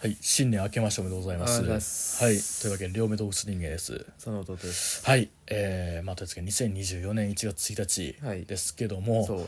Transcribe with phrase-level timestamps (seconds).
[0.00, 1.60] はい、新年明けましておめでとうございます。
[1.60, 2.24] います。
[2.24, 4.06] はい、というわけで両目動物人間です。
[4.16, 5.04] その弟です。
[5.04, 8.38] はい、えー、まあとりあえず2024年1月1はい。
[8.38, 9.46] 日ですけども、そうね。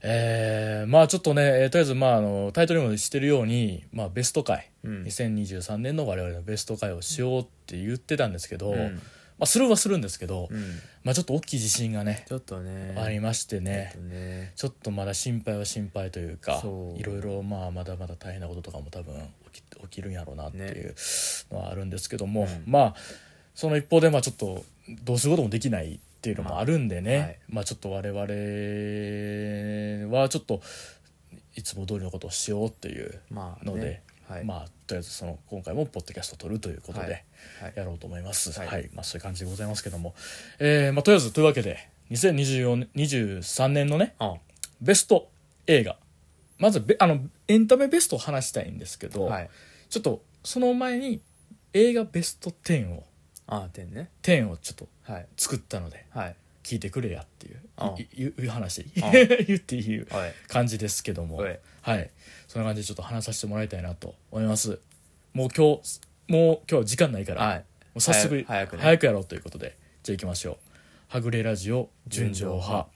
[0.00, 5.02] えー、まあちょっとね、えーとりあえずまああのタイトルにもしてるように、まあベスト回、うん。
[5.02, 8.94] 2023年の我々のベスト回をしようって言ってたんですけど、うん。
[8.94, 9.00] ま
[9.40, 10.58] あするはするんですけど、うん。
[11.04, 12.96] まあちょっと大きい地震がね、ちょっとね。
[12.96, 14.02] ありましてねちょっ。
[14.04, 14.52] とね。
[14.56, 16.62] ちょっとまだ心配は心配というか
[16.96, 19.12] いろいろまあまだまだ大変なこととかも多分
[19.82, 20.94] 起きるんやろうなっていう
[21.50, 22.64] のはあるんですけども、うん。
[22.66, 22.94] まあ
[23.54, 24.64] その一方でまあちょっと
[25.04, 27.38] どうすることもできないっていうのもあるんでね、まあはい。
[27.48, 30.60] まあちょっと我々はちょっと
[31.54, 34.44] いつも通りのことをしようっていうまあので、ねはい。
[34.44, 37.24] まあとりあえずその今回もポッドキャストを撮るということで、
[37.74, 38.58] やろうと思います。
[38.58, 38.84] は、はい。
[38.84, 40.14] いまあそういう感じでございますけども、
[40.58, 44.34] えーまあとりあえずというわけで2024 23年のねあ。
[44.80, 45.28] ベスト
[45.66, 45.96] 映画。
[46.58, 47.18] まずべあの
[47.48, 49.50] エンタメベストを話したいんですけど、はい
[49.92, 51.20] ちょっとその前に
[51.74, 53.04] 映画ベスト10を
[53.46, 54.08] あ点ね。
[54.22, 55.26] 10をちょっとはい。
[55.36, 56.36] 作ったのではい。
[56.62, 57.60] 聞いてくれやっていう。
[57.76, 58.86] あいいういう話。
[59.02, 59.10] あ
[59.46, 60.32] 言っていうはい。
[60.48, 61.36] 感じですけども。
[61.36, 61.60] はい。
[61.82, 62.10] はい。
[62.48, 64.78] そんな感じでちょっと話させてもらいたいなと思います。
[65.34, 67.58] もう今日もう今日は時間ないから、はい。
[67.58, 67.64] も
[67.96, 68.98] う早速早くね。
[69.02, 69.76] やろうということで。
[70.04, 70.56] じゃあ行きましょう
[71.08, 72.88] 「はぐれラジオ純情派」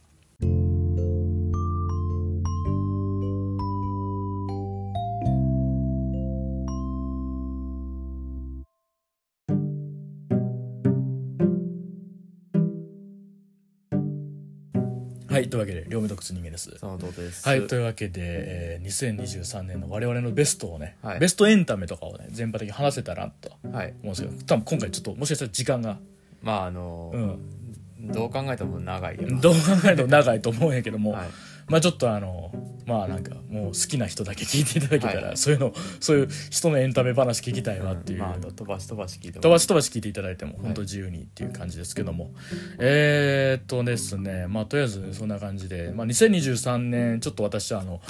[15.56, 16.76] というわけで両目洞窟人間です。
[16.78, 17.48] その弟です。
[17.48, 21.18] はいというわけで、えー2023年の我々のベストをね、はい。
[21.18, 23.88] ベストエンタメとかをね全般的に話せたらなとはい。
[23.88, 25.98] 思うんですけど多分今回ちょっともしかしたら時間が
[26.42, 28.12] まああのうん。
[28.12, 29.40] どう考えても長いよな。
[29.40, 29.58] どう考
[29.90, 31.28] えても長いと思うんやけども、 はい
[31.68, 32.52] まあちょっとあの
[32.86, 35.36] まあなんかもう好きな人だけ聞いていただけたら、はい。
[35.36, 42.30] そういうのそういう人のエンタメ話聞きたいわっていう、まあ飛ばし飛ばし聞いても飛ばし飛ばし聞いていただいても本当自由にっていう感じですけども、
[42.78, 48.00] えー、っとですねまあとりあえずそんな感じで、まあ、2023年ちょっと私はあの、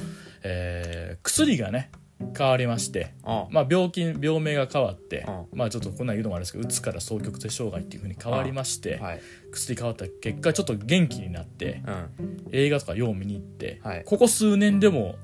[0.42, 1.90] えー薬がね
[2.36, 9.20] 変わりましてあまあ、病気病名が変わって、うまあちょっとこんなん言うのもあれですけどうつから双極性障害っていうふうに変わりまして、はい。
[9.52, 12.46] 薬変わった結果ちょっと元気になってうん。
[12.52, 14.04] 映画とかよう見に行って、はい。
[14.04, 15.16] ここ数年でも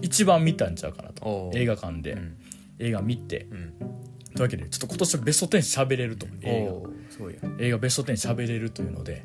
[0.00, 2.36] 一番見たんちゃうかなと映画館で、うん。
[2.78, 3.46] 映画見て。
[3.50, 3.74] うん。
[4.34, 7.54] というわけでちょっと今年はベスト10喋れると映画。
[7.58, 9.24] 映画ベスト10喋れるというので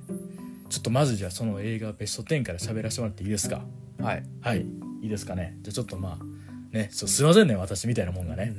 [0.70, 3.64] ちょっとまずじゃあその映画ベスト10から喋らせてもらっていいですか？
[4.00, 4.24] はい。
[4.42, 4.62] はい。
[4.62, 4.66] い
[5.04, 5.58] いですかね？
[5.62, 6.43] じゃあちょっとまあ
[6.74, 6.90] ね。
[6.92, 8.54] そうすいませんね私みたいなもんがね。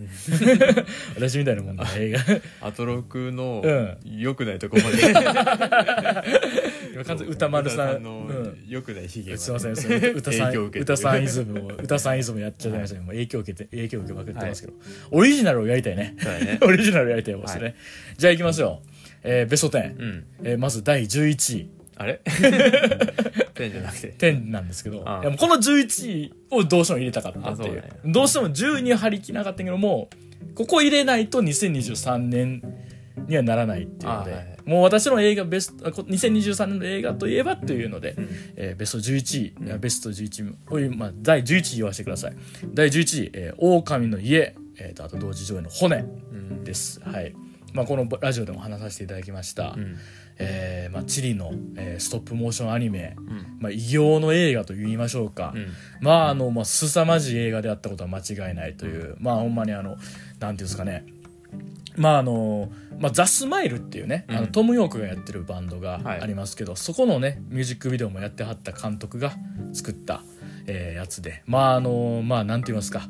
[1.15, 2.21] 私みたいなもんが映画。
[2.69, 5.03] アトロクのう良くないとこまで。
[6.95, 8.65] 今完全に歌丸さんのうん。
[8.69, 9.43] 良くないひげまで。
[9.43, 10.15] すいませんすいません。
[10.15, 14.75] 歌さん歌さんイズムを歌さんイズムやっちゃいました影響受けて影響受けまくってますけど、
[15.11, 16.15] オリジナルをやりたいね。
[16.63, 17.73] オリジナルやりたいですね、は
[18.17, 18.81] じゃあいきますよ、
[19.23, 20.25] えーベスト10、うん。
[20.45, 22.21] えーまず第11位あれ？
[23.55, 24.15] ペンじゃなくて。
[24.19, 25.21] 10なんですけどああ。
[25.23, 27.49] いやもうこの11位をどうしても入れたかったって。
[27.49, 27.91] いうあそうだね。
[28.05, 30.09] どうしても10位には張り切らなかったけども
[30.55, 32.63] ここ入れないと2023年
[33.29, 34.59] にはならないっていうので、あはいはい。
[34.65, 38.29] もう私の映画ベストあこ2023年の映画といえばっていうので、ん。
[38.57, 42.37] えーベスト11位、ベスト11位おい、まあ、第11位言わせてください。
[42.75, 46.03] 第11位「えー、狼の家」えーとあと同時上映の「骨う
[46.37, 47.35] ん」です、はい。
[47.73, 49.97] まあ、このラジオでも話させていただきました、うん
[50.39, 53.57] えーまあ、チリの、えーストップモーションアニメ、うん。
[53.61, 55.69] まあ、異形の映画と言いましょうか、うん。
[56.01, 61.05] まああの、まあ、凄まじい映画であったことは間違いないという、まあほんまにあのなんていうんですかね。
[61.97, 64.47] まああの、まあ、ザ・スマイルっていうね、あのうん。
[64.49, 66.21] トム・ヨークがやってるバンドがはい。
[66.21, 69.33] ありますけど、そこのねミュージックビデオもやってはった監督が
[69.73, 70.23] 作った、
[70.67, 71.43] えーやつで。
[71.47, 73.09] まああのまあなんて言いますか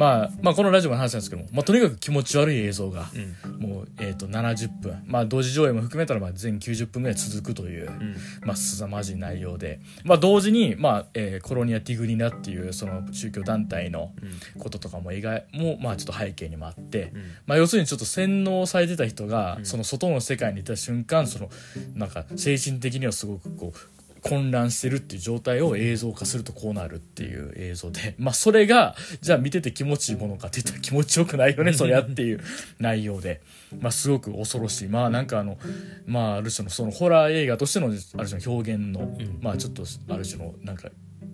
[0.00, 3.10] まあ、まあこのラジオの話なんですけども、まあ、とにかく気持ち悪い映像が、
[3.44, 3.60] うん。
[3.60, 8.16] もう、えー、と70分、まあ、同時上映も含めたらまあ全90分ぐらい続くという、うん。
[8.42, 14.12] まあ、凄まじい内容で、まあ、同時に、まあえーコロニア・ティグリナっていうその宗教団体の
[14.58, 17.22] こととかも描いも、まあ、ちょっと背景にもあって、うん。
[17.44, 19.66] まあ、要するにちょっと洗脳されてた人が、うん。
[19.66, 21.50] その外の世界にいた瞬間その
[21.94, 32.40] なんか精神的にはすごくこう混乱してるっていう状態を映像化するとこうなるっていう映像で、 まあ、それがじゃあ見てて気持ちいいものかって言ったら気持ちよくないよね そりゃっていう
[32.78, 33.40] 内容で、
[33.80, 34.88] まあ、すごく恐ろしい。
[34.88, 35.58] まあなんかあの
[36.06, 39.38] まあある種のそのホラー映画としてのある種の表現の、ん。
[39.40, 40.90] まあちょっとある種のなんか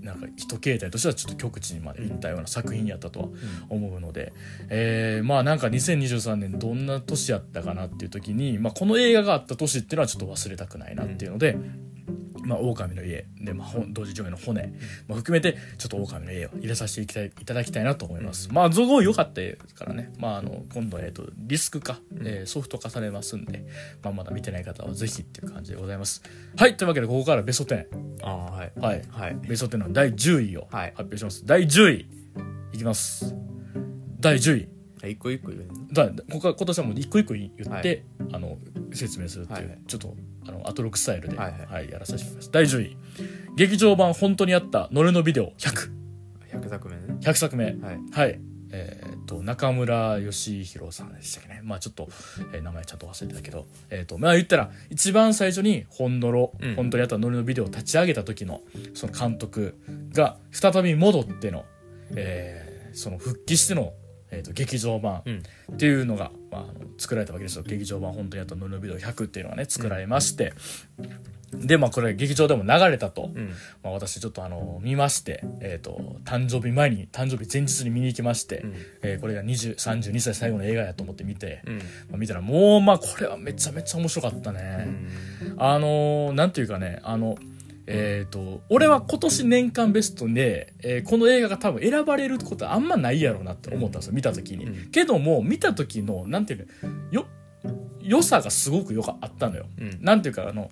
[0.07, 3.29] なんか一形態としてはちょっと極地にまでいったような作品やったとは
[3.69, 4.33] 思うので、
[4.69, 11.59] えーまあなんか2023年どんな年やったかなっていう時に、まあ、この映画があった年っていうのはちょっと忘れたくないなっていうので、
[12.45, 14.73] まあ、狼の家で、まあ、同時上映の骨、
[15.09, 23.67] まあ、含めてちょっと狼の家を入れさせていきたいいただきたいなと思います、まあすごい良かったですからね、まあ、あの今度、えー、とリスク化、えーソフト化されますんで、
[24.03, 26.23] まあ、まだ見てない方はぜひっていう感じでございます。
[26.57, 27.87] はいというわけでここからベスト10
[28.23, 28.73] ああはい。
[28.77, 29.03] はい。
[29.11, 29.37] はい。
[29.43, 30.91] ベスト10の第10位をはい。
[30.91, 32.07] 発表します、第10位
[32.73, 33.35] いきます。
[34.21, 34.69] 第10位。
[34.69, 34.76] あ
[35.07, 38.03] 一個一個言うねだここは今年はもう一個一個言って、はい。
[38.33, 38.59] あの
[38.93, 39.79] 説明するっていう、はいはい。
[39.87, 40.15] ちょっと
[40.47, 41.87] あのアトロックスタイルで、ははい。
[41.87, 42.51] いやらさせてもらいます。
[42.53, 42.97] 第10位。
[43.57, 45.97] 劇場版本当にあったノルのビデオ100100
[46.53, 47.35] 100作目ね。
[47.35, 47.65] 作目。
[47.65, 47.77] はい。
[48.13, 48.41] はい。
[48.73, 51.61] えーっと中村義弘さんでしたっけね。
[51.63, 52.09] まあちょっと、
[52.53, 53.67] えー名前ちゃんと忘れてたけど。
[53.91, 56.75] えーっとまあ言ったら一番最初に本ノロ、うん。
[56.77, 58.63] 本当にあったノルのビデオを立ち上げた時の
[58.95, 59.77] その監督
[60.13, 61.65] が再び戻っての、
[62.15, 63.93] えーその復帰しての、
[64.31, 65.43] えーっと劇場版、うん。
[65.73, 66.65] っていうのが、まあ、
[66.99, 67.65] 作られたわけですよ。
[67.65, 70.53] 劇場版本当にやった「ノルノビデオ100」っていうのがね作られまして、
[71.55, 73.49] でまあこれ劇場でも流れたと、うん。
[73.83, 78.75] まあ、私ちょっとあの見まして、えー、と誕生日前に誕生日前日に見に行きまして、うん。
[79.03, 81.79] えーこれが20 32歳最後の映画やと思って見て、うん。
[81.79, 81.83] ま
[82.15, 84.89] あ、見たらもうまあこれはめちゃめちゃ面白かったね、
[85.57, 87.37] あのーなんていうかねあの
[87.87, 94.91] えっ、と俺は今年年間ベストで、えーこの映画が多分選ばれることはあんまないやろうなって思ったんですよ見た時に、うん。
[94.91, 97.27] けども見た時のなんていうのよ
[98.01, 99.99] 良さがすごくよかあったのよ、うん。
[100.01, 100.71] なんていうかあの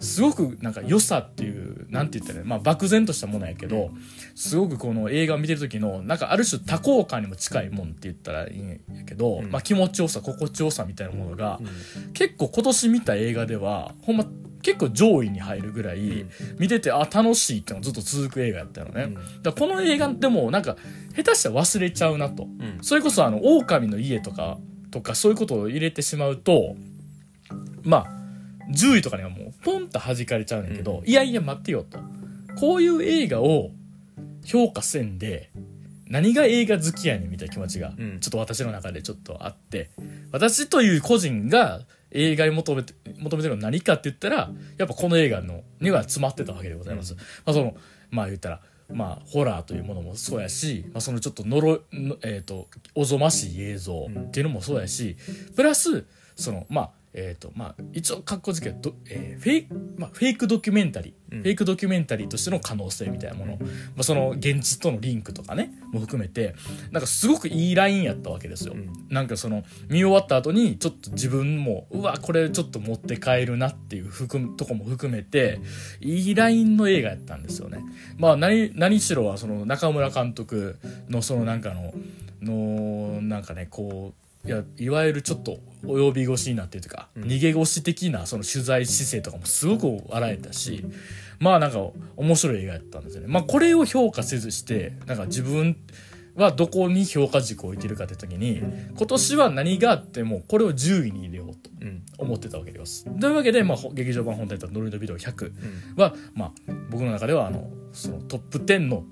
[0.00, 2.50] すごくなんか良さっていうなんて言ったらいいの？
[2.50, 3.90] まあ漠然としたものやけど、
[4.34, 9.50] すごくこの映画を見てる時のなんかある種多幸感にも近いもんって言ったらいいんやけど、うん。
[9.50, 12.12] まあ気持ちよさ心地よさみたいなものが、うん。
[12.12, 14.24] 結構今年見た映画ではほんま
[14.62, 16.30] 結構上位に入るぐらい、ん。
[16.58, 19.14] 見ててあ楽しいってのがずっと続く映画やったのね、うん。
[19.14, 20.76] だからこの映画でもなんか
[21.14, 22.78] 下手したら忘れちゃうなと、うん。
[22.80, 24.58] それこそあの狼の家とか
[24.90, 26.74] とかそういうことを入れてしまうと
[27.82, 28.19] まあ
[28.70, 31.08] 10位とかにはもうポンと弾かれちゃうねんけど、うん。
[31.08, 31.98] いやいや待ってよと。
[32.58, 33.70] こういう映画を
[34.44, 35.50] 評価せんで
[36.06, 38.20] 何が映画好きやねんみたいな気持ちがうん。
[38.20, 39.90] ちょっと私の中でちょっとあって。
[40.32, 41.80] 私という個人が
[42.12, 47.14] 映画に求めて求めてるのは何かって言ったらやっぱこの映画のには詰まってたわけでございます。
[47.14, 47.74] まあその
[48.10, 48.60] まあ言ったら
[48.92, 55.16] まあホラーというものもそうやし、まあ、そのちょっとのろのえっ、とおぞましい映像っていうのもそうやし、
[55.54, 56.04] プラス
[56.36, 61.42] そのまあえーとまあ、一応かっこつけど、えーフェイクまあ、フェイクドキュメンタリー、うん。
[61.42, 63.66] フェイクドキュメンタリーとしての可能性みたいなもの、ま
[64.00, 66.54] あ、その現実とのリンクとかねも含めて。
[66.92, 68.90] なんかすごくいいラインやったわけですよ、うん。
[69.08, 75.60] なんかその見終わった後にちょっと自分もうわこれちょっと持って帰るなっていう含むとこも含めて
[76.00, 77.80] いいラインの映画やったんですよね。
[78.18, 80.78] まあ何何しろはその中村監督
[81.08, 81.92] のそのなんかの
[82.42, 87.24] のなんかねこういやいわゆるちょっと及び腰になってるというか、うん。
[87.24, 90.84] 逃げ腰的なその取材姿勢とかもすごく笑えたし
[91.38, 91.78] まあなんか
[92.16, 93.28] 面白い映画やったんですよね。
[93.28, 95.76] まあこれを評価せずしてなんか自分
[96.36, 98.62] はどこに評価軸を置いてるかって時に
[98.96, 102.02] 今年は何があってもこれを10位に入れようとうん。
[102.18, 103.04] 思ってたわけです。
[103.18, 105.52] というわけで、まあ、ほ劇場版本体とノルドビデオ100
[105.96, 106.52] は、まあ、
[106.90, 109.04] 僕の中ではあのそのトップ10の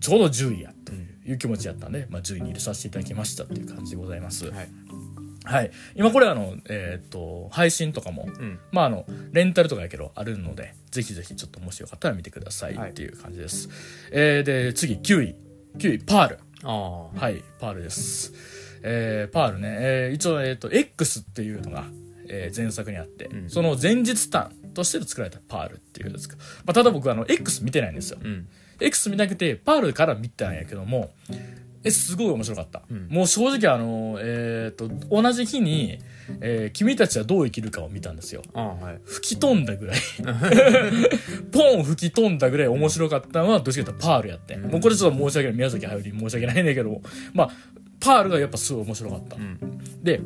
[0.00, 4.48] ちょうど10位やという気持ちやったんで、まあ、10位に入れさせていただきましたっていう感じでございます。
[4.50, 4.68] はい
[5.46, 5.70] はい。
[5.94, 13.68] 今これあの、えーっと、配信とかも、うんまああの、レンタルとかやけどあるので、ぜひぜひちょっともしよかったら見てくださいはいっていう感じです。
[14.10, 15.36] えーで、次、9位。
[15.78, 16.38] 9位、パール。
[16.64, 18.32] ああはい、パールです。
[18.82, 21.84] えーパールね、えー一応、えーっと、X っていうのが、
[22.28, 26.36] えー前作にあって、うんその前日譚として作られたパールっていうやつか。
[26.64, 28.18] まあ、ただ僕あの、X 見てないんですよ。
[28.20, 28.48] うん
[28.80, 31.10] X 見なくて、パールから見たんやけども、
[31.84, 32.82] え、すごい面白かった。
[32.90, 36.00] うんもう正直あの、えっ、と、同じ日に、
[36.40, 38.42] えー君たちはどう生きるかを見たんですよ。
[38.52, 39.96] はい吹き飛んだぐらい。
[41.52, 44.54] ポン吹き飛んだぐらい面白かったのは、どっちかというとパールやって。
[44.54, 45.56] うんもうこれちょっと申し訳ない。
[45.56, 47.02] 宮崎駿に申し訳ないんだけども、
[47.32, 47.50] まあ、
[48.00, 49.36] パールがやっぱすごい面白かった。
[49.36, 49.58] うん
[50.02, 50.20] で、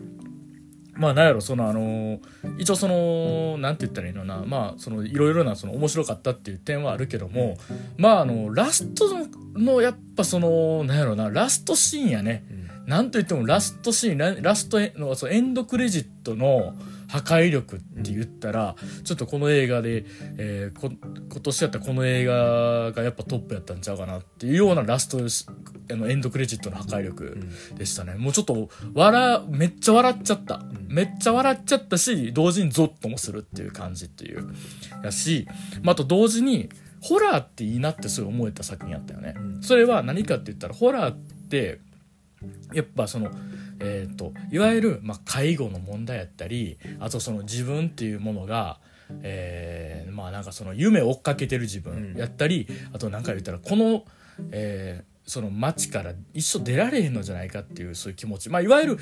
[0.95, 2.21] まあ、なんやろ、その、あのー
[2.59, 7.57] 一応その、なんて言ったらいいのかな、まあ、その、いろいろな、その、面白かったっていう点はあるけども、
[7.97, 12.45] まあ、あの、ラストの、のやっぱその、なんやろな、ラストシーンやね。
[12.87, 16.75] なんといってもラストシーンララストエのそのエンドクレジットの
[17.11, 20.05] 破壊力って言ったら、ちょっとこの映画で、
[20.39, 25.47] えーこ今年やったらこの映画がやっぱトップやったんちゃうかなっていうようなラストし
[25.91, 27.39] あのエンドクレジットの破壊力
[27.77, 34.49] でしたね、もうちょっと笑めっちゃ笑っちゃった、めっちゃ笑っちゃったし同時にゾッともするっていう感じっていう。
[35.03, 35.49] やし、
[35.83, 36.69] まあ、あと同時に
[37.01, 39.63] ホラーっていいなってすごい思えた作品やったよね、うん。
[39.63, 41.17] それは何かって言ったらホラーっ
[41.49, 41.81] て
[42.73, 43.31] やっぱその
[43.81, 48.79] えー、といわゆる、まあ、介護の問題やったりあとその自分っていうものが
[49.23, 54.05] えーまあなんかその夢を追っかけてる自分やったり、あと何か言ったらこの、
[54.53, 58.51] えーその街から一生出られへんのじゃないかっていうそういう気持ち。
[58.51, 58.99] まあいわゆる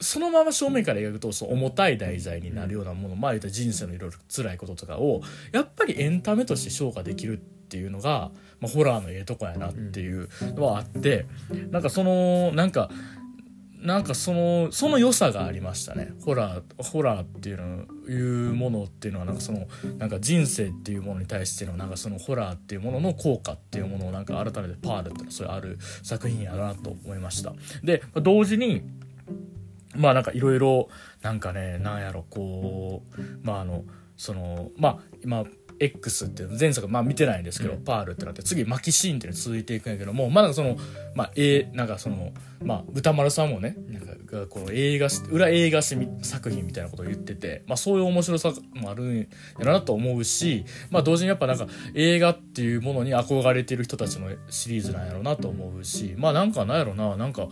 [0.00, 11.26] そのまま正面から描くとそう重たい題材になるようなもの、まあ言ったら人生のいろいろ辛いこととかをやっぱりエンタメとして消化できるっていうのが、まあ、ホラーのええとこやなっていうのはあって
[11.70, 12.90] なんかそのなんか
[13.80, 16.12] なんかそのその良さがありましたね。
[16.24, 19.68] ホラーホラーっていうのいうものっていうのはなんかその
[19.98, 27.52] なんか人生っていうものに対してのなんかそのホラーっていうものの効果っていうものをなんか改めてパールっていうのはそれある作品やなと思いました。
[27.84, 28.82] で同時に
[29.94, 30.88] まあなんかいろいろ
[31.22, 33.84] なんかねなんやろこうまああの
[34.16, 35.44] そのまあ今
[35.80, 37.84] X っていう前作まあ見てないんですけど、うん。
[37.84, 40.76] パールってなって次マキシーンって続いていくんやけどもまあなんかその
[41.14, 42.32] まあえなんかその
[42.62, 49.26] まあ歌丸さんもねなんかがこの映画し裏映画史作品みたいなことを言っててまあそういう面白さもあるんや
[49.60, 57.48] ろなと思うしまあ同時にやっぱなんか映画っていうものに憧れてる人たちのシリーズなんやろうなと思うしまあなんかなんやろななんか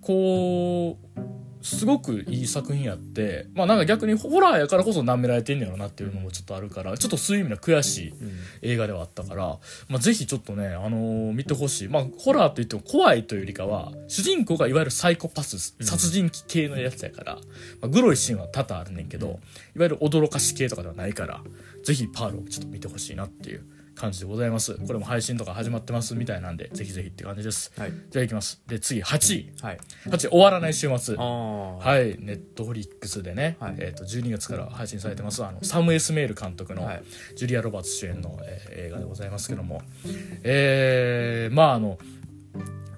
[0.00, 8.14] こうすごくいい作品やってまあなんか逆にホラーやからこそ舐められてんねやろなっていうのもちょっとあるからちょっとそういう意味では悔しい
[8.62, 9.58] 映画ではあったから、
[9.88, 11.88] まあ、ぜひちょっとね、あのー見てほしい。
[11.88, 17.40] まあホラーといっても怖いというよりかは主人公がいわゆるサイコパス殺人鬼系のやつやから、ま
[17.82, 19.38] あ、グロいシーンは多々あるねんけどいわ
[19.84, 21.40] ゆる驚かし系とかではないから
[21.84, 23.64] ぜひパールをちょっと見てほしいなっていう
[23.96, 24.74] 感じでございます。
[24.74, 27.72] これも配信とか始まってますみたいなんでぜひぜひって感じです。
[27.78, 27.92] はい。
[28.10, 28.62] じゃあいきます。
[28.66, 29.52] で次8位。
[29.62, 29.78] はい。
[30.04, 31.16] 8位終わらない週末。
[31.16, 33.76] はい、ネットフリックスでね、はい。
[33.78, 35.42] えー、と12月から配信されてます。
[35.44, 37.02] あのサム・エスメール監督の、はい。
[37.34, 39.82] ジュリア・ロバーツ主演の、えー映画でございますけども。
[40.42, 41.98] えー、まああの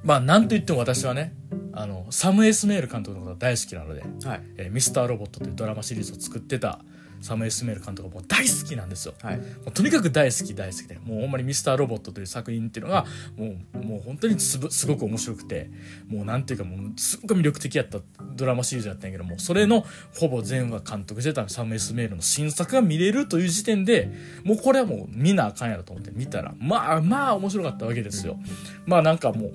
[0.03, 1.35] まあなんといっても私はね
[1.73, 6.81] あのサム・エスメール監督のことが大好きなのではい「えーミスター・ロボット」というドラマシリーズを作ってた
[7.21, 9.15] サム・エスメール監督がもう大好きなんですよ。
[9.21, 13.07] はいもうとにかく大好き大好きでもうほんまに「ミスターロボット」という作品っていうのが
[13.37, 15.71] もうもう本当にすごく面白くて
[16.09, 18.01] もうなんていうかもうすごく魅力的やった
[18.37, 19.85] ドラマシリーズやったんやけどもそれの
[20.15, 24.11] ほぼ全話監督してたサム・エスメールの新作が見れるという時点で
[24.45, 28.39] もうこれはもう見なあかんやろと思って見たらまあまあ面白かったわけですよ。
[28.87, 29.53] まあなんかもう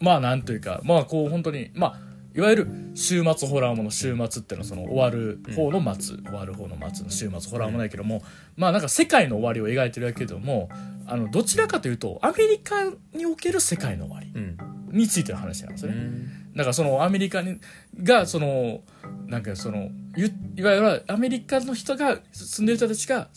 [0.00, 8.22] まあなんというかまあこう本当にまあいわゆる週末ホラーもの週末っていうのはその終わる方の末、終わる方の末の週末ホラーもないけども、
[8.56, 10.68] まあなんか世界の終わりを描いてるだけども
[11.06, 12.84] あのどちらかというとアメリカ
[13.14, 14.56] における世界の終わりうん。
[14.92, 15.98] についての話なんですよね。
[15.98, 16.52] うん。
[16.54, 17.58] だからそのアメリカに
[18.02, 18.80] がその
[19.26, 23.28] なんかそのいいわゆるアメリカの人が住んでる人たちが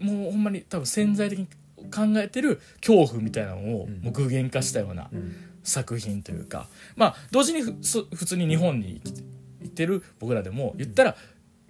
[0.00, 1.46] もうほんまに多分潜在的に
[1.94, 7.74] 考えてる恐怖みたいなのを具現化したようなうん作品というかまあ同時に普
[8.24, 9.22] 通に日本に来て
[9.64, 11.16] いてる僕らでも言ったら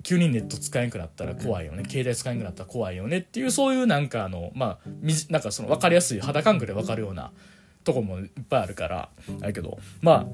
[0.03, 4.89] 急にネット使えんくなったら怖いよね携帯使えんくなったら怖いよねっていうそういうなんかあのまあ
[5.31, 7.31] なんかその分かりやすい肌感覚で分かるような
[7.85, 9.09] とこもいっぱいあるから
[9.39, 10.27] だけどま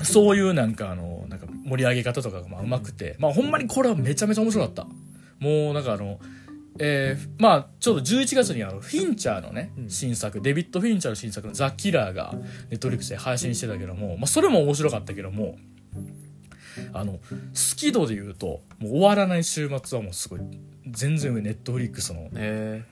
[0.00, 4.86] あそういうなんかあのなんか盛り上げ方とかがまあうまくてまあほんまにこれはめちゃめちゃ面白かった。
[5.38, 6.20] もうなんかあの
[6.78, 9.90] えーまあちょうど11月にあのフィンチャーのね、うん。
[9.90, 12.34] 新作デビッド・フィンチャーの新作の「ザ・キラー」が
[12.70, 15.58] ネットフリックスで配信してたけども、まあ、それも面白かったけども
[16.92, 17.20] あの好
[17.76, 20.40] き度で言うともう終わらない週末はもうすごい
[20.88, 22.84] 全然上ネットフリックスのえ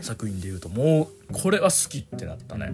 [0.00, 2.72] 作品で言うともうこれは好きってなったね。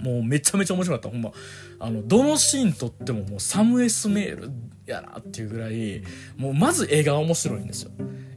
[0.00, 1.10] もうめちゃめちゃ面白かった。
[1.10, 1.32] ほんま
[1.78, 4.50] あのどのシーン撮ってももうサムエスメール
[4.86, 6.02] やなっていうぐらい
[6.36, 7.90] もうまず絵が面白いんですよ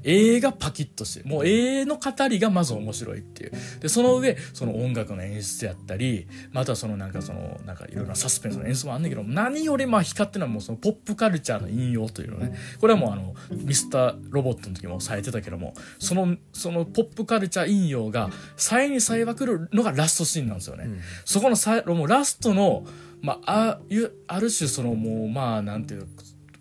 [0.03, 3.51] 絵がパキッとしてもう絵の語りがまず面白いっていう。
[3.79, 12.55] でその上その音楽の演出やったりまたそのなんかそのなんかいろいろなサスペンスの演出もあんねんけど何よりまあ光ってるのはもうそのポップカルチャーの引用というのね。
[12.79, 21.00] これはもうあのミスターロボットの時もされてたけどもそのそのポップカルチャー引用がさえにさえまくるのがラストシーンなんですよね、うん。
[21.25, 22.86] そこのさもうラストの、
[23.22, 26.07] まあ、あゆある種そのもうまあなんていうの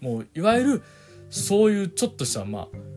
[0.01, 0.83] もういわゆる
[1.31, 2.92] そういうちょっとしたまあお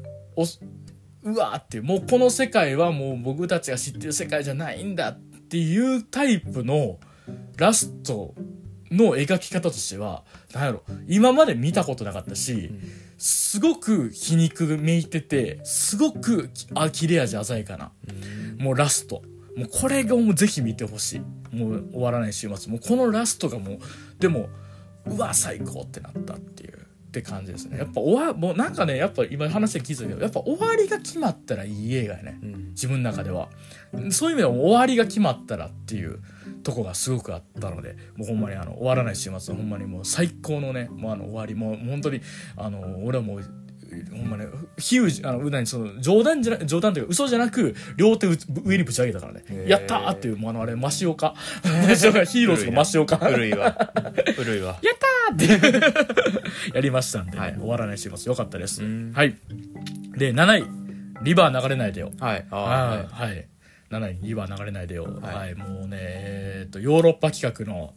[1.23, 6.99] うわーっていうもうこの世界はもう僕たちが知ってる世界じゃないんだっていうタイプの
[7.57, 8.35] ラスト
[8.91, 10.23] の描き方としては
[10.53, 10.83] なんやろ。
[11.07, 12.71] 今まで見たことなかったし、
[13.17, 17.91] すごく皮肉めいててすごくきあ切れ味鮮やかな
[18.57, 18.63] うん。
[18.63, 19.23] もうラスト。
[19.55, 21.55] もうこれがもうぜひ見てほしい。
[21.55, 22.71] もう終わらない週末。
[22.71, 23.79] もうこのラストがもう
[24.19, 24.49] でも
[25.07, 26.84] うわ最高ってなったっていう
[27.19, 27.77] って感じですね。
[27.77, 32.39] やっぱ終わもうなんかねやっぱ今話で聞いたけどやっぱ終わりが決まったらいい映画やね。
[32.43, 32.69] うん。
[32.71, 33.47] 自分の中では。
[34.11, 36.19] そういう意味では終わりが決まったらっていう
[36.63, 42.19] とこがすごくあったのでもうほんまにあの終わらない週末はほんまにもう最高のねもうあの終わりもう本当に
[42.57, 43.43] あの俺はもう
[44.11, 44.44] ほんまね
[44.77, 49.43] ヒュージあの何その冗談じゃな冗談というか嘘じゃなく両手う上にぶち上げたからね。
[49.67, 53.91] やったーっていうもうあのあれマシオカマシオカヒーローズのマシオカ古いわ。
[54.35, 54.77] 古いわ。
[54.83, 56.73] やったーって。
[56.75, 57.39] やりましたんで、ね。
[57.39, 57.55] はい。
[57.55, 58.27] 終わらないします。
[58.27, 58.83] よかったです。
[58.83, 59.13] うん。
[59.13, 59.35] はい。
[60.17, 60.85] で7位。
[61.21, 62.11] リバー流れないでよ。
[62.19, 62.45] はい。
[62.51, 63.47] あはい、ーはい、
[63.89, 65.51] 7位リバー流れないでよ、ははい。
[65.51, 67.93] いもうね、えー、とヨーロッパ企画の、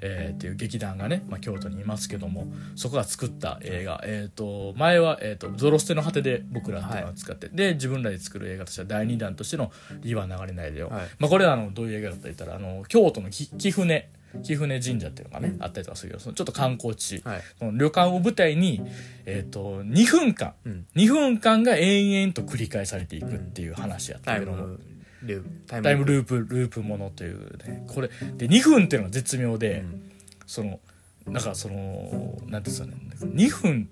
[0.00, 9.72] えーっていう劇団がね、まあ、京都にいますけどもそこが作った映画、えー、と前は、えーと「ゾロステの果て」で僕らっていうのを使って、で自分らで作る映画としては第2弾としての
[10.02, 11.06] 「リバー流れないでよ」はい。
[11.18, 14.08] まあ、これはあのどういう映画だったら言ったらあの京都のき貴船
[14.42, 17.42] 貴船神社っていうのがね、あったりとかするけどそのちょっと観光地、はい。
[17.58, 18.82] その旅館を舞台に、
[19.24, 20.86] えー、と2分間、うん。
[20.96, 24.80] 2分間が延々と繰り返されていくっていう話やったけども、ム
[25.22, 26.38] ループタイムループ。
[26.38, 27.84] ループものというね。
[27.88, 30.10] これで2分っていうのが絶妙で、うん。
[30.46, 30.80] その
[31.26, 33.34] なんかそのなんていうんですかね。
[33.34, 33.88] 2分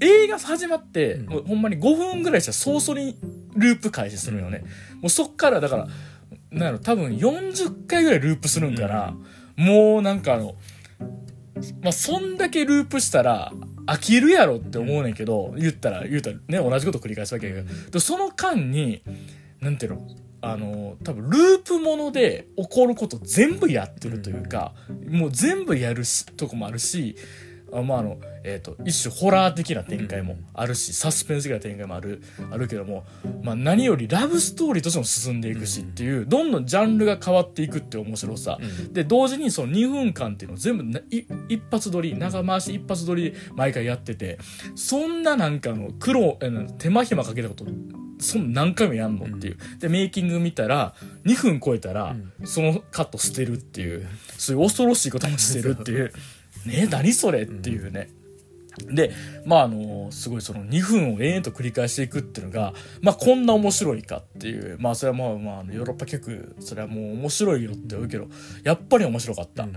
[0.00, 1.26] 映画始まって、うん。
[1.26, 3.16] もうほんまに5分ぐらいしたら早々に
[3.54, 4.64] ループ開始するよね、
[5.00, 5.88] もうそっからだから
[6.50, 9.14] なんやろ多分40回ぐらいループするんかな、
[9.56, 10.54] もうなんかあの
[11.82, 13.52] まあそんだけループしたら
[13.86, 19.02] 飽きるやろって思うねんけど、言ったら言うたらね同じこと繰り返すわけやけど、でその間に
[19.60, 20.08] なんていうの
[20.42, 24.74] あの多分ループもので起こること全部やってるというか、
[25.08, 27.16] もう全部やるしとこもあるし
[27.72, 33.04] あまああの、えー、と一種ホラー的な展開もあるし、サスペンス的な展開もあるあるけども、
[33.42, 38.92] まあ、何よりラブストーリーとしても進んでいくしっていう、どんどんジャンルが変わっていくって面白さ、うん。
[38.92, 44.38] で同時にその2分間っていうのを全部ない一発撮り長回し一発撮りで毎回やってて
[44.74, 46.38] そんななんかあの苦労
[46.78, 47.64] 手間暇かけたこと
[48.18, 52.14] そんな何回もやんのっていう、でメイキング見たら2分超えたら、
[52.44, 54.06] そのカット捨てるっていう。
[54.42, 56.12] そういう恐ろしいこともしてるっていう
[56.66, 58.10] ね何それっていうね、
[58.78, 59.12] で
[59.44, 68.28] まああのすごいその2分を延々と繰り返していくっていうのがまあこんな面白いかっていうまあそれはまあまあヨーロッパ曲それはもう面白いよって言うけど
[68.64, 69.70] やっぱり面白かった、ま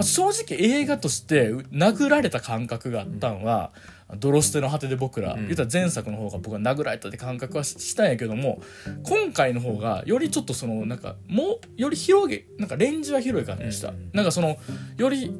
[0.00, 3.72] あ、正直映画として殴られた感覚があったんは
[4.16, 5.46] 「ドロステの果て」で僕ら、ん。
[5.46, 8.62] 言ったら前作の方が僕は殴られたって感覚はししたんやけども
[9.02, 14.58] 今回の方がよりちょっとそのなんかもうより広げなんかレンジは広い感じでした、うんなんかその
[14.98, 15.32] より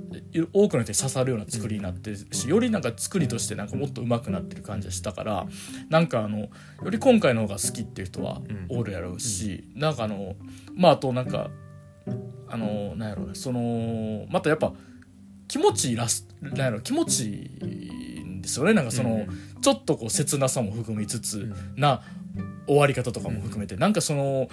[0.52, 5.46] 多くの人に刺さるような作りになってるし、よりなんか作りとしてなんかもっと上手くなってる感じがしたから
[5.90, 6.50] なんかあのよ
[6.90, 8.62] り今回の方が好きっていう人はうん。
[8.78, 10.34] おるやろうし、なんかあの
[10.74, 11.50] まああとなんか
[12.48, 14.72] あのなんやろうねそのまたやっぱ
[15.48, 18.11] 気持ちいいラスなんやろ気持ちいい
[18.42, 18.74] んですよね。
[18.74, 19.60] なんかその、うん。
[19.60, 21.54] ちょっとこう切なさも含みつつ、ん。
[21.76, 22.02] な
[22.66, 24.48] 終わり方とかも含めて、なんかその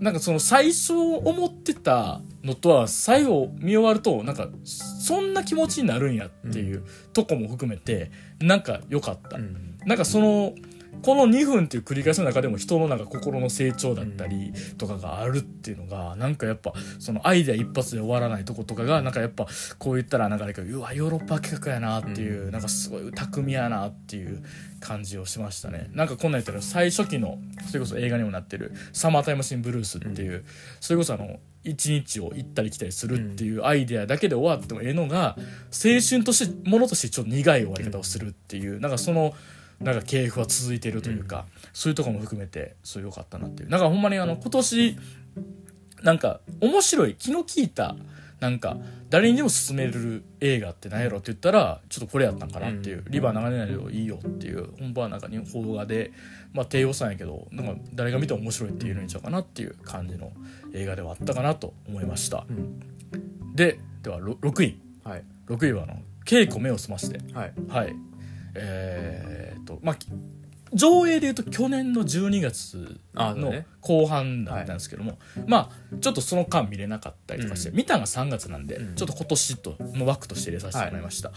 [0.00, 9.78] なんかその最初思ってたのとは最後見終わるとなんかそんな気持ちになるんやっていうとこも含めてなんか良かった、うん。
[9.86, 10.54] なんかその
[11.00, 19.46] この2分っていう繰り返しの中でも人のなんか心の成長だったりとかがあるっていうのがなんかやっぱそのアイデア一発で終わらないとことかがなんかやっぱ
[19.78, 24.42] こう言ったらなんかうわヨーロッパ企画やなっていう、なんかすごい巧みやなっていう
[24.80, 25.88] 感じをしましたね。
[25.92, 30.44] なんかこんなん言ったら最初期のそれこそ映画にもなってる「サマータイムシンブルース」っていう、
[30.80, 35.36] それこそあの一日を行ったり来たりするっていうアイデアだけで終わってもええのが
[35.72, 39.34] 青春としてものとしてちょっと苦い終わり方をするっていうなんかその
[39.82, 43.68] なんか系譜は続いてるというか、そういうところも含めてそう良かったなっていう。
[43.68, 44.96] なんかほんまにあの今年
[46.02, 47.96] なんか面白い気の利いた
[48.40, 48.76] なんか
[49.08, 56.12] 誰にでも勧める映画って何やろって言ったらちょっとこれやったんかなっていう、リバー流れないよいいよっていう本場はなんか日本邦画で
[56.52, 60.32] まあ低予算やけどなんか誰が見ても面白いって言えるんちゃうかなっていう感じの
[60.74, 62.80] 映画ではあったかなと思いました、うん。
[63.54, 64.80] でではろ6位。
[65.04, 65.24] はい。
[65.46, 67.52] 6位はあの「稽古目を澄まして」はい。
[67.68, 67.94] はい
[68.54, 70.08] えーっとまあき
[70.74, 77.76] 上映でいうと去年の12月の後半だったんですけども、まあちょっとその間見れなかったりとかして、うん。
[77.76, 78.94] 見たのが3月なんで、うん。
[78.94, 81.32] ちょっと今年との枠として入れさせてもらいました、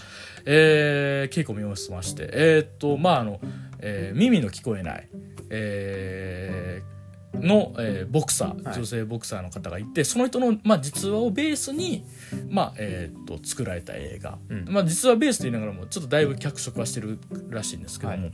[0.46, 3.42] えー稽古見をしましてえーっとまああの、
[3.80, 5.10] えー耳の聞こえない
[5.50, 6.95] えー
[7.42, 8.76] の、えーボクサーはい。
[8.76, 12.06] 女性ボクサーの方がいて、その人の、まあ、実話をベースに、
[12.50, 14.66] まあえーっと作られた映画、うん。
[14.70, 17.20] まあ、実はベースと言いながらもちょっとだいぶ脚色はしてる
[17.50, 18.34] らしいんですけども、はい。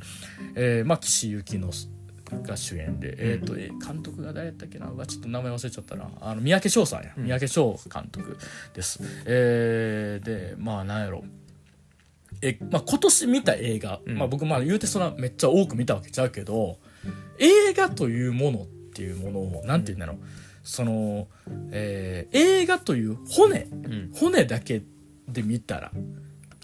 [0.56, 1.72] えーまあ、岸由紀乃
[2.44, 4.88] が主演で、えーとえー監督が誰やったっけな？
[5.06, 6.10] ちょっと名前忘れちゃったな。
[6.22, 7.24] あの三宅翔さんや、うん。
[7.24, 8.38] 三宅翔監督
[8.74, 11.24] です、えーでまあなんやろ。
[12.42, 14.18] え、まあ、今年見た映画、うん。
[14.18, 16.78] まあ、僕まあ言うてそんなめっちゃ多く見たわけちゃうけど
[17.38, 20.18] 映画というものっていうものをなんて言うんだろう。
[20.64, 21.28] その、
[21.72, 24.12] えー映画という骨うん。
[24.14, 24.82] 骨だけ
[25.28, 25.92] で見たら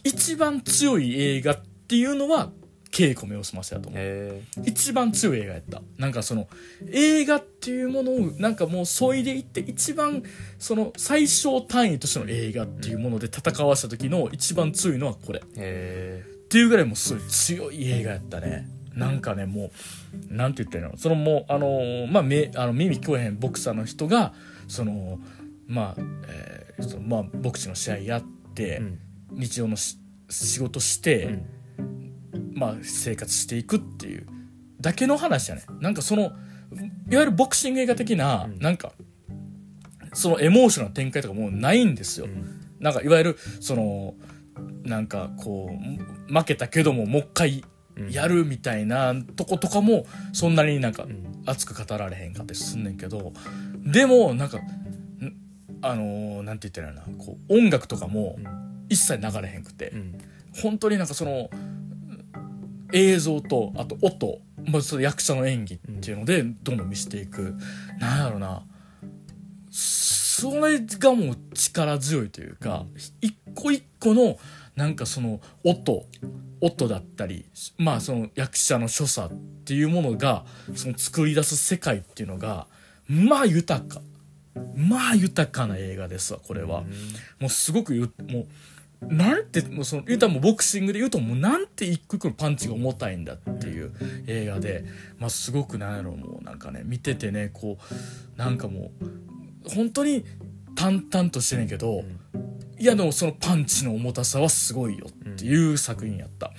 [0.03, 2.51] 一番強い映画っていうのは
[2.91, 4.01] 稽古目を澄ませやと思う。
[4.01, 5.81] へ一番強い映画やった。
[5.97, 6.47] なんかその
[6.91, 10.23] 映画っていうものをなんかもうそいでいって一番
[10.57, 15.39] その最小単位としての映画っていうもので戦わせた時の一番強いのはこれ。
[15.39, 15.43] っ
[16.49, 19.71] ていうぐらいもうすごい強い映画やったねなんかねも
[20.29, 20.97] うなんて言ったらいいの？
[20.97, 24.33] そのもうあのーまあ目あの耳聞こえへんボクサーの人が
[24.67, 25.19] その
[25.67, 29.97] まあ、えーそのまあボクシングの試合やって、えうん日常のし
[30.29, 32.53] 仕事して、うん。
[32.53, 34.25] まあ、生活していくっていう
[34.81, 35.63] だけの話じゃね。
[35.79, 36.31] なんかそのいわ
[37.09, 38.59] ゆるボクシング映画的な、うん。
[38.59, 38.93] なんか
[40.13, 42.61] そのエモーショナルな展開とかもうないんですよ、うん。
[42.79, 44.15] なんかいわゆるその
[44.83, 45.69] なんかこ
[46.29, 47.63] う負けたけどももう一回うん
[48.09, 51.37] やるみたいなとことかもそんなになんかうん。
[51.47, 53.31] 熱く語られへんかってすんねんけど
[53.77, 54.61] でもなんかん
[55.81, 58.37] あのーなんて言ったらなこう音楽とかも
[58.89, 60.17] 一切流れへんくて、うん。
[60.61, 61.49] 本当になんかその
[62.93, 67.55] 映像とあと音、まあ、その役者の演技っていうのでどんどん見せていく、
[67.99, 68.63] なんやろな。
[69.69, 72.85] それがもう力強いというか、
[73.21, 74.37] 一個一個の
[74.75, 76.05] なんかその音
[76.61, 77.45] 音だったり
[77.77, 82.67] まあその役者の所作っていうものがその作り出す世界っていうのが
[83.07, 84.01] まあ豊か
[84.75, 86.83] まあ豊かな映画ですわこれは。
[87.39, 88.47] もうすごくゆもう
[89.01, 93.93] なんてもうその言うたらもうボクシングで言うともうなんて一個一個のパンチが重たいんだっていう
[94.25, 94.85] 映画で、
[95.19, 98.91] まあ、すごくなんやろもうなんかね見ててねこうなんかも
[99.65, 100.25] う本当に
[100.77, 102.03] 淡々としてんねんけど、
[102.79, 106.51] いやでもそのパンチの重たさはすごいよっていう作品やった、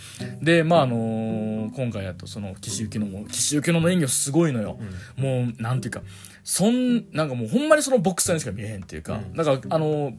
[0.43, 4.79] でまああのー今回やとその岸由紀乃も岸由紀乃の演技はすごいのよ、
[5.17, 6.03] もうなんていうか
[6.43, 10.13] そんなんかもうほんまにそのボクサーにしか見えへんっていうか、だからあの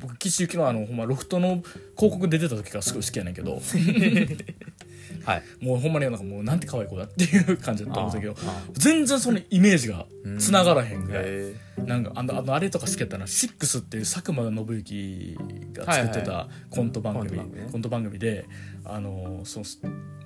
[0.00, 1.62] 僕岸由紀乃はあのほんまロフトの
[1.96, 3.60] 広告出てた時からすごい好きやねんけど
[5.24, 5.42] はい。
[5.60, 8.34] もうほんまになんかもうなんて可愛い子だっていう感じだと思ったけど
[8.74, 10.06] 全然そのイメージが
[10.38, 15.38] 繋がらへんぐらい、へなんかあのあのあれとか好きやったな「シックスっていう佐久間信之
[15.72, 17.68] が作ってはいたコント番組、コント番組ね。
[17.72, 18.46] コント番組で
[18.84, 19.66] あのその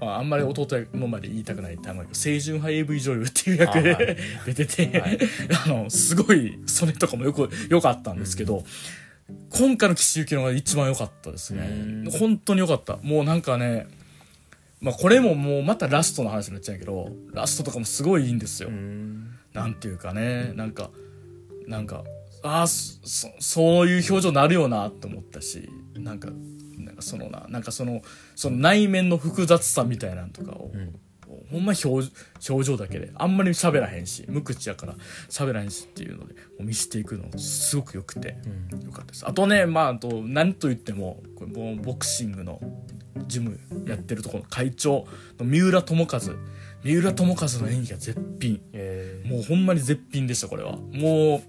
[0.01, 5.19] まあ、あんまり弟の前で言いたくないってあんまり清純派 AV 女優っていう役で、 出てて、はい。
[5.65, 8.65] あのすごいそれとかもよく良かったんですけど、
[9.51, 11.67] 今回の岸由紀乃が一番良かったですね。
[11.67, 12.11] うん。
[12.11, 12.99] 本当に良かった。
[13.03, 13.87] もうなんかね
[14.81, 18.71] まあこれももうまたラストの話になっちゃうけどラストとかもすごいいいんですよ、
[19.53, 20.91] なんていうかねなんか
[21.67, 22.05] なんか
[22.43, 26.29] ああそういう表情になるよなって思ったしなんか
[26.79, 28.03] なんかそのななんかその
[28.35, 30.71] その内面の複雑さみたいなんとかを、
[31.51, 32.11] ほんま表
[32.49, 34.95] 表情だけであんまり喋らへんし無口やから
[35.29, 38.39] 喋らへんしっていうのでもう見せていくのすごくよくて、
[38.85, 39.27] よかったです。
[39.27, 42.61] あとねまああと何と言ってもこれもうボクシングの
[43.27, 45.07] ジムやってるところの会長
[45.39, 46.21] の三浦友和。
[46.85, 48.61] 三浦友和の演技が絶品。
[48.73, 50.77] ええもうほんまに絶品でしたこれは。
[50.77, 51.43] も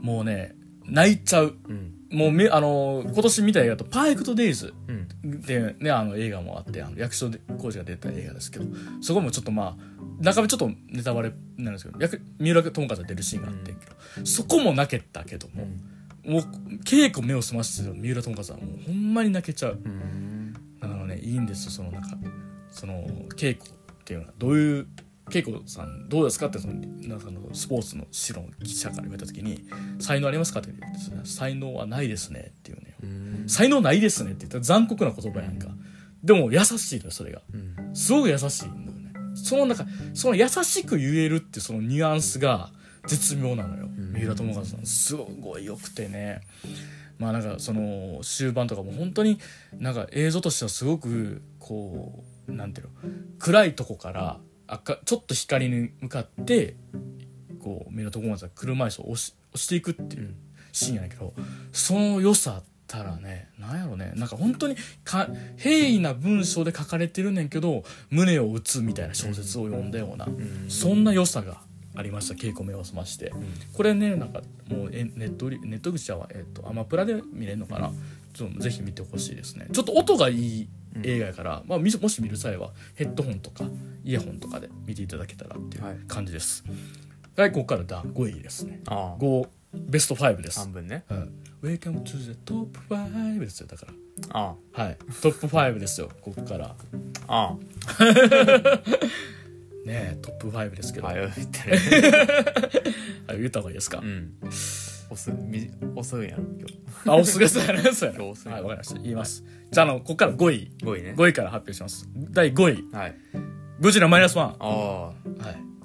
[0.00, 0.54] うもうね
[0.84, 1.56] 泣いちゃう。
[1.68, 4.72] うんもうめあの今年見た映画と「パーフェクト・デイズ。
[4.88, 5.06] うん」
[5.42, 8.66] でねあの映画もあってあの役所工事が出た映画ですけど
[9.00, 15.66] そこもちょっとまあ中身ちょっとネタバレになるんですけど役三浦友和が出るシーンがあってんけど、そこも泣けたけども、
[16.24, 16.42] もう
[16.84, 19.80] 稽古目を澄ましてる三浦友和はもうほんまに泣けちゃう。
[19.84, 20.54] うん。
[20.80, 22.16] だからねいいんですよそのなんか
[22.70, 23.72] その稽古っ
[24.04, 24.32] ていうのは。
[24.38, 24.86] どういう
[25.30, 29.64] 稽古さんどうですかってそのなんかあのスポーツの白の記者から言われた時に
[29.98, 35.68] 「才能ありますか?」って言って「才能はないですね」っていうねうん「才能ないですね」って言ったら残酷な言葉やんか、
[36.22, 37.42] でも優しいのよそれが。
[37.52, 37.94] うん。
[37.94, 39.12] すごく優しいのよね。
[39.34, 42.72] そのなんかその優しく言えるってそのニュアンスが
[43.06, 44.84] 絶妙なのよ、三浦友和さん。
[44.84, 46.40] すごい良くてね。
[47.18, 49.38] まあなんかその終盤とかも本当に
[49.78, 52.92] なんか映像としてはすごくこうなんていうの
[53.38, 56.76] 暗いとこから赤ちょっと光に向かって
[57.62, 60.34] こう三浦友和が車椅子を押し押していくっていう
[60.72, 61.32] シーンやねんけど
[61.72, 64.12] その良さったらねなんやろね。
[64.14, 70.28] なんか本当にか平易な文章で書かれてるねんけど胸を打つみたいな小説を読んだような、
[70.68, 71.60] そんな良さが
[71.96, 72.34] ありました。
[72.34, 73.32] 稽古目を澄まして、
[73.72, 77.90] これねなんかもうえネットリネット口は、えっとアマプラで見れるのかな？
[78.58, 79.68] ぜひ見てほしいですね。
[79.72, 80.68] ちょっと音がいい
[81.02, 83.64] 映画やから、まあ、みもし見る際はヘッドホンとか
[84.04, 85.96] イヤホンとかで見ていただけたらっていうはい。
[86.08, 86.64] 感じです。
[87.36, 88.80] はいここから第5位ですね。
[88.86, 89.22] ああ。
[89.22, 90.60] 5ベスト5です。
[90.60, 91.04] 半分ね。
[91.10, 93.92] うん、Welcome to the top 5ですよだから。
[94.30, 94.96] あはい。
[95.20, 96.74] トップ5ですよここから。
[97.28, 97.56] ああ。
[99.86, 101.78] ねえトップ5ですけど、あはいよ言ってね
[103.38, 104.32] 言った方がいいですか、うん
[105.10, 106.78] 押すみ押すんやろ今日。
[107.10, 108.50] あおすがそうやなそうやな今日押すん。
[108.50, 109.00] やはいわかりました。
[109.00, 109.44] 言います。
[109.70, 110.70] じゃああのここから5位。
[110.82, 111.14] 5位ね。
[111.16, 112.08] 5位から発表します。
[112.14, 112.96] 第5位。
[112.96, 113.14] はい。
[113.80, 114.56] ゴジラマイナスワン。
[114.58, 115.16] あはい。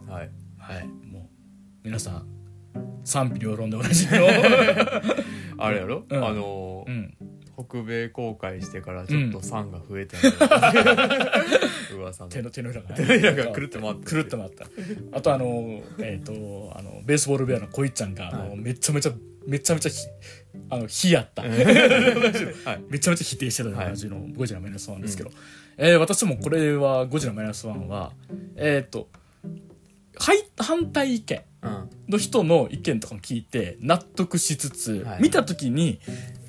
[0.10, 0.30] あはい。
[0.58, 0.88] はい。
[0.88, 1.24] もう
[1.84, 2.26] 皆さん
[3.04, 4.28] 賛否両論でおなじみの。
[5.58, 6.26] あれやろ、うん。
[6.26, 7.18] あのーうん
[7.58, 10.30] 北米公開してからちょっと酸が増えてんの
[12.00, 12.30] 噂の。
[12.30, 14.66] 手の手の裏が手の裏が狂って回って狂って回った。
[15.12, 19.14] あとあのえっ、とあのベースボールベアのこいっちゃんが、あのめちゃめちゃ
[19.48, 19.98] めちゃめちゃひ
[20.70, 21.52] あの火やった、はい。
[22.90, 25.32] めちゃめちゃ否定してたはい感じのゴジラマイナスワンですけど、
[25.78, 28.12] えー私もこれはゴジラマイナスワンは
[28.56, 29.10] えっ、と
[30.16, 31.90] はい反対意見うん。
[32.10, 35.22] の人の意見とかも聞いて納得しつつ、はい。
[35.22, 36.00] 見た時に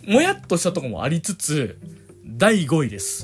[0.06, 1.78] もやっとしたところもありつつ
[2.24, 3.22] 第5位です。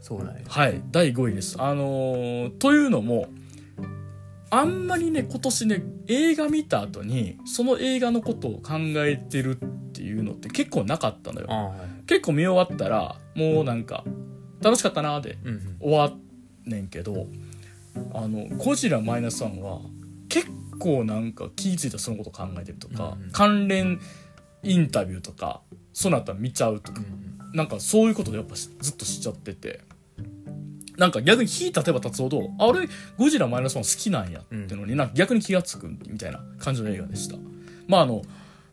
[0.00, 0.42] そうなんや。
[0.48, 1.56] はい第5位です。
[1.60, 3.28] あのーというのも
[4.50, 8.74] あんまりね今年ね映画見た後にその映画のことを考
[9.04, 11.46] えてるっていうのって結構なかったのよ。
[11.48, 12.06] はい。
[12.06, 14.04] 結構見終わったらもうなんか
[14.62, 15.76] 楽しかったなーでうんうん。
[15.80, 16.06] 終わ
[16.66, 17.26] んねんけど
[18.14, 19.80] あのゴジラマイナスワンは
[20.28, 20.46] 結
[20.78, 23.30] 構なんか気ぃ付いたらそのこと考えてるとか、うんうん。
[23.32, 24.00] 関連
[24.66, 27.00] インタビューとかその後見ちゃうとか、
[27.54, 29.80] なんかそういうことでやっぱしずっとしちゃってて。
[30.96, 37.36] なんか逆に火立てば立つほどあれゴジラマイナスワン好きなんやってのに、なんか逆に気がつくみたいな感じの映画でした。
[37.86, 38.22] まああの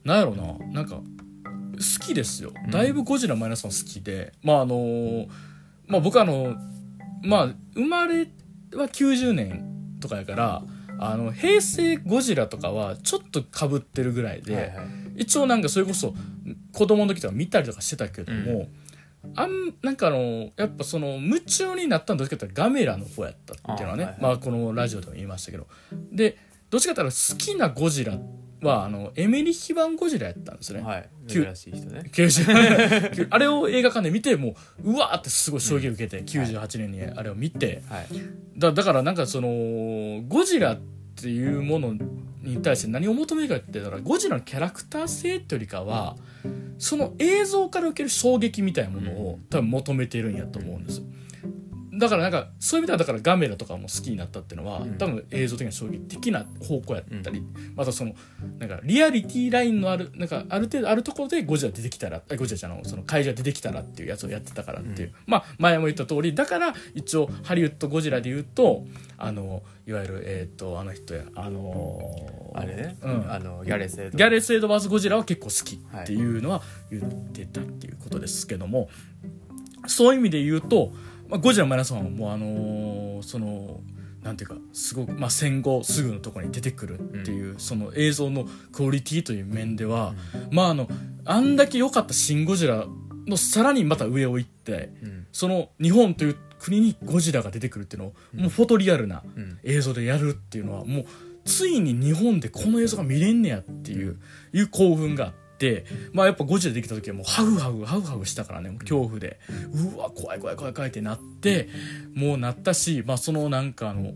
[0.05, 1.03] なんやろななんか好
[2.05, 2.53] きですよ。
[2.71, 5.25] だいぶゴジラマイナスワン好きで、まああの
[5.85, 6.55] まあ僕あの
[7.23, 8.21] まあ生まれ
[8.73, 10.63] は90年とかやから
[10.99, 16.13] あの平成ゴジラとかはちょっとかぶってるぐらいで、はいはい一応なんかそれこそ
[16.71, 18.67] 子供の時とか見たりとかしてたけども、
[19.35, 24.21] あんなんかあのやっぱその夢中になったのはどっちかっていうとガメラの方やったっていうのはねあはいはい。
[24.21, 25.67] まあこのラジオでも言いましたけど。
[26.11, 26.37] で
[26.69, 28.17] どっちかっていうと好きなゴジラ
[28.61, 31.09] はあのエメリヒ版ゴジラやったんですね、はい。
[31.27, 32.03] 旧珍しい人ね。
[32.11, 37.83] 90 あれを映画館で見てもううわーってすごい衝撃受けて、98年にあれを見て。
[37.87, 38.07] はい。
[38.57, 40.79] だだからなんかそのゴジラっ
[41.15, 41.95] ていうもの
[42.43, 46.17] に対して何を求めるかって言ったらゴジラのキャラクター性ってよりかは
[46.77, 51.01] その映像から受ける衝撃みたいなものを多分求めてるんやと思うんです。
[51.99, 54.97] だからなんかそういう意味ではだからガメラとかも好きになったっていうのは、うん。
[54.97, 57.43] 多分映像的な衝撃的な方向やったり、
[57.75, 58.15] またその
[58.59, 68.83] なんかリアリティラインのあるなんかある程度あるところでゴジラ出てきたらあゴジラじゃないその怪獣が出てきたらっていうやつをやってたからっていう、まあ前も言った通りだから一応ハリウッドゴジラで言うと
[69.17, 73.31] あのいわゆるえっ、とあの人やあのーあれね、うん。
[73.31, 74.17] あのギャレスエド。
[74.17, 78.89] ギャレス・エドバーズ・ゴジラは結構好きっていうのは言ってたっていうことですけども、
[79.87, 80.93] そういう意味で言うと、
[81.29, 83.79] まあ、ゴジラマイナスワンはもうあのーその
[84.23, 90.15] なんていうかすごく、まあ、戦後すぐのところに出てくるっていう、その映像のクオリティという面では、
[90.49, 90.87] まああの
[91.25, 92.85] あんだけ良かった「シン・ゴジラ」
[93.27, 95.27] のさらにまた上を行ってうん。
[95.33, 99.57] その日本という国にゴジラが出てくるっていうのを、もうフォトリアルなうん。
[99.63, 101.05] 映像でやるっていうのはもう
[101.43, 104.17] ついに日本でこの映像が見れんねやっていう
[104.53, 105.42] いう興奮があって
[106.13, 109.39] まあやっぱゴジラできた時はもうハフハフハフハフしたからね恐怖で。
[109.95, 111.69] うわ怖い怖い怖い怖いってなって
[112.13, 114.13] もうなったしまあそのなんかあの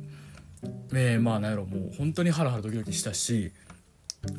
[0.94, 3.52] えー、まあなんやろもう本当にハラハラドキドキしたし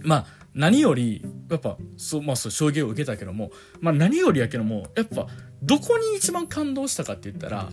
[0.02, 5.26] まあ何よりやっぱそう,、まあ、そう衝撃を受けたけども、まあ、何よりやけどもやっぱ
[5.62, 7.70] どこに一番感動したかって言ったら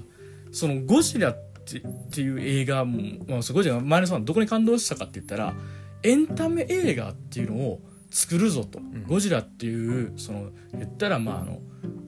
[0.52, 5.56] そのゴジラってっていう映画も、まあ、そうゴジラマイナスワンどこに感動したかって言ったら
[6.04, 7.82] エンタメ映画っていうのを
[8.16, 11.60] 作るぞと、ゴジラっていうその言ったらまああの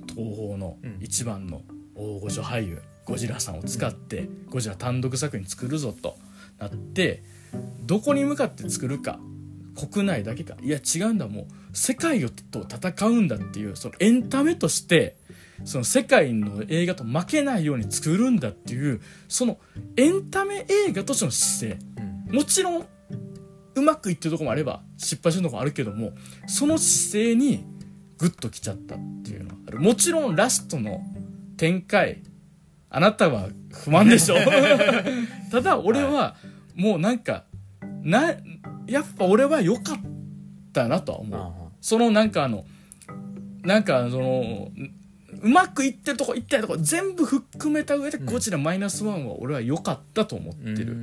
[0.08, 0.98] 東宝のうん。
[1.02, 1.64] 一番の
[1.96, 6.18] 大御所俳優ゴジラさんを使ってゴジラ単独作品作るぞと
[6.60, 7.24] なって
[7.86, 9.20] どこに向かって作るか
[9.76, 10.56] 国内だけか。
[10.62, 11.28] いや違うんだ。
[11.28, 15.18] もう世界と戦うんだっていうそのエンタメとして
[15.66, 19.58] その世界の映画と負けないように作るんだっていうその
[19.98, 21.80] エンタメ映画としての姿勢。
[22.30, 22.36] うん。
[22.38, 22.86] もちろん
[23.76, 26.12] うまくいってるとこもあれば失敗してるとこもあるけども
[26.48, 27.66] その姿勢に
[28.18, 29.80] グッときちゃったっていうのはある。
[29.80, 31.02] もちろんラストの
[31.56, 32.22] 展開
[32.90, 34.36] あなたは不満でしょ。
[35.52, 36.36] ただ俺は
[36.76, 37.46] もうなんか
[38.04, 38.34] な
[38.88, 39.98] やっぱ俺は良かっ
[40.74, 41.40] たなとは思う。
[41.40, 42.66] あそのなんかあの
[43.64, 44.72] なんかその
[45.42, 50.98] うまくいってるとこいってないとこ全部含めた上でゴジラマイナスワンは俺は良かったと思ってる、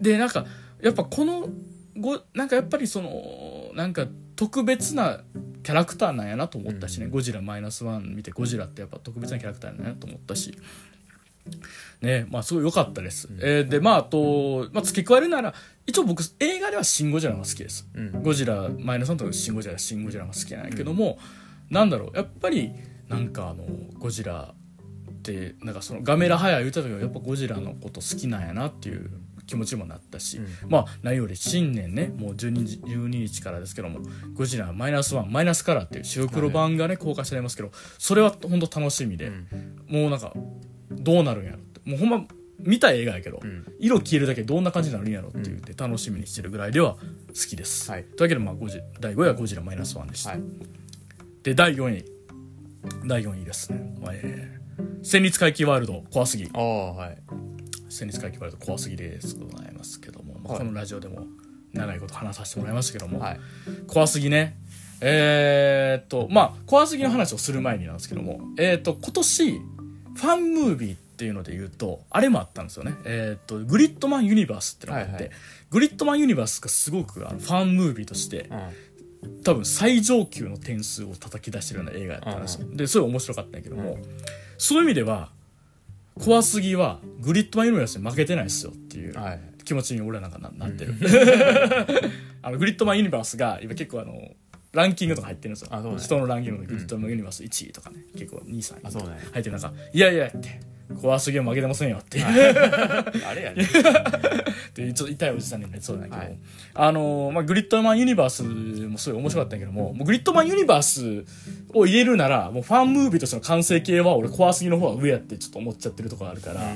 [0.00, 0.46] でなんか
[0.80, 1.48] やっぱこの
[1.96, 5.20] ごなんかやっぱりそのなんか特別な
[5.62, 7.10] キャラクターなんやなと思ったしね、うん。
[7.12, 10.56] ゴジラマイナスワン見てゴジラってやっぱ特別なキャラクターなんやなと思ったし。
[12.00, 15.52] ねまあすごい良かったです、えーでまああと、まあ、付け加えるなら
[15.86, 18.22] 一応僕映画では「シン・ゴジラ」が好きです、うん。
[18.22, 21.18] ゴジラマイナスさんとかシン・ゴジラシン・ゴジラが好きなんやけども、
[21.68, 22.72] なんだろうやっぱり
[23.08, 23.66] なんかあの
[23.98, 29.10] ゴジラってなんかそのガメラハヤ言った時はやっぱゴジラのこと好きなんやなっていう
[29.46, 34.00] 気持ちもなったし、まあ何より新年ねもう 12, 日12日からですけども
[34.34, 39.30] ゴジラマイナスワンマイナスカラーっていう白黒版がね公開されますけどそれは本当楽しみで、
[39.88, 40.32] もうなんか
[40.90, 41.90] どうなるんやろって。
[41.90, 42.24] もうほんま
[42.60, 43.66] 見た映画やけど、ん。
[43.78, 47.00] 色消えるだけでどんな感じになるんやろって言って楽しみにしてるぐらいでは好
[47.48, 48.04] きです、はい。
[48.04, 50.42] というわけでまあゴジ第5位はゴジラマイナスワンでした、はい。
[51.42, 52.04] で第4位。
[53.06, 54.64] 第4位ですね、えー
[55.02, 56.48] 戦慄回帰ワールド怖すぎ。
[56.54, 57.18] ああはい
[57.94, 60.58] 戦慄回帰ワールド怖すぎですございますけども、まあ、はい。
[60.58, 61.26] このラジオでも
[61.72, 63.40] 長いこと話させてもらいましたけども、はい。
[63.86, 64.56] 怖すぎね。
[65.00, 72.94] えーっとまあ怖すぎの話をする前になんですけどもえーっと今年ファンムービーっていうので言うとあれもあったんですよね。
[73.04, 75.30] えーっとグリッドマンユニバースってのがあって、はいはい。
[75.70, 79.40] グリッドマンユニバースがすごくあのファンムービーとしてうん。
[79.42, 82.66] 多分最上級の点数を叩き出してるような映画やったんですよ。
[82.72, 83.96] でそれ面白かったんだけども、
[84.58, 85.30] そういう意味では
[86.20, 89.40] 怖すぎはグリッドマンユニバースに負けてないですよっていうはい。
[89.64, 90.94] 気持ちに俺はなんかななってる。
[92.42, 94.34] あのグリッドマンユニバースが今結構あの
[94.72, 95.96] ランキングとか入ってるんですよ。
[95.98, 98.92] 人のランキングでグリッドマンユニバース1位とかね、結構2位3位
[99.32, 100.60] 入ってる中いやいやって
[101.00, 102.24] 怖すぎは負けてませんよっていう。
[103.26, 103.62] あれやね。
[103.62, 106.36] ってちょっと痛いおじさんになりそうだけど、はい。
[106.74, 111.24] あのーまあ、グリッドマンユニバースもすごい面白かったんやけどももうグリッドマンユニバース
[111.72, 116.74] を入れるならもうファンムービーとしての完成形は俺怖すぎの方が上やってちょっと思っちゃってるところあるから、っ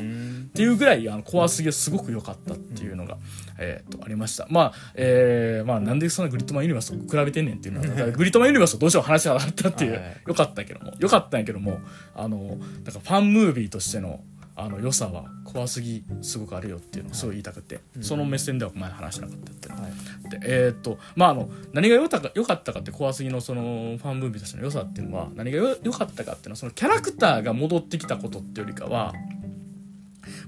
[0.54, 3.18] ていうぐらいあの怖すぎはすごく良かったっていうのが、
[3.58, 4.46] えー、とありました。
[4.50, 10.22] まあ、えーまあ、なんでそんなグリッドマンユニバースと比べてんねんっていうのはグリッドマンユニバースとどうしても話があったっていう、はい。
[10.26, 11.80] よかったけどもよかったんやけども
[12.14, 14.20] あのなんかファンムービーとしての
[14.60, 19.92] あの良さは怖すぎすごくあるよっていうのをすごい言いたくて、その目線では前話しなかったっていうのはい。
[20.30, 29.14] でえーっとまああの何が良かったか良かったかって怖すぎのそのファンムービーとしての良さっていうのは何が良かったかっていうのはそのキャラクターが戻ってきたことっていうよりかは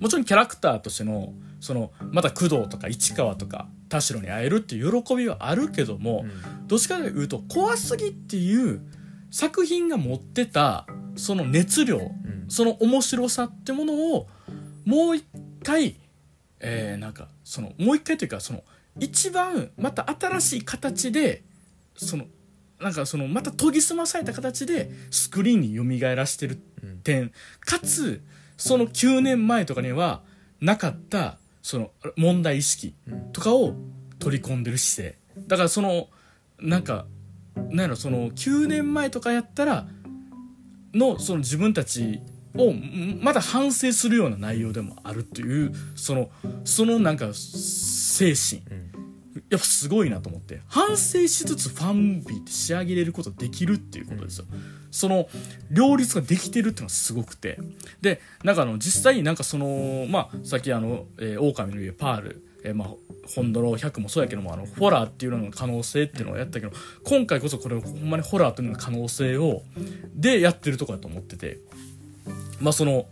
[0.01, 6.25] もちろんキャラクターとしてのそのまた工藤とか市川とか田代に会えるっていう喜びはあるけども、
[6.66, 8.81] どっちかというと怖すぎっていう
[9.31, 12.11] 作品が持ってたその熱量、ん。
[12.49, 14.27] その面白さってものを
[14.85, 15.25] もう一
[15.62, 15.96] 回、
[16.59, 18.64] えーなんかそのもう一回というかその
[18.99, 21.42] 一番また新しい形で
[21.96, 22.25] その
[22.81, 26.59] なんかそのまた研ぎ澄まされた形でスクリーンに蘇らしてる
[27.05, 28.23] 点、かつ
[28.57, 30.23] その9年前とかには
[30.61, 31.38] なかった
[31.71, 32.97] その問題意識
[33.33, 33.77] とかを
[34.19, 35.19] 取り込んでる姿勢。
[35.47, 36.09] だからその
[36.59, 37.07] なんか
[37.55, 39.87] なんやろその9年前とかやったら
[40.93, 42.23] のその自分たち
[42.57, 46.31] をんまだ反省するような内容でもあるっていうその
[46.65, 48.63] そのなんか精神
[49.49, 50.61] やっぱすごいなと思って。
[50.69, 54.47] 反省しつつファンビーって仕上げれることできるっていうことですよ、
[54.90, 55.29] その
[55.71, 57.59] 両立ができてるっていうのがすごくて。
[58.01, 62.88] でなんかあの実際になんかそのまあさっきあの「えー、狼の家パール」えーまあ、
[63.35, 66.73] ホンドロ100もそうやけどもあのホラーっていうのの可能性っていうのをやったけど
[67.05, 69.62] 今回こそこれほんまにホラーというのの可能性を
[70.14, 71.59] でやってるとこだと思ってて。
[72.61, 73.07] まあその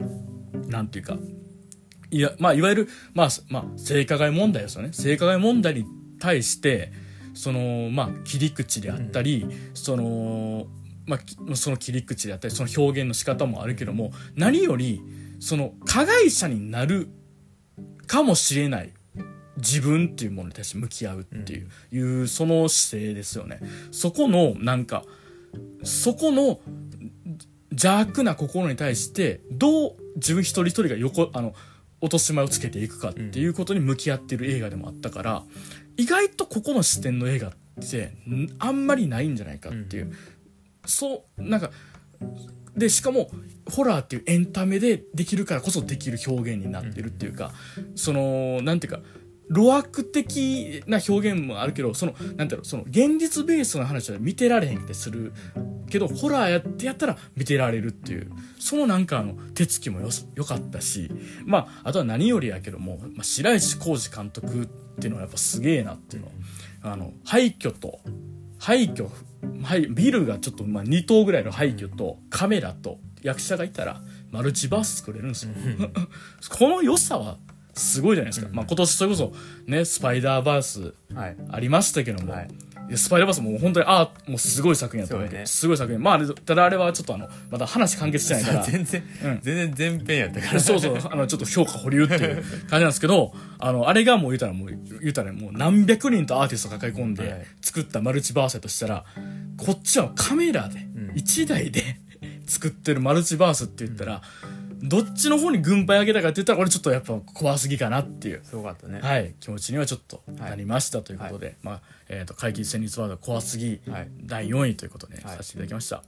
[0.68, 1.16] なんていうか。
[2.11, 4.94] いや、まあ、いわゆる、まあ、まあ、性加害問題ですよね。
[4.94, 5.85] 性加害問題に
[6.18, 6.92] 対して、
[7.35, 10.66] その、まあ、切り口であったり、その、
[11.07, 15.00] まあ、その切り口であったり、その表現の仕方もあるけども、何より、
[15.40, 17.09] その、加害者になる
[18.07, 18.92] かもしれない
[19.57, 23.61] 自分っていうものに対して向き合うっていう、いうその姿勢ですよね。
[23.92, 25.04] そこの、なんか、
[25.83, 26.61] そこの
[27.70, 31.54] 邪悪な心に対してどう自分一人一人が横あの
[32.00, 35.42] 落とし前をつけていくかっていうことに向き合ってる映画でもあったから、
[35.98, 37.52] 意外とここの視点の映画っ
[37.90, 40.12] てんあんまりないんじゃないかっていう、
[40.87, 41.70] そうなんか
[42.76, 43.30] でしかも
[43.70, 47.52] ホラーっていうエンタメでできるからこそできる表現になってるっていうか、
[47.96, 49.00] そのなんていうか
[49.52, 55.32] 露悪的な表現もあるけどそのなんていうのその現実ベースの話は見てられへんってする
[55.88, 61.11] けどホラーやってやったら見てられるっていうそのなんかあの手つきもよよかったし
[61.44, 64.66] まああとは何よりやけども、まあ、白石浩二監督っ
[65.00, 66.28] ていうのはやっぱすげえなっていうの。
[66.80, 68.00] あの廃墟と
[68.58, 69.08] 廃墟
[69.62, 74.00] はいビルがちょっとまあ2棟ぐらいの廃墟とカメラと役者がいたら
[74.31, 75.52] マルチバース作れるんですよ。
[76.50, 77.38] この良さは
[77.79, 79.33] すごいじゃないですか、まあ、今年それこそ
[79.66, 81.37] ねスパイダーバースはい。
[81.50, 82.48] ありましたけども、はい。
[82.88, 85.46] いやスパイダーバースもう本当にああもうすごい作品やったわけね。
[85.46, 86.02] すごい作品。
[86.02, 88.62] まああれただあれはちょっとあのまだ話完結してないから。
[88.66, 89.40] 全然、うん。
[89.42, 90.60] 全然前編やったから。
[90.60, 97.29] そうそう、あの、ちょっと評価保留っていう感じなんですけど、 あの、あれがもう言うたらもう、言うたらもう何百人とアーティスト抱え込んはい。
[97.29, 99.04] で作ったマルチバースやとしたら、
[99.56, 101.12] こっちはカメラで、ん。
[101.14, 101.83] 1台で
[102.46, 104.22] 作ってるマルチバースって言ったら、
[104.83, 108.40] どっちの方に軍配上げたかって言ったら、これちょっとやっぱ怖すぎかなっていう。
[108.44, 109.00] すごかったね。
[109.00, 114.08] はい、気持ちにはちょっとなりましたということで、まあ、えっ、と、怪奇戦慄ワード怖すぎ、はい。
[114.22, 115.37] 第4位ということで、はい。
[115.37, 116.02] させていただきました。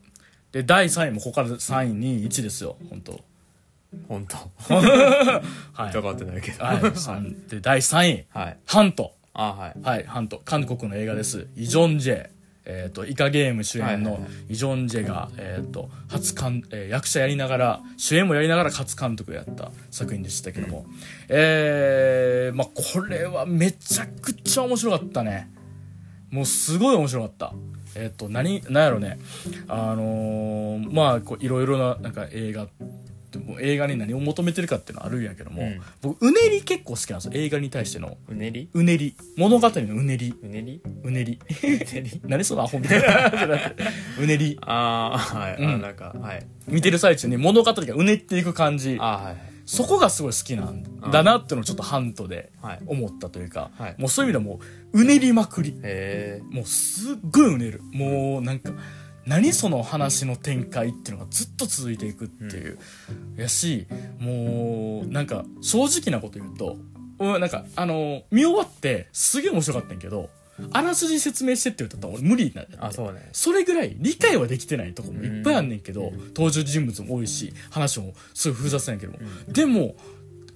[0.52, 3.20] で、第3位もここから3位、2位、1ですよ、本当。
[4.08, 4.36] 本当。
[5.72, 5.90] はい。
[5.90, 6.64] 疑ってないけど。
[6.64, 8.58] はい、三で第3位、はい。
[8.66, 9.14] ハント。
[9.32, 9.74] あはい。
[9.82, 10.40] はい、ハント。
[10.44, 11.46] 韓国の映画です。
[11.56, 12.28] イ・ジョンジェ。
[12.64, 20.86] えっ、と、イカゲーム主演のイ・ジョンジェが、えっ、と、初監、えー役者やりながら、主演もやりながら初監督やった作品でしたけども、
[21.28, 25.50] えー、まあ、これはめちゃくちゃ面白かったね。
[26.30, 27.52] もうすごい面白かった。
[27.96, 29.18] えっ、と、何、何やろね。
[29.66, 32.68] あのーまあ、こう、いろいろな、なんか映画、
[33.38, 37.32] もう映画に何を求めてるかっていうのはあるんやけども、うん僕、うねり結構好きなんですよ。
[37.34, 38.16] 映画に対しての。
[38.28, 38.68] うねり？
[38.72, 39.14] うねり。
[39.36, 40.34] 物語のうねり。
[40.42, 40.80] うねり？
[41.04, 41.38] うねり？
[41.62, 43.72] うねり 何そのアホみたいな。
[44.18, 44.58] うねり。
[44.66, 48.96] ああはい、あうんなんかはい見てる最中に物語がうねっていく感じ。
[49.00, 54.60] あはいそこがすごい好きなんだなってのをちょっとハントではい思ったというか、はいもうそういう意味ではも
[54.92, 55.72] う、うねりまくり。
[56.50, 57.80] もうすっごいうねる。
[57.92, 58.72] もうなんか、
[59.30, 62.78] 何その話の展開っていうのがずっと続いていくっていう。
[63.36, 63.86] やし、
[64.18, 66.76] もう、なんか、正直なこと言うと、
[67.20, 70.30] うんなんか、あの、見終わってすげえ面白かったんやけど、
[70.72, 72.76] あらすじ説明してって言ったら俺無理なんだって。
[72.80, 73.28] あそうね。
[73.32, 79.12] それぐらい理解はできてないとこもいっぱいあんねんけど、登場人物も多いし話もすごい複雑なんやけど。
[79.12, 79.18] も、
[79.52, 79.94] でも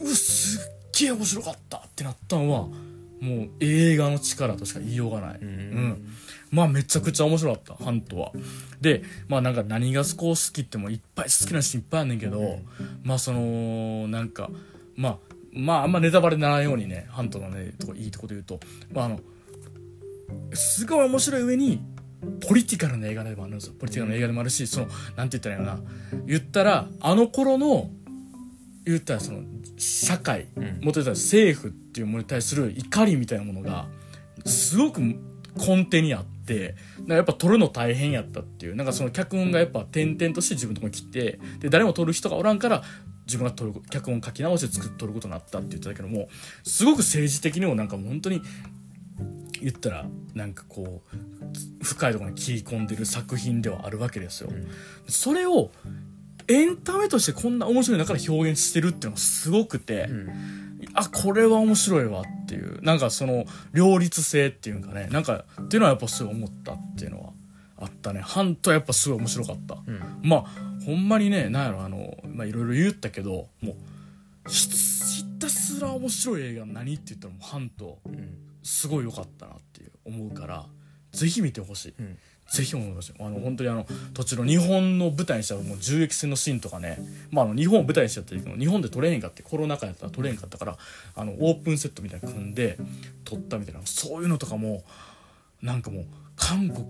[0.00, 5.48] うわすっげえ面白かったってなったのはもう映画の力としか言いようがない、うん。
[5.48, 6.08] うん
[6.54, 8.32] まあめちゃくちゃ面白かったハントは。
[8.80, 12.60] でまあなんか何がこう好きってもいっぱい好きなシーンいっぱいあんねんけど、
[13.02, 14.50] まあそのなんか
[14.96, 15.18] まあ
[15.52, 18.60] まああんまネタバレにならないようにねハントのねとこいいとこで言うと。
[18.92, 19.20] まああの
[20.52, 21.80] すごい面白い上に
[22.46, 23.74] ポリティカルな映画でもあるんですよ。
[23.78, 24.86] ポリティカルな映画でもあるしその
[25.16, 26.22] なんて言ったらいいのかな。
[26.26, 27.90] 言ったらあの頃の
[28.84, 29.42] 言ったらその
[29.76, 30.64] 社会、うん。
[30.64, 33.86] もっと言ったら政府っていうものに対する怒りみたいなものが
[34.44, 35.18] すごく根
[35.84, 38.76] 底にあってなんかやっぱ撮るの大変やったっていう。
[38.76, 42.82] なんかその脚本がやっぱ点々として自分のとこに来てで誰も撮る人がおらんから
[43.26, 46.28] 自分が撮る脚本書き直して作っ撮ることになったって言ってたけども
[46.62, 48.42] すごく政治的にもなんか本当に
[49.60, 54.50] 言ったらなんかこう深いところに切り込んでる作品ではあるわけですよ。
[55.08, 55.70] それを
[56.46, 60.63] エンタメとしてこんな面白い中で表現してるっていうのがすごくて、うん
[60.94, 62.82] あこれは面白いわっていう。
[62.82, 65.08] なんかその両立性っていうかね。
[65.10, 67.30] なんかっていうのはやっぱすごい思ったっていうのは
[67.78, 68.20] あったね。
[68.20, 70.00] ハントはやっぱすごい面白かった、うん。
[70.22, 70.44] まあ
[70.84, 78.38] ほんまにねなんやろあのまあいろいろ言ったけどもうひひたすら面白い映画何って言ったらもうハントうん。
[78.66, 80.64] すごい良かったなっていう思うから
[81.12, 82.18] ぜひ見てほしい、うん
[82.48, 86.98] ぜひ思いましたあの本当にあの途中の日本の舞台にしたもう銃撃戦のシーンとかね、
[87.30, 90.76] まあ、あの日本を舞台にしちゃったけど日本で撮れへんかってコロナ禍やったら撮れへんかったから
[91.16, 92.76] あのオープンセットみたいなの組んで
[93.24, 94.84] 撮ったみたいなそういうのとかも
[95.62, 96.04] なんかもう
[96.36, 96.86] 韓国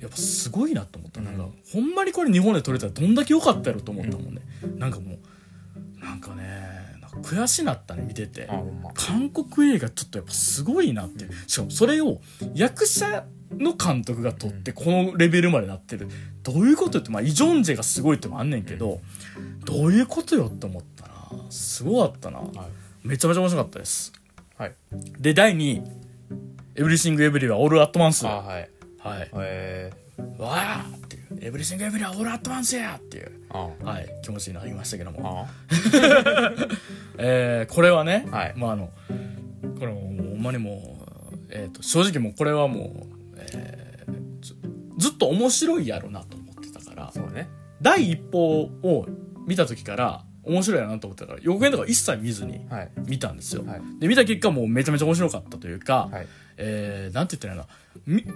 [0.00, 4.42] やっぱすごいなと思った、なんかほんまにこれ日本で撮れたらどんだけ良かったやろと思ったもんね、
[4.76, 5.14] なんかも
[6.00, 6.83] うなんかね
[7.22, 8.48] 悔しなったね見てて。
[8.82, 8.90] ま。
[8.94, 11.26] 韓国映画ちょっとやっぱすごいなって。
[11.46, 12.20] しかもそれを
[12.54, 13.24] 役者
[13.56, 16.08] の監督が撮ってこのレベルまでなってる。
[16.42, 19.00] どういうことよってまあイ・ジョンジェがすごいってのもあんねんけど
[19.64, 21.50] どういうことよって思ったな。
[21.50, 22.38] すごかったな。
[22.38, 23.06] はい。
[23.06, 24.12] めちゃめちゃ面白かったです。
[24.58, 24.74] はい。
[25.18, 25.82] で第2位
[26.76, 28.62] 「エブリシング・エブリはオール・アット・マンス」はあはい。
[28.62, 29.92] いえ
[30.38, 34.08] わーっていう「エブリシング・エブリはオール・アット・マンスや!」っていうはい。
[34.22, 35.46] 気持ちになりましたけども。
[35.46, 35.54] あ
[37.18, 38.54] えーこれはね、はい。
[38.56, 38.90] まああの
[39.78, 40.98] これもほんまにも
[41.32, 44.54] う、えー、と正直もうこれはもう、えーず
[44.98, 47.48] ずっと面白いやろなと思ってたからそうね。
[47.80, 49.06] 第一報を
[49.46, 52.90] 見た時から面白いやろなと思ってたから予告編とか一切見ずにはい。
[53.06, 53.80] 見たんですよ、はい。
[54.00, 56.26] で見た結果もうめちゃめちゃ面白かったというか、はい。
[56.56, 57.66] えーなんて言ったら
[58.08, 58.34] いいの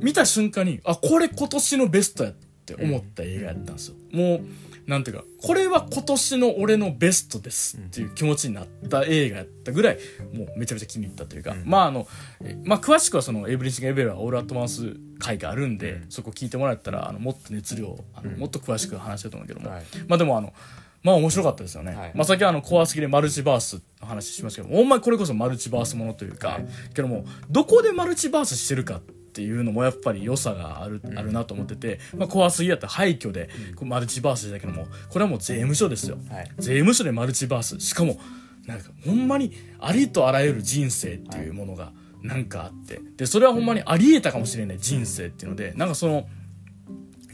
[0.00, 2.34] 見た瞬間にあこれ今年のベストやっ
[2.76, 4.40] て思った映画やったんですよ、もう
[4.88, 9.98] なんていうかこれは今年の俺のベストですっていう気持ちになった映画やったぐらい
[10.32, 11.62] もうめちゃめちゃ気に入ったというか、うん。
[11.66, 12.08] まああの
[12.42, 16.10] えまあ詳しくはその「エブリシング・エベルはオール・アット・マンス」回があるんで、うん。
[16.10, 18.38] そこ聞いてもらったらあのもっと熱量あの、うん。
[18.38, 19.82] もっと詳しく話してると思うけども、はい。
[20.06, 20.54] まあでもあの
[21.02, 21.94] まあ面白かったですよね。
[21.94, 22.12] はい。
[22.14, 26.66] まあ先はあの怖すぎでマルチバースの話しましたけど、ほんまにこれこそマルチバースものというか、はい。
[26.94, 29.00] けども、どこでマルチバースしてるか
[29.38, 33.48] っていうのもやっぱり良さがある,、あるなと思ってて、まあ、怖すぎやったら廃墟で、
[33.82, 36.50] マルチバースだけどもこれはもう税務署ですよ、はい。
[36.58, 37.78] 税務署でマルチバース。
[37.78, 38.18] しかも
[38.66, 43.00] なんかほんまにありとあらゆる人生っていうものがなんかあって。
[43.16, 46.26] でそれはほんまにありえたかもしれない人生っていうのでなんかその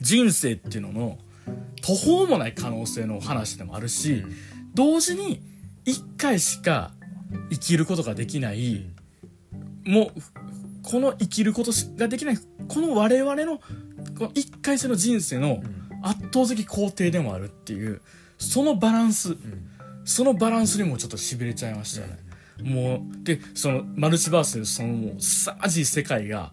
[0.03, 1.19] 人生っていうのの
[1.81, 4.35] 途方もない可能性の話でもあるし、うん。
[4.75, 5.41] 同時に
[5.87, 6.91] 一回しか
[7.51, 8.85] 生きることができない、
[9.87, 10.21] もう
[10.85, 15.63] この生きることができないこの我々のこの一回生の人生の
[16.03, 18.01] 圧倒的肯定でもあるっていう
[18.39, 19.37] そのバランス、
[20.05, 22.19] そのバランスにもちょっとしびれちゃいましたよね、
[22.63, 26.53] もうでそのマルチバースでそのもう凄まじい世界が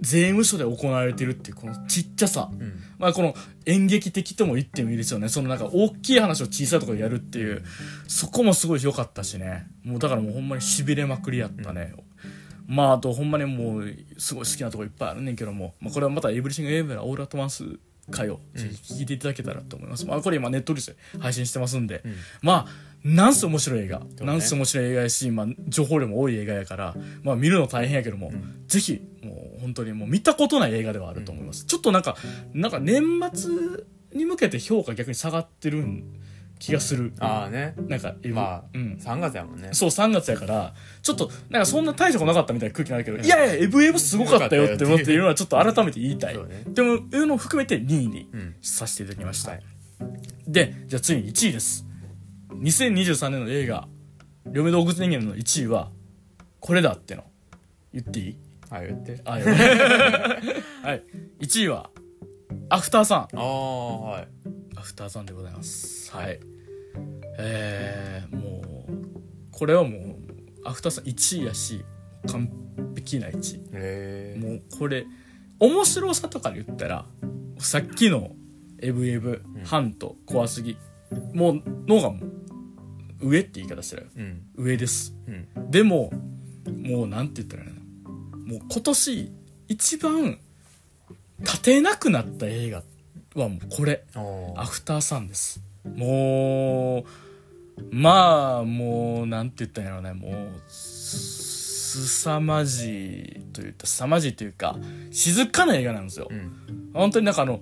[0.00, 3.34] 税務署で行われてるっていうこのちっちゃさ、うんまあこの
[3.66, 5.28] 演劇的とも言ってもいいですよね。
[5.28, 7.64] そのなんか大きい話を小さいところでやるっていう、
[8.08, 9.66] そこもすごい良かったしね。
[9.84, 11.94] もうだからもうほんまに痺れまくりやったね。
[12.66, 17.64] まああとほんまにもうすごい好きなとこいっぱいあるねんけども、まあこれはまたエブリシングエイブラオールアットマンス
[18.10, 20.06] 回をぜひ聞いていただけたらと思います。
[20.06, 22.02] まあこれ今ネットリスで配信してますんで、
[22.40, 24.06] まあなんせ面白い映画、ね。
[24.20, 28.32] なんせ面白い映画やし、まあ情報量も多い映画やから、まあ見るの大変やけども、
[28.68, 31.64] ぜひもう本当にもう見たことない映画ではあると思います。
[31.64, 32.16] ちょっとなんか、
[32.54, 33.02] なんか年
[33.32, 33.50] 末
[34.14, 35.84] に向けて評価逆に下がってる
[36.62, 37.12] 気がする。
[37.18, 38.98] ああねなんか、まあ、うん。
[39.00, 46.36] 3月やもんねそう、3月やから、ちょっと、なんかそんな大したことなかったみたいな空気になるけど、いやいや、エブエブすごかったよって思っていうのはちょっと改めて言いたい。
[46.36, 49.52] ねでも、いうのを含めて2位にうんさせていただきました。
[49.52, 49.62] はい
[50.48, 51.84] で、じゃあついに1位です。
[52.52, 53.86] 2023年の映画、
[54.46, 55.90] 両目動物人間の1位は、
[56.60, 57.24] これだっての。
[57.92, 58.36] 言っていい？
[58.70, 59.46] はい言ってあ、よ
[60.82, 61.02] はい。
[61.40, 61.90] 1位は、
[62.68, 63.20] アフターさん。
[63.36, 64.28] ああはい
[64.76, 66.10] アフターさんでございます。
[66.12, 66.40] はい。
[67.38, 70.16] えー、もう、これはもう、
[70.64, 71.84] アフターさん1位やし、
[72.28, 72.48] 完
[72.94, 73.60] 璧な1位。
[73.72, 75.06] へえもうこれ
[75.58, 77.04] 面白さとかで言ったら
[77.58, 78.30] さっきの
[78.78, 80.76] エブエブ、ハント怖すぎ。
[81.34, 82.26] もうのがも
[83.20, 84.10] う上って言い方してる。
[84.16, 84.42] うん。
[84.54, 85.16] 上です。
[85.26, 85.70] うん。
[85.72, 86.12] でも
[86.70, 88.12] もうなんて言ったらいいの？
[88.46, 89.32] もう今年
[89.66, 90.38] 一番
[91.40, 92.84] 立てなくなった映画
[93.34, 94.04] はもうこれ。
[94.14, 100.12] あアフターさんですもうまあもうなんて言ったんやろうね。
[100.12, 101.52] もうす
[101.92, 104.78] すさまじいというかすさまじいというか
[105.10, 106.90] 静かな映画なんですよ、うん。
[106.94, 107.60] 本当になんかあの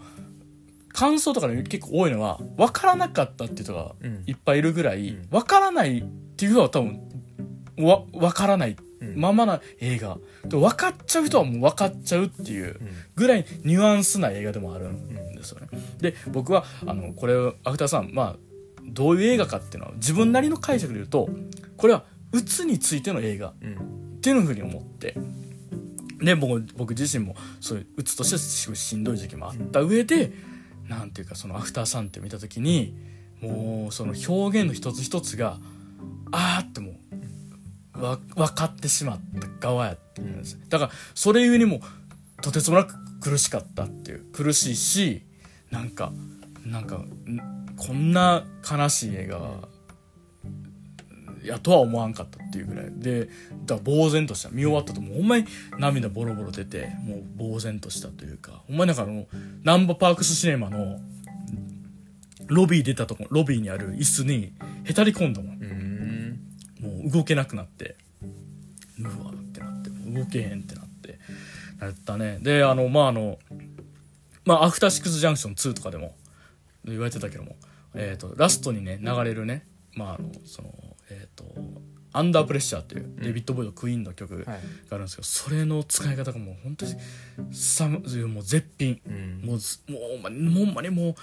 [0.92, 4.22] 感想とかで結構多いのは分からなかったっていう人がうん。
[4.26, 6.04] いっぱいいるぐらい、うん分からないっ
[6.36, 7.00] ていう人は多分
[7.78, 10.18] わ分からないうんままな映画。
[10.44, 12.88] で分かっちゃう人はもう分かっちゃうっていううん。
[13.16, 15.68] ぐらいニュアンスな映画でもあるんですよね。
[16.00, 18.36] で僕はあのこれをアフターさんまあ
[18.86, 21.28] どういう映画かっていうのは自分なりの解釈で言うと
[21.76, 24.20] これはうつについての映画っうん。
[24.20, 25.16] ていうふうに思って。
[26.22, 30.30] で僕僕自身もそういううつとしてしんどい時期もあった上で
[30.86, 32.94] なんていうかそのアフターさんって見た時に
[33.40, 35.58] もうその表現の一つ一つが
[36.30, 36.94] あーってもう
[37.94, 39.20] わ分かってしまっ
[39.60, 41.80] た側やってるんですだからそれゆえにも
[42.40, 44.24] とてつもなく苦しかったっていう。
[44.32, 45.22] 苦しいし
[45.70, 46.12] なんか
[46.64, 47.04] なんか
[47.76, 49.68] こんな悲しい映画
[51.44, 52.86] やとは思わんかったっていうぐらい。
[52.90, 53.28] で
[53.66, 54.48] だから呆然とした。
[54.50, 55.44] 見終わったともうほんまに
[55.78, 58.62] 涙ボロボロ出てもう呆然としたというか。
[58.66, 59.26] ほんまになんかあの
[59.62, 60.98] ナンバーパークスシネマの
[62.46, 64.52] ロビー出たとこロビーにある椅子に
[64.84, 65.79] へたり込んだもんうん。
[66.80, 67.96] もう動けなくなって
[68.98, 71.18] うわってなって動けへんってなって
[71.78, 72.38] なったね。
[72.40, 73.38] であのまああの
[74.44, 76.14] まあアフターシックスジャンクション2とかでも
[76.84, 77.56] 言われてたけども、
[77.94, 79.64] えー、とラストにね流れるね
[79.94, 80.72] まああのその
[81.10, 81.44] えっ、と
[82.12, 84.60] 「アンダープレッシャー」っていうデビッド・ボイドクイーンの曲がはい。
[84.90, 86.94] あるんですけど、それの使い方がもう本当に
[87.52, 88.02] さもう
[88.42, 89.00] 絶品。
[89.06, 89.42] うん。
[89.44, 91.16] もうずもうほんまにほんまにも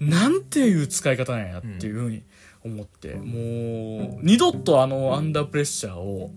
[0.00, 2.22] うなんていう使い方なんやっていうふうに
[2.66, 6.30] 思って、もう二度とあのアンダープレッシャーを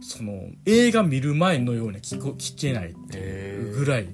[0.00, 4.08] その映画見る前のように聞こ聞けないっていうぐらい、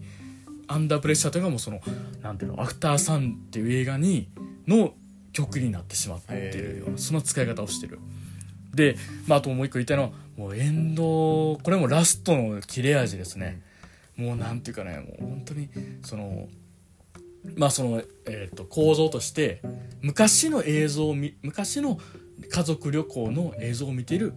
[0.69, 1.81] アンダープレッシャーというのがもうその
[2.23, 4.29] なんていうのアフターサンっていう映画に
[4.67, 4.95] の
[5.33, 7.99] 曲になってしまっているようなその使い方をしてる。
[8.75, 8.97] で、
[9.27, 11.03] まあ、あともう一個言いたいのはもうエンド
[11.63, 13.63] これもラストの切れ味ですね、
[14.17, 15.69] もうなんていうかねもう本当に
[16.03, 16.49] その
[17.55, 19.63] まあその、えー、と構造として
[20.03, 21.99] 昔の映像を見昔の
[22.51, 24.35] 家族旅行の映像を見ている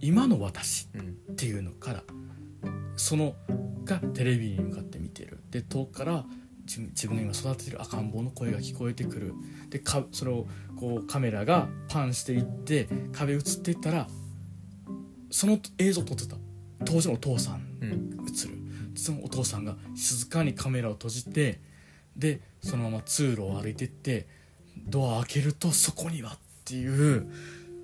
[0.00, 2.02] 今の私うんっていうのから
[2.96, 3.34] その
[3.84, 5.38] がテレビに向かって見てる。
[5.50, 6.24] で遠くから
[6.66, 9.34] 自自分が今育ててる赤ん坊の声が聞こえてくる。
[9.68, 14.06] でかそれをこうカメラがパンしていって壁映っていったら
[15.30, 16.36] その映像を撮ってた。
[16.84, 17.88] 当時のお父さん映
[18.48, 18.60] る。
[18.94, 21.60] そのお父さんが静かにカメラを閉じて
[22.16, 24.26] でそのまま通路を歩いてって
[24.76, 27.30] ドア開けるとそこにはっていう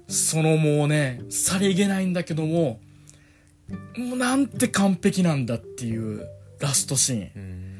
[0.08, 2.80] そのもうねさりげないんだけども
[3.96, 6.26] もうなんて完璧なんだっていう
[6.60, 7.30] ラストシーン。
[7.36, 7.76] うん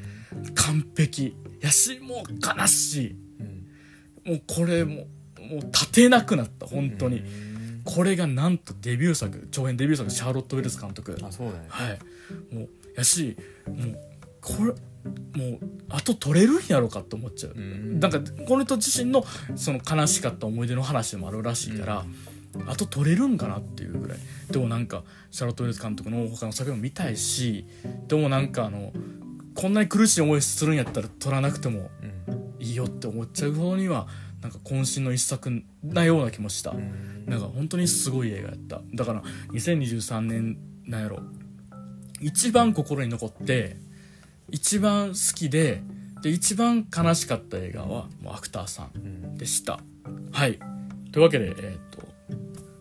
[0.54, 1.34] 完璧。
[1.60, 3.16] やしもう悲しい。
[3.40, 5.06] うんもうこれも
[5.40, 11.16] もう立てなくなった本当に、うんこれがなんとデビュー作長編デビュー作シャーロット・ウェルス監督。
[11.22, 11.66] あそうだね。
[11.68, 11.98] はい。
[12.52, 13.98] もうやしもう
[14.40, 14.72] これ
[15.34, 18.00] もう後取れるんやろかって思っちゃう、うん。
[18.00, 22.04] なんかこの人自身のその悲しかった思い出の話でもあるらしいから、
[22.66, 24.18] 後取れるんかなっていうぐらい。
[24.50, 27.66] でもなんかシャーロット・ウェルス監督の他の作品も見たいし
[28.08, 28.92] でもなんかあの
[29.54, 31.90] こんなに苦しい思いするんやったら撮らなくても
[32.28, 32.46] うん。
[32.58, 34.08] いいよって思っちゃうほどには
[34.42, 37.26] なんか渾身の一作なような気もした、うん。
[37.26, 38.80] なんか本当にすごい映画やった。
[38.94, 41.20] だから2023年なんやろ。
[42.20, 43.76] 一番心に残って
[44.50, 45.82] 一番好きで
[46.22, 49.36] で一番悲しかった映画はもうアクターさんうん。
[49.38, 49.80] でした。
[50.32, 50.58] はい。
[51.12, 52.06] というわけでえーっと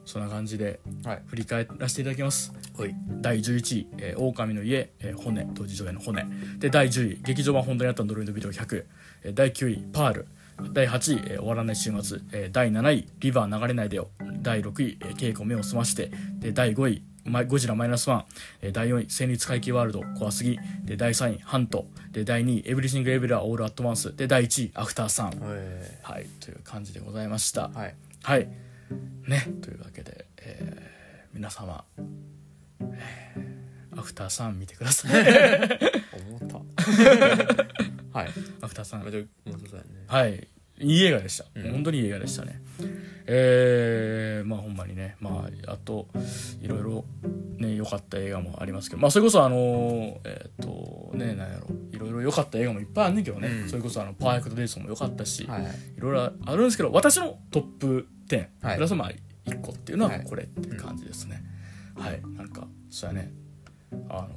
[0.06, 1.24] そんな感じではい。
[1.28, 2.54] 振り返らせていただきます。
[2.74, 2.94] ほい。
[3.22, 6.26] 第11位「えー狼の家、えー骨」当時上映の骨。
[6.60, 8.86] で第10位劇場版本当にあった呪いのビデオ100、
[9.24, 10.28] えー第9位「パール」
[10.72, 14.10] 第8位、えー終わらない週末、えー第7位「リバー流れないでよ」
[14.42, 17.04] 第6位「えーケイコ目を澄まして」で第5位
[17.48, 18.26] ゴジラマイナスワン、
[18.62, 20.60] えー第4位、戦慄怪奇ワールド、怖すぎ。
[20.84, 21.86] で、第3位、ハント。
[22.12, 24.16] で、第2位、エブリシング・エブリウェア・オール・アット・ワンス。
[24.16, 25.40] で、第1位、アフター・サン。
[25.44, 27.68] えはい、という感じでございました。
[27.68, 28.48] ーはいはい。
[29.28, 30.96] ね、というわけで、えー
[31.34, 31.84] 皆様、
[32.80, 33.56] えー
[33.98, 35.12] アフターさん見てください。
[36.30, 36.58] 思った
[38.20, 38.30] はい
[38.62, 39.02] アフターさん。
[39.02, 40.48] まあでも面白そうやねはい。
[40.80, 41.46] いい映画でした。
[41.56, 41.72] うん。
[41.72, 42.62] 本当にいい映画でしたね。
[43.28, 46.08] えー、まあほんまにね、まあ、あと、
[46.62, 47.06] いろいろ
[47.58, 53.70] ね、良かった映画もありますけど、まあそれこそあのーえっ、と、ね、なんやろ、いろいろ良かった映画もいっぱいあんねんけどね、うん。
[53.70, 55.66] それこそあの、パーフェクトデイズも良かったし、はいい。
[56.00, 58.76] ろいろあるんですけど私のトップ10、はい。
[58.76, 59.12] プラスまあ
[59.46, 60.24] 1個っていうのははい。
[60.24, 61.42] これっていう感じですね。
[61.96, 63.32] はい、なんかそうやね。
[64.10, 64.30] あの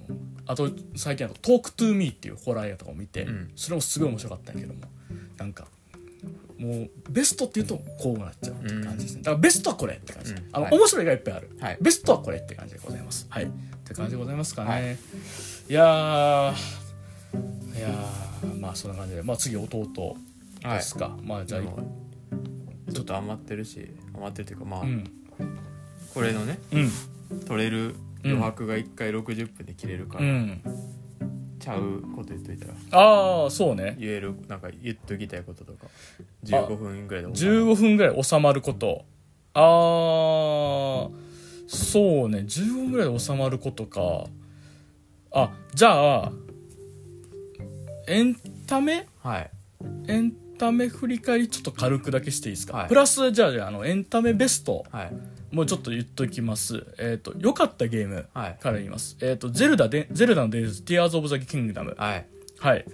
[0.46, 3.50] あと最近あの「Talk to Me」っていうホラー映画とかを見て、うん。
[3.56, 4.80] それもすごい面白かったんやけども。
[5.36, 5.68] なんか
[6.58, 9.22] もうベストっていうとこうなっちゃうって感じですね。
[9.22, 10.38] だからベストはこれって感じ、うん。
[10.52, 10.78] あの、はい。
[10.78, 11.78] 面白い映画いっぱいある、はい。
[11.80, 13.26] ベストはこれって感じでございます。
[13.28, 13.44] はい。
[13.44, 13.48] っ
[13.84, 14.82] て感じでございますかね、はい。
[14.82, 14.86] い、
[15.72, 19.22] やーいやーまあそんな感じで。
[19.22, 20.16] まあ次弟
[20.64, 20.78] はい。
[20.78, 25.04] ですか、まあじゃあちょっと余ってるし余ってるっていうかまあ、うん。
[26.12, 26.90] これのねうん。
[27.46, 27.94] 取れる
[28.24, 30.60] 余白が1回60分で切れるから、うん
[31.58, 32.74] ちゃうこと言っといたら。
[32.92, 33.96] ああそうね。
[33.98, 35.86] 言えるなんか言っときたいこととか。
[36.44, 39.04] 15分ぐらいで15分ぐらい収まること。
[39.54, 41.10] ああ
[41.66, 42.38] そうね。
[42.38, 44.24] 15分ぐらいで収まることか。
[45.32, 46.32] あじゃあ
[48.06, 48.36] エン
[48.66, 49.06] タメ？
[49.22, 49.50] はい。
[50.06, 52.88] エンタメ振り返りちょっと軽くだけしていいですか、はい。
[52.88, 54.84] プラスじゃあじゃああのエンタメベスト。
[54.90, 55.12] はい
[55.50, 56.86] もうちょっと言っときます。
[56.98, 58.58] えっ、と良かったゲームはい。
[58.60, 59.16] から言います。
[59.20, 62.26] えっ、とゼルダでゼルダのデイズティアーズ・オブ・ザ・キングダムはい
[62.58, 62.84] はい。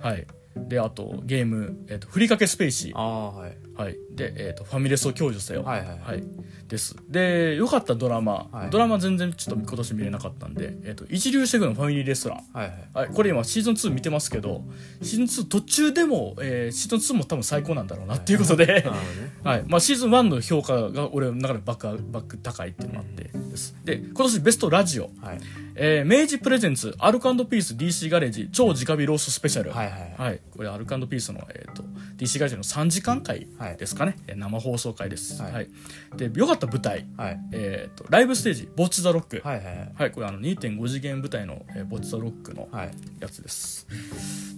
[0.00, 0.26] はい
[0.56, 2.92] であとゲーム、えー、とふりかけスペーシー。
[2.96, 6.24] ああはいはい、で、えーと「ファミレスを享受せよ」はいはいはい。
[6.68, 6.96] です。
[7.08, 8.70] で良かったドラマ、はい。
[8.70, 12.38] ドラマ全然ちょっと今年見れなかったんで、えー、と一流シェフのファミリーレストラン。
[12.52, 12.88] はいはい。
[12.94, 14.64] はい、これ今シーズン2見てますけど
[15.02, 18.86] シーズン2途中でも、えーシーズン2も多分最高なんだろうなっていうことで、
[19.44, 19.64] はい。
[19.66, 23.30] まあ、シーズン1の評価が俺の中でバックバック高いっていうのがあって。
[23.56, 23.74] です。
[23.84, 25.40] で今年ベストラジオ、はい。
[25.74, 29.70] えー明治プレゼンツアルコピース DC ガレージ超直火ローストスペシャル。
[29.70, 30.14] はいはいはい。
[30.18, 31.82] はい、これアルカンドピースの、えー、と
[32.18, 33.46] DC ガレージの3時間回
[33.76, 35.64] ですかね、えー生放送回です、ははい。
[35.64, 35.68] い
[36.16, 37.40] で良かった舞台、はい。
[37.52, 39.92] えー、とライブステージ「ボッチ・ザ・ロック」はいはいはい。
[39.98, 42.90] はい、これあの2.5次元舞台の、えーボッチ・ザ・ロックのはい。
[43.20, 43.86] やつです。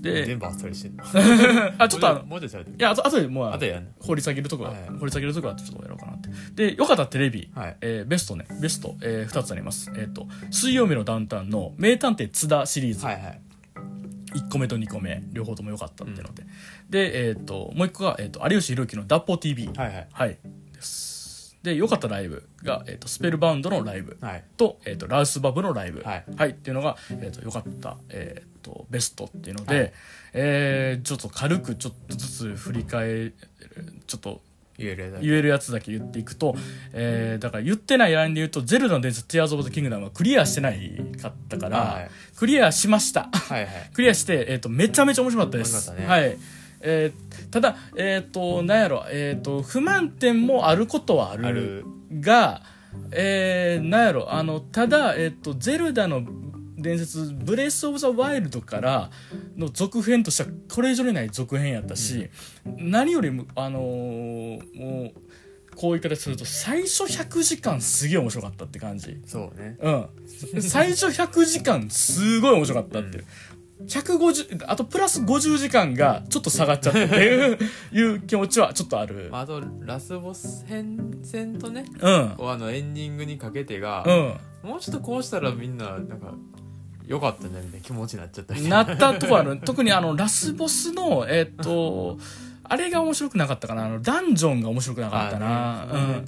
[0.03, 1.05] で全部あっさりしてんの？
[1.79, 3.91] あちょっとあのもうちょいやあとあとでもうあの後でやんの？
[4.01, 6.29] 掘り下げるとこ、はい掘り下げるとこはちょっとやろうかなって。
[6.71, 7.77] で良かったテレビ、はい。
[7.81, 8.47] えーベストね。
[8.61, 9.91] ベスト、え2つあります。
[9.97, 13.41] えっ、と水曜日のダウンタウンの名探偵津田シリーズ、はいはい
[14.35, 16.45] 1個目と2個目両方とも良かったっていうので、
[16.91, 20.09] で、えー、ともう1個が、えー、と有吉弘行の「脱法 TV」はいはい。
[20.11, 20.39] はい。
[20.73, 21.57] です。
[21.63, 24.45] で良かったライブが、えー、とスペルバウンドのライブはい。
[24.57, 26.51] と,、えー、とラウスバブのライブ、はい。
[26.51, 29.93] っていうのが、えー、と良かった、えー、とベストっていうので、
[30.33, 33.35] えーちょっと軽くちょっとずつ振り返る
[34.07, 34.43] ちょっと
[34.79, 36.55] 言えるやつ言えるやつだけ言っていくと、
[36.93, 42.11] えーだから言ってないラインで言うと「ゼルダの伝説ティアーズ・オブ・ザ・キングダム」はクリアしてないかったから、はい。
[42.37, 43.29] クリアしました。
[43.33, 43.91] はいはい。
[43.93, 45.93] クリアして、えー、とめちゃめちゃ面白かったです。
[45.95, 46.07] ね。
[46.07, 46.37] はい。
[46.81, 51.85] えーただえっ、となんやろえっ、と不満点もあることはある
[52.21, 52.63] が
[53.11, 56.23] えー、なんやろあのただえっ、とゼルダの
[56.79, 59.11] 伝説ブレス・オブ・ザ・ワイルドから
[59.57, 62.31] の続編としてはこれ以上にない続編やったし、
[62.65, 65.13] 何よりもあのーもう
[65.79, 69.21] こういう言い方すると最初100時間すげえ面白かったって感じ。
[69.25, 69.77] そうね。
[69.81, 70.09] うん。
[70.61, 73.25] 最初100時間すごい面白かったっていう、
[73.87, 77.59] 150あとプラス50時間がちょっと下がっちゃったっていう
[77.95, 79.29] いう気持ちはちょっとある。
[79.31, 82.35] まあ、あとラスボス編戦とねうん。
[82.51, 84.05] あのエンディングにかけてが、
[84.65, 84.71] うん。
[84.71, 86.35] もうちょっとこうしたらみんななんか
[87.09, 88.81] 良かったんじゃみたいな気持ちになっちゃったな。
[88.83, 89.59] ったとこある。
[89.65, 92.19] 特にあのラスボスのえっ、と
[92.63, 93.87] あれが面白くなかったかな。
[93.87, 96.25] あのダンジョンが面白くなかったな、ねね。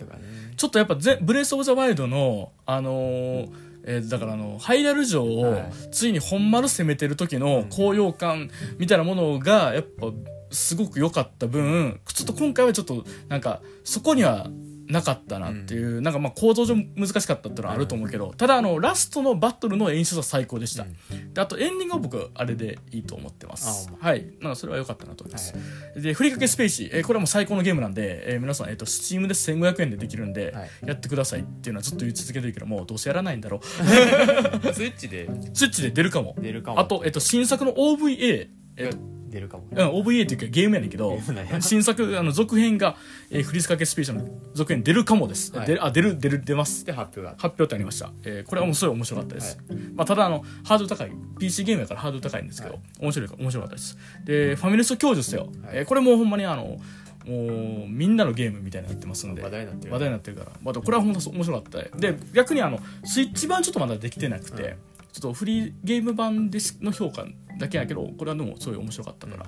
[0.57, 3.49] ちょっとやっぱゼブレス・オブ・ザ・ワイルドのあのー
[3.85, 5.73] えーだからあのハイラル城をはい。
[5.93, 10.09] ついに本丸攻めてる時の高揚感みたいなものがやっぱ
[10.51, 14.49] すごく良かった分ちょっと今回はちょっとなんかそこには
[14.91, 20.87] なかったなっていう、なんかまあ構造上難しかったっていうのはあると思うけど、ただあのラストのバトルの演出は最高でした、
[21.33, 23.91] であとエンディングは僕あれでいいと思ってます。
[24.01, 24.27] あはい。
[24.41, 30.71] なんかそれは良かったなと思います、はで、ふりかけスペーシー、えーこれはもう最高のゲームなんで、えー皆さん、えっ、と、スチームで1500円でできるんで、はい。
[30.87, 33.65] やってくださいっていうのはずっと言い続けてるけども、どうせやらないんだろう。
[34.75, 35.29] スイッチで。
[35.55, 36.35] スイッチで出るかも。
[36.41, 36.81] 出るかも。
[36.81, 41.19] あと、えっ、と、新作の OVA、えっ、と、出るかもうん、OVA っていうかゲームやねんけど
[41.61, 42.97] 新作あの続編が、
[43.31, 45.67] えー、ふりかけスペーシャルの続編出るかもです、はい。
[45.67, 46.85] 出るあ出る出る出ます。
[46.85, 47.31] で発表が。
[47.39, 49.59] 発表ってありました、えーこれはもうすごい面白かったです、
[49.95, 52.83] まあ、ただあのハードル高い PC ゲームやからハードル高いんですけど、はい。
[53.01, 53.99] 面白い面白かったです。
[54.25, 55.79] でファミレス教授っすよ、はい。
[55.79, 56.79] えーこれもほんまにあの
[57.27, 59.43] もうみんなのゲームみたいになってますんで。
[59.43, 59.93] 話題になってる。
[59.93, 61.97] 話題になってるから、まあ、これは本当面白かった。
[61.99, 64.75] で逆にあのスイッチ版ちょっとまだできてなくて、うん
[65.13, 67.27] ちょっとフリーゲーム版でしの評価
[67.61, 69.47] だけやけどこれはでもすごい面白かったから、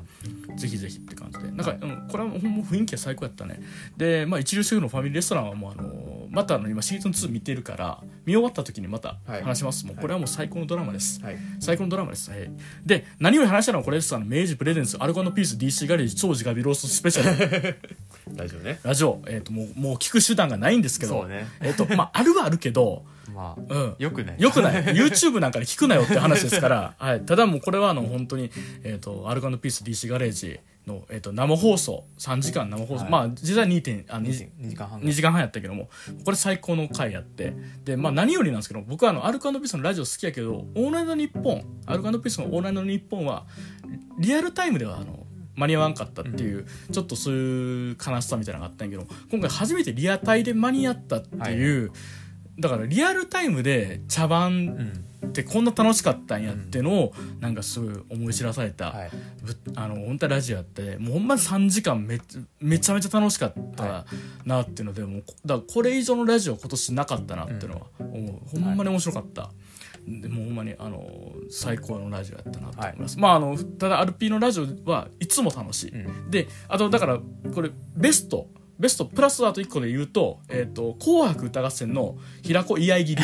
[0.56, 1.50] ぜひぜひって感じで。
[1.50, 3.60] なんか、うん、これはもうほんま雰囲気は最高やったね。
[3.96, 9.42] で、まあ、一流シェフのファミリーレストランはもうあのまたあの今シーズン2見てるから見終わった時にまたはい。
[9.42, 11.38] 話します、もうこれはもう最高のドラマです、はい。
[11.58, 12.50] 最高のドラマです、はい、
[12.84, 14.14] で何より話したのはこれです。
[14.14, 17.76] あの明治プレゼンツアルコピース DC ガレージ超直火ローストスペシャル。
[18.34, 18.78] 大丈夫ね。
[18.82, 21.20] ラジオ、えー、ともうもう聞く手段がないんですけど。
[21.20, 21.46] そうね。
[21.60, 24.40] えーとまあ、あるはあるけど、まあうん、よくない。
[24.40, 24.84] よくない。
[24.94, 28.50] YouTube なんかで聞くなよって話ですから、はい、ただもうこれはあの本当に、
[28.84, 33.10] えー、とアルカピース DC ガレージの、えー、と生放送3時間生放送、はい。
[33.10, 35.00] まあ実際2点あ2 2時時2時間半。
[35.00, 35.88] 2時間半やったけども
[36.24, 37.54] これ最高の回やって。
[37.84, 43.46] で、まあ、何よりなんですけど僕はあのアルカピースのラジオ好きやけど「オールナイトニッポン」アルカピースの「オールナイトニッポン」は
[44.18, 45.26] リアルタイムではあの
[45.56, 51.92] 間に合わんかったっていう、ちょっとそういう悲しさみたいなのがあったんやけど今回初めてリアタイで間に合ったっていう、
[52.58, 55.04] だからリアルタイムで茶番うん。
[55.24, 59.10] ってこんな楽しかったんやっていうのをなんかすごい思い知らされた、はい。
[59.40, 64.04] ぶあの本当にラジオやってもうほんまに3時間めっちゃめちゃめちゃ楽しかった
[64.44, 69.50] なっていうので、もうこだこれ以上のラジオ今年なかったなっていうのは思う、ほんまに面白かった。
[70.08, 71.08] でもうほんまにあの
[71.50, 76.30] 最高のラジオやったなと思います、まああのただアルピーのラジオはいつも楽しい、うん。
[76.32, 77.20] であとだから
[77.54, 78.48] これベスト
[78.78, 83.22] ベストプラスあと1個で言うと「えー、と紅白歌合戦」の平子居合切り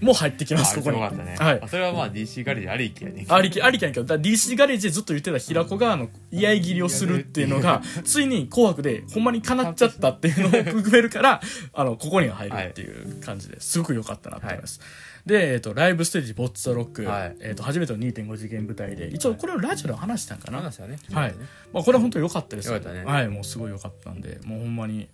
[0.00, 1.36] も入ってきまあすここにね。
[1.38, 1.60] はい。
[1.62, 3.26] あそれはまあ DC ガレージありきやね。
[3.28, 4.14] ありきありきやねんけど。
[4.14, 11.40] DC ガレージでずっと言ってた平子があの居合切りをするっていうのがついに「紅白」でほんまに叶っちゃったっていうのを含めるから
[11.74, 14.80] あのここには入るっていう感じですごく良かったなと思います、
[15.26, 17.36] で、えー、とライブステージ「ボッツ・ザ・ロック」はい。
[17.40, 20.70] えー、と初めての2.5次元舞台で一応これをラジオで話したんかな、ね。
[21.12, 21.34] はい、
[21.72, 23.04] まあ、これは本当に良かったです良かったね。
[23.04, 25.08] はいもうすごい良かったんでもうほんまに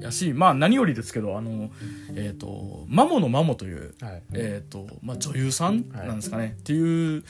[0.00, 1.70] やしまあ何よりですけどあの
[2.14, 4.22] えっ、とマモのマモというはい。
[4.34, 7.24] えーとまあ、女優さんなんですかね、っていう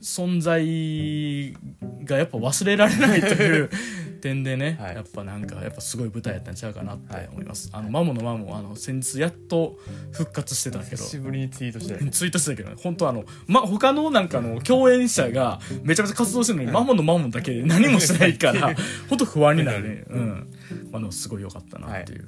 [0.00, 1.56] 存在
[2.04, 3.70] がやっぱ忘れられないという
[4.22, 4.94] 点でね、はい。
[4.94, 9.78] やっぱなんかやっぱすごい舞台やったんちゃうかなって思います、あのマモのマモあの先日やっと
[10.12, 11.02] 復活してたけど。
[11.02, 12.10] 久しぶりにツイートして。
[12.10, 18.74] ツイートしてたけど本当あの、ま、他のなんかの共演者がめちゃめちゃ活動してるのに、マモのマモだけで何もしないから
[19.08, 20.04] 本当不安になるね。
[20.08, 20.48] うん。
[20.90, 22.24] まあでもすごい良かったなっていう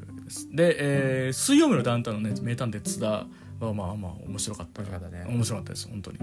[0.52, 3.26] でえー水曜日のダウンタウンのね名探偵津田
[3.60, 4.82] はまあまあ面白かった。
[4.82, 5.24] 面白かったね。
[5.28, 6.18] 面白かったです本当に、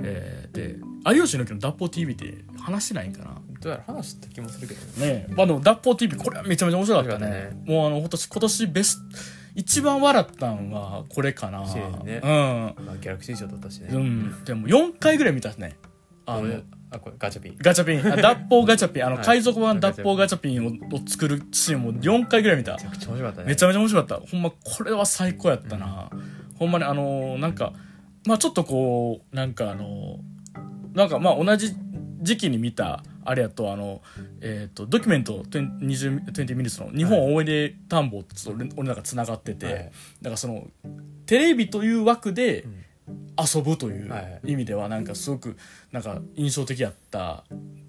[0.00, 0.76] えー、で
[1.14, 3.40] 有吉の木の脱法 TV って話してないんかな？
[3.60, 5.06] どうやら話した気もするけどね。
[5.06, 5.32] ねえ。
[5.34, 7.26] まあでも脱法 TV これはめちゃめちゃ面白かったね。
[7.26, 9.18] 面白かったもうあの今年今年ベスト
[9.58, 11.66] 一番笑ったんはこれかな。
[11.66, 12.20] シーンね。
[12.22, 12.86] うん。
[12.86, 13.88] まあギャラクシー賞取ったしね。
[13.90, 15.76] うん、でも4回ぐらい見たね。
[16.26, 17.56] あのあこれガチャピン。
[17.58, 18.12] ガチャピン。
[18.12, 19.04] あ脱法ガチャピン。
[19.04, 19.24] あの、 はい。
[19.24, 22.74] 海賊版脱法ガチャピンをを作るシーンも4回ぐらい見た。
[22.74, 23.48] めちゃくちゃ面白かったね。
[23.48, 24.26] めちゃめちゃ面白かった。
[24.30, 26.08] ほんまこれは最高やったな、
[26.54, 27.72] ほんまにあのーなんか
[28.26, 31.74] まあちょっとこうなんかあのーなんかまあ同じ
[32.22, 34.00] 時期に見たあれやとあの
[34.40, 37.44] えっ、とドキュメント20 20 20ミニッツの日本思い。
[37.44, 39.74] 出田んぼと俺俺なんかつながってて、はい。
[39.76, 39.90] だか
[40.30, 40.66] らその
[41.26, 42.64] テレビという枠で、
[43.36, 44.22] 遊ぶというはい。
[44.22, 45.56] はい意味ではなんかすごく
[45.92, 47.44] なんか印象的やった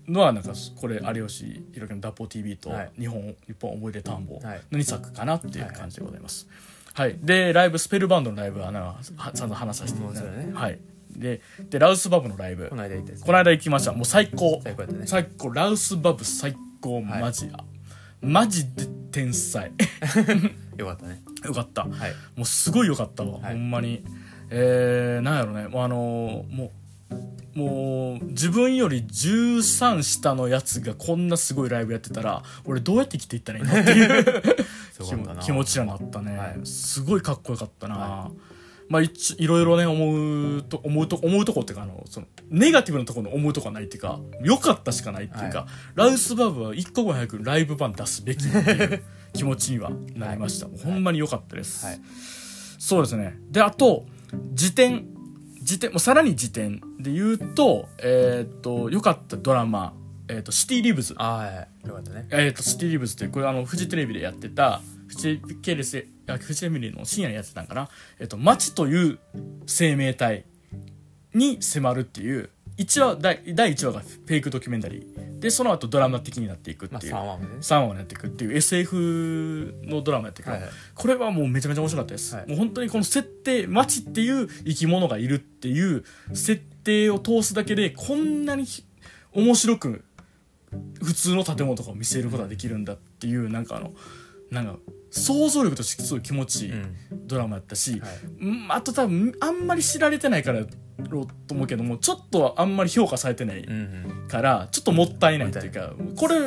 [0.08, 2.92] のはなんかこれ有吉弘樹の「脱法 TV」とはい。
[3.00, 4.62] 日本日本思い出田んぼはい。
[4.72, 6.48] の2作かなっていう感じでございます。
[6.94, 10.80] はい、でライブスペルバンドのライブはなんかは散々話させていただいて、はい、
[11.12, 12.68] ででラウスバブのライブ。
[12.70, 13.94] この間行ったやつこの間行きました。
[13.94, 14.62] もう最高。
[14.64, 15.08] 最高やったね。
[15.08, 15.50] 最高。
[15.50, 16.96] ラウスバブ最高。
[16.96, 17.04] はい。
[17.22, 17.52] マジ、
[18.22, 19.72] マジで天才。
[20.78, 21.22] よかったね。
[21.46, 21.84] よかった。
[21.84, 21.92] はい。
[22.36, 23.54] もうすごいよかったわ、はい。
[23.54, 24.04] ほんまに。
[24.50, 25.68] えー、なんやろね。
[25.68, 26.70] もうあのーもう
[27.56, 34.24] もう自分より13下のやつがこんなすごいライブやってたら俺どうやって生きていったらいいのっていう
[34.96, 35.42] 気もすごかったな。
[35.42, 36.60] 気持ちになったね、はい。
[36.64, 38.32] すごいかっこよかったな、は
[38.90, 52.02] まあ一いろいろね思うと思うと思うとこっていうかあのそのネガティブなところの思うとこはないっていうか良かったしかないっていうか、はラウスバブは一刻も早くライブ版出すべきっていう 気持ちにはなりました、もうほんまに良かったです、はい。
[52.80, 53.38] そうですね。
[53.52, 54.06] であと
[54.54, 55.06] 辞典
[55.62, 59.94] 辞典もうさらに辞典で言うとえーっと良かったドラマ
[60.28, 61.56] 「えーっとシティリブズ」あーはい。
[61.56, 62.28] はいよかったね。
[62.32, 69.20] えー、とシティリブズってこれあのフジテレビでやってたフジ系列であフジテレビの深夜にやってたんかな「えー、と街という
[69.66, 70.46] 生命体
[71.34, 75.40] に迫る」っていう1話第第1話がフェイクドキュメンタリー。
[75.40, 77.52] でその後ドラマ的になっていくってまあいう、3話目ね。
[77.62, 80.72] 3話になっていくっていう SF のドラマやってるけど、はいはい。
[80.96, 82.48] これはもうめちゃめちゃ面白かったです、はい。
[82.48, 86.04] もう本当にこの設定街っていう生き物がいるっていう
[86.34, 88.84] 設定を通すだけでこんなにひ
[89.34, 90.04] 面白く
[91.02, 93.94] 普通の建物とかを見せることができるんだっていうなんかあの
[94.52, 94.78] なんか
[95.12, 96.96] 想像力としてすごい気持ちいいうん。
[97.28, 98.10] ドラマやったし、はい。
[98.42, 100.62] うんあと多分あんまり知られてないから
[101.10, 104.28] ろうと思うけどもちょっとあんまり評価されてないうんうん。
[104.28, 106.38] からちょっともったいないっていうかこれ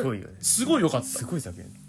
[0.40, 1.06] すごい良かった。
[1.06, 1.82] すごい作品。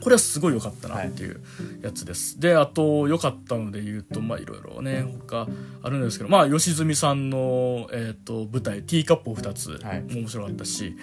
[0.00, 1.40] これはすごい良かったなっていう
[1.82, 5.46] やつです、であと良かったので言うとまあいろいろね他
[5.82, 10.02] あるんですけどまあ吉住さんの、えー、と舞台「ティーカップを2つ」はい。
[10.02, 10.96] も面白かったし、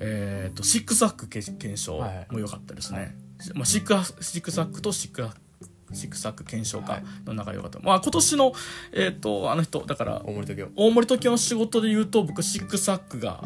[0.00, 2.26] えー、とシックスアック検証はい。
[2.30, 3.16] も良かったですね、
[3.54, 5.28] まあ、シックシックスアックとシック
[5.92, 7.04] シックスアック検証はい。
[7.24, 8.52] 家の仲良かった、まあ今年の、
[8.92, 13.44] えー、とあの人だから大森時大森時の仕事で言うと僕シックスアックが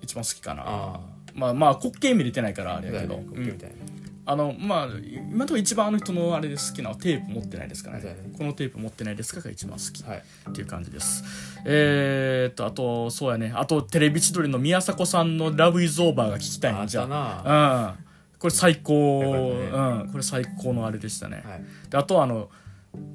[0.00, 0.64] 一番好きかな。
[0.66, 1.00] あ
[1.34, 3.74] まあまあ滑稽見れてないからあれやけど、みたいな。
[3.90, 3.96] うん
[4.28, 8.00] あのまあ今のところ一番あの人のあれで好きなテープ持ってないですかね。
[8.00, 8.16] ね。
[8.36, 10.22] このテープ持ってないですかが一番好きはい。
[10.50, 11.22] っていう感じです。
[11.64, 13.52] えー、っとあとそうやね。
[13.54, 17.94] あとテレビ千鳥の宮迫さんの「ラブイズオーバーが聞きたいあっねじゃあ。
[18.00, 18.05] うん
[18.38, 20.08] これ最高、よかうん。
[20.10, 21.64] これ最高のあれでしたね、はい。
[21.90, 22.50] であとはあの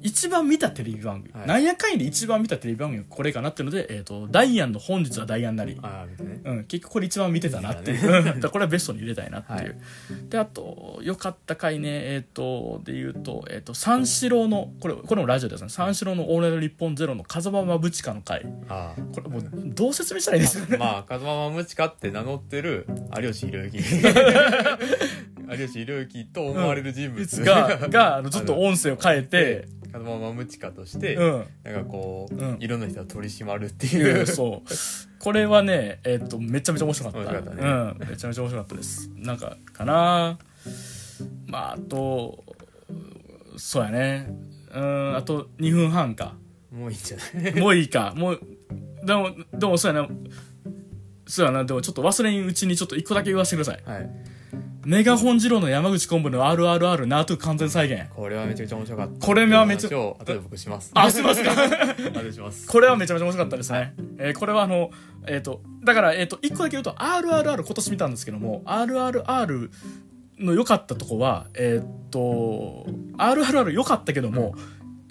[0.02, 1.46] 一番見たテレビ番組、はい。
[1.46, 6.40] なんやかんやで一番見たテレビ番組はこれかなっていうので、えー、とダイアンの「本日はダイアンなり」あね。
[6.44, 9.74] うん、結局これ一番見てたなっていう、見 だからこれはベストに入れたいなっていう、はい。
[10.28, 15.68] であと良かった回ねえっ、とで言うと,、えー、と三四郎のこれこれもラジオですね。
[15.68, 18.44] 三四郎の「オールナイトニッポンゼロの風間まぶちかの回。
[18.68, 20.76] あこれもうどう説明したらいいですかね？
[20.76, 23.78] あまあ風間まむちかって名乗ってる有吉弘行。
[25.52, 27.88] 有吉弘行と思われる人物が。
[27.88, 31.44] があのずっと音声を変えて風間まむちかとして、うん。
[31.64, 32.56] なんかこう、うん。
[32.60, 34.68] いろんな人を取り締まるっていいううそう。
[35.18, 37.30] これはねえっ、とめちゃめちゃ面白かった。
[37.30, 37.68] 面白かったね。
[38.00, 39.10] うん、めちゃめちゃ面白かったです。
[39.16, 40.38] なんかかな。
[41.46, 42.42] まああと
[43.56, 44.28] そうやね。
[44.74, 46.34] うんあと2分半か。
[46.72, 47.60] もういいんじゃない？
[47.60, 48.14] もういいか。
[48.16, 48.40] もう
[49.04, 50.08] でもでもそうやな。
[51.26, 51.64] そうやな。
[51.64, 53.82] でもちょっと忘れんうちにちょっと一個だけ言わせてください。
[53.84, 54.10] はい
[54.84, 58.12] メガホン二郎の山口昆布の RRR ナートゥ完全再現。
[58.12, 59.26] これはめちゃくちゃ面白かった。
[59.26, 60.90] これはめちゃ後で僕します。
[60.94, 61.42] あします
[62.66, 63.94] これはめちゃめちゃ面白かったですね。
[64.18, 64.90] えーこれはあの、
[65.26, 69.70] えっ、と、だから、えっ、と、一個だけ言うと、RRR 今年見たんですけども、RRR
[70.40, 72.86] の良かったとこは、えっ、と、
[73.18, 74.56] RRR 良かったけども、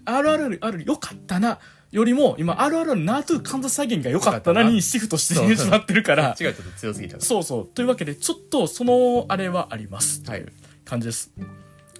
[0.05, 1.59] RRR 良かったな、
[1.91, 7.67] よりも、今、RRR ナートゥ完全再現が良かったなにシフトしてしまってるから、違うちょっと強すぎそうそう。
[7.67, 10.23] というわけで、ちょっとそのあれはあります。
[10.25, 10.53] はいという
[10.85, 11.31] 感じです。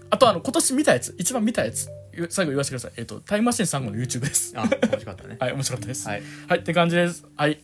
[0.10, 1.89] あと、あの、今年見たやつ、一番見たやつ、
[2.30, 2.92] 最後言わせてください。
[2.98, 4.54] えっ、と、タイムマシーン3号の YouTube です。
[4.54, 6.08] らあ面白かったね はい、面白かったです。
[6.08, 7.26] はい、はい、って感じです。
[7.36, 7.62] はい。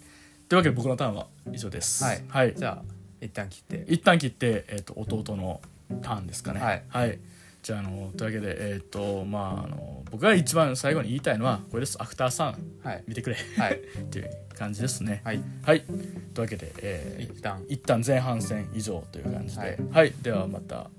[0.49, 2.03] というわけで僕のターンは以上です。
[2.03, 2.53] はいはい。
[2.55, 2.83] じゃあ
[3.21, 5.61] 一旦切って一旦切って、えっ、と、弟の
[6.01, 6.59] ターンですかね。
[6.59, 7.19] はい。
[7.67, 12.01] じゃあ、あの、というわけで、えっ、と、まあ、あの、僕が一番最後に言いたいのは、これです。
[12.01, 13.03] アフターさん、はい。
[13.09, 13.35] 見てくれ。
[13.57, 13.73] はい。
[13.99, 15.19] っていう感じですね。
[15.25, 15.41] はい。
[15.63, 15.81] はい。
[15.81, 17.65] というわけで、えー一旦。
[17.67, 20.07] 一旦前半戦以上という感じで、ははい。
[20.07, 20.89] い、ではまた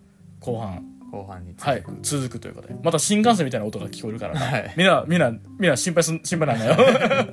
[0.41, 4.75] 後半、後半にはい、続くということで、また新幹線みたいな音が聞こえるからな、はい。
[4.77, 7.33] みんな、みんな、みんな心配すん、心配なんだよ。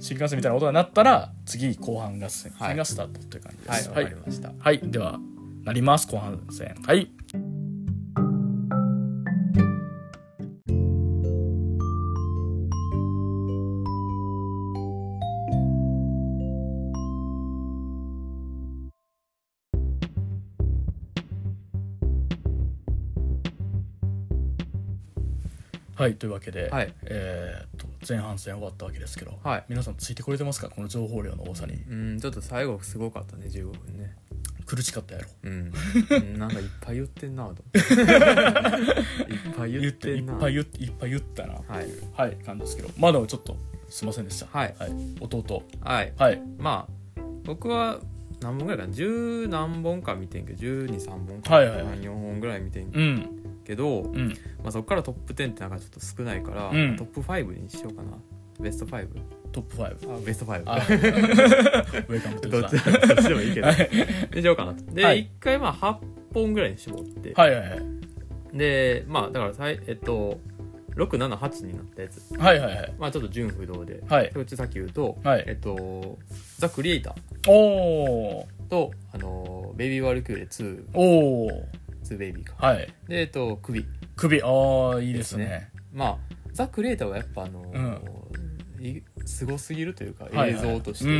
[0.00, 2.76] 新幹線みたいな音が鳴ったら、次、後半が戦はい。
[2.76, 3.90] がスタートという感じです。
[3.90, 4.04] はい。
[4.06, 4.52] わかりました。
[4.58, 5.20] はい、では、
[5.62, 6.74] なります、後半戦。
[6.84, 7.12] はい。
[26.02, 26.92] はいというわけで、はい。
[27.04, 29.64] えーっと前半戦終わったわけですけど、はい。
[29.68, 30.68] 皆さんついてこれてますか？
[30.68, 31.74] この情報量の多さに。
[31.88, 34.16] うんちょっと最後すごかったね15分ね。
[34.66, 35.28] 苦しかったやろ。
[35.44, 35.72] うん。
[36.10, 37.50] うんなんかいっぱい言ってんなと。
[37.50, 41.54] 思っていっぱい言ってんないっぱい言っいっぱい言ったな。
[41.54, 41.86] はい。
[42.16, 42.90] はい感じですけど。
[42.98, 43.56] まだちょっと
[43.88, 44.46] すいませんでした。
[44.46, 44.74] はい。
[45.20, 45.62] 弟。
[45.80, 46.12] はい。
[46.16, 46.42] はい。
[46.58, 48.00] まあ僕は
[48.40, 48.92] 何本ぐらいかな？
[48.92, 51.98] 十何本か見てんけど1 2 3本か、はいはいはい。
[51.98, 53.41] 4本ぐらい見てんうん
[53.72, 54.28] けど、うん。
[54.62, 56.96] まあ、そこからトップ10ってなんかちょっと少ないから、うん。
[56.96, 58.10] トップ5にしようかな。
[58.60, 59.08] ベスト 5?
[59.50, 60.76] トップ5あベスト5あ。
[60.76, 63.24] ウェルカムトゥどっち？
[63.28, 63.68] でもいいけど。
[64.30, 64.84] でしようかなと。
[64.92, 65.20] で、はい。
[65.20, 65.96] 一回まあ8
[66.34, 67.80] 本ぐらいに絞って、はいはいはい。
[68.56, 70.38] でまあだからさいえっと
[70.96, 72.34] 678になったやつ。
[72.38, 72.94] はいはいはい。
[72.98, 74.30] まあちょっと順不同で、はい。
[74.32, 75.44] そっちさっき言うと、はい。
[75.46, 76.18] えっと
[76.58, 78.68] ザ・クリエイターおー。
[78.68, 82.54] とあのベイビー・ワルキューレ2おー2ベイビーか。
[82.66, 82.88] はい。
[83.08, 83.84] でえっと首。
[84.16, 84.42] 首。
[84.42, 85.70] ああいいですね。
[85.92, 86.18] まあ
[86.52, 87.72] ザ・クリエイターはやっぱあの
[88.80, 91.10] いすごすぎるというか映像として、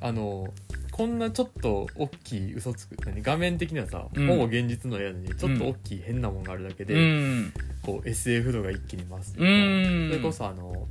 [0.00, 0.48] あの
[0.90, 4.28] こんなちょっと大きい嘘つく何画面的にはさ、うん。
[4.28, 7.52] ほぼ現実のやのにちょっと大きい変なもんがあるだけで、うん。
[7.82, 10.18] こう SF 度が一気に増すとういうかん。
[10.20, 10.86] それこそあの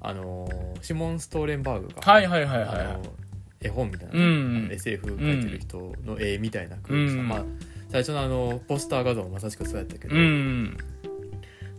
[0.00, 0.48] あの
[0.80, 3.02] シモン・ストーレンバーグが、はいはいはいあはの
[3.60, 7.28] 絵本みたいな、うんあの SF 描いてる人の絵みたいな空気さ、うん。
[7.28, 7.44] まあ
[7.90, 10.78] 最初のあのポスター画像もまさしくそうやったけど、いうん。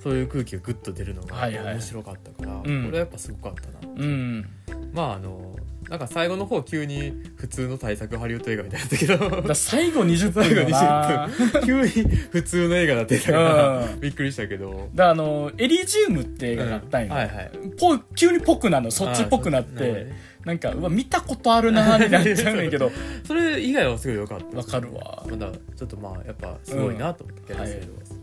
[0.02, 1.74] そういう空気がグッと出るのがはいはい。
[1.76, 2.64] 面白かったから、ん。
[2.64, 4.46] これはやっぱすごかったなうん。
[4.94, 5.56] まああの
[5.90, 9.56] なんか最後の方急に普通の対策ハリウッド映画みたいだったけど。
[9.56, 11.28] 最後20分最後よな。
[11.28, 14.00] 20 分急に普通の映画だってたからうん。
[14.00, 14.72] びっくりしたけど。
[14.72, 17.52] だからあのエリジウムって映画があったんよ、はいはい。
[17.78, 18.92] ぽ急にぽくなるの。
[18.92, 20.12] そっちっぽくなって
[20.50, 22.90] なんかうわ見たことあるなーってなっちゃうねんけど。
[23.24, 24.58] それ以外はすごい良かった。
[24.58, 25.24] わかるわ。
[25.30, 27.60] まだちょっとまあやっぱすごいなと思って、キャ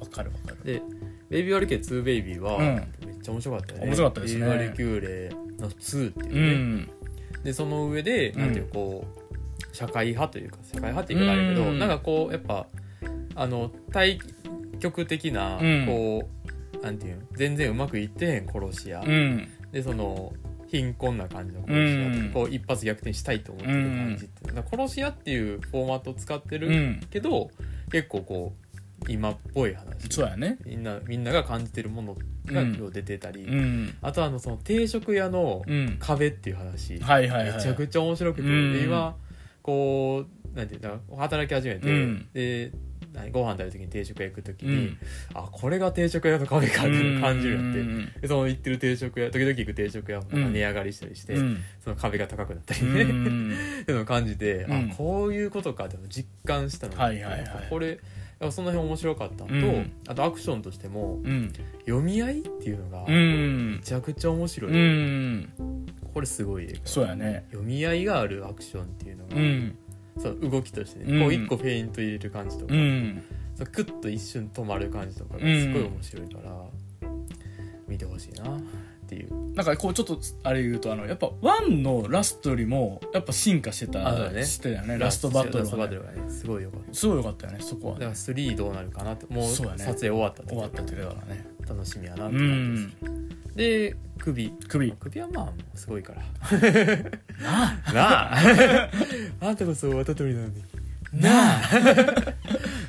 [0.01, 0.72] わかるわかる。
[0.72, 0.83] で
[1.31, 2.64] 「ベイビー・ワルキューレ2ベイビーは」うん。
[3.07, 3.87] めっちゃ面白かったよね。
[3.87, 4.41] 面白かったですね。
[4.41, 6.89] ベイビー・ワルキューレの2っていううね、ん。
[7.45, 9.07] でその上でなんていうこ
[9.62, 11.79] う社会派というか社会派って言い方あるけど、うん。
[11.79, 12.66] なんかこうやっぱ
[13.37, 14.18] あの対
[14.81, 15.87] 極的なうん。
[15.87, 16.29] こ
[16.81, 19.49] う、なんていうの全然うまくいってへん殺し屋、うん。
[19.70, 20.33] でその
[20.69, 22.31] 貧困な感じの殺し屋とか、うん。
[22.33, 27.01] こう一発逆転したいと思ってる感じってだから殺し屋っていうフォーマットを使ってるうん。
[27.11, 27.51] けど、
[27.91, 28.55] 結構こ
[29.03, 30.09] う今っぽい話。
[30.11, 30.59] そうやね。
[30.64, 32.14] みんなみんなが感じてるもの
[32.47, 33.95] がうん今日出てたり、うん。
[34.03, 35.97] あとあのその定食屋のうん。
[35.99, 37.57] 壁っていう話、はいはいはい。
[37.57, 38.73] めちゃくちゃ面白くて、うん。
[38.73, 39.17] で今
[39.62, 42.29] こうなんていうの働き始めて、うん。
[42.33, 42.96] で何
[43.33, 44.99] ご飯食べる時に定食屋行く時に、うん。
[45.35, 51.59] あこれが定食屋の壁かっていうのを感じるようになって、うんでその行ってる定食屋時々行く定食屋も値上がりしたりして、うん。
[51.83, 53.53] その壁が高くなったりうね、ん。
[53.83, 54.91] っていうのを感じて、うん。
[54.93, 57.67] あこういうことかって実感したので、はいはいはい。
[57.71, 57.99] これ
[58.51, 59.93] その辺面白かったのと、うん。
[60.07, 61.53] あとアクションとしてもうん。
[61.87, 65.49] 読み合いっていうのがうめんちゃくちゃ面白い、うん。
[66.12, 67.45] これすごいそうやね。
[67.51, 69.77] 読み合いがあるアクションっていうのが、うん
[70.19, 71.23] その動きとしてね、うん。
[71.23, 73.23] こう一個フェイント入れる感じとか、うん。
[73.55, 77.09] そうクッと一瞬止まる感じとかがすごい面白いから、
[77.89, 78.61] 見てほしいなっ
[79.09, 79.55] ていう。
[79.55, 84.45] なんかこうちょっとあれ言うとあのやっぱ1のラストよりもやっぱ進化してたね。
[84.45, 85.99] してたよねラストバトルがね
[86.29, 86.95] すごいよかった。
[86.95, 87.95] すごい良かったよねそこは。
[87.95, 91.47] だから3どうなるかなってもう撮影終わったって終わったっていうからね。
[91.69, 92.47] 楽しみやなっうて感
[92.77, 93.97] じんです、で
[94.33, 94.51] 首。
[94.68, 94.93] 首。
[94.93, 96.22] 首はまあすごいから。
[97.41, 97.93] なあ。
[97.93, 98.91] なあ。
[99.41, 100.62] あんたこそ渡鳥なのに。
[101.12, 101.61] なあ。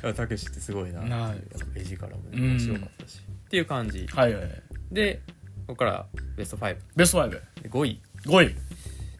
[0.14, 1.00] たけしってすごいな。
[1.02, 1.34] なあ。
[1.76, 4.06] 絵力もうん面白かったし、っていう感じ。
[4.08, 4.62] はいはいはい。
[4.90, 5.20] で
[5.66, 8.56] ここからベスト5ベスト5で5位5位。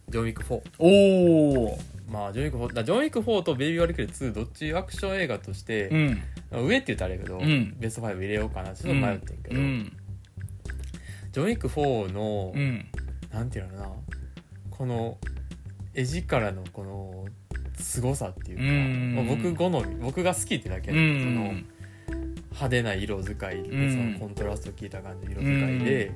[0.08, 1.78] ジョン・ウィック4おお
[2.10, 6.22] まあジョン・ウィック4だジョン・ウィック4とベイビー・ワルキューレ2どっちアクション映画としてう、ん。
[6.50, 7.76] 上って言ったらあれやけど、うん。
[7.78, 9.92] ベスト5入れようかなちょっと迷ってんけど、うん
[11.32, 12.86] ジョン・ウィック4の、うん。
[13.32, 13.90] なんていうのかな。
[14.70, 15.18] この
[15.94, 17.26] 絵力のこの
[17.78, 19.14] 凄さっていうか、うん。
[19.14, 21.64] まあ、僕好み僕が好きってだけうで、そのん
[22.50, 23.90] 派手な色使いで、うん。
[23.90, 26.12] そのコントラスト効いた感じの色使いで、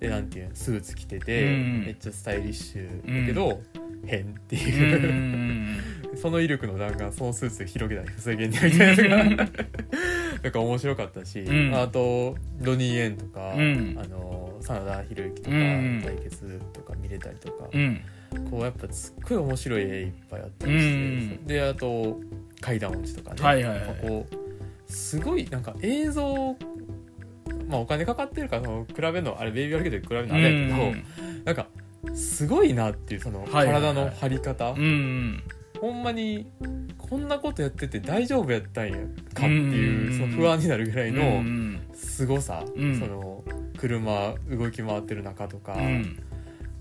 [0.00, 1.84] でなんていうのスーツ着てて、うん。
[1.86, 3.60] めっちゃスタイリッシュだけど、
[4.04, 5.78] 変ってういう、ん。
[6.16, 9.48] その威力の弾丸そのスーツで広げたり防げんねみたいな
[10.42, 11.74] なんか面白かったし、うん。
[11.74, 13.98] あとドニー・エンとか、うん。
[13.98, 18.00] あの真田広之とか、うん対決とか見れたりとか、うん。
[18.50, 20.96] こうやっぱすっごい面白い絵いっぱいあったりして、う
[21.40, 22.20] んであと
[22.60, 23.96] 階段落ちとかね、はいはいはい。
[24.00, 26.56] こうすごいなんか映像
[27.68, 31.68] まあお金かかってるからその比べるのあれベイビー・ワルキューレと比べるのあれやけど、なんか
[32.14, 33.82] すごいなっていうそのはいはいはい。
[33.82, 35.42] 体の張り方、うん
[35.80, 36.46] ほんまに
[36.98, 39.02] こんなことやってて大丈夫やったんやかっ
[39.40, 40.18] ていう、うん。
[40.18, 41.80] その不安になるぐらいの、うん。
[41.94, 42.98] 凄さ、うん。
[42.98, 43.44] その
[43.78, 46.22] 車動き回ってる中とか、うん。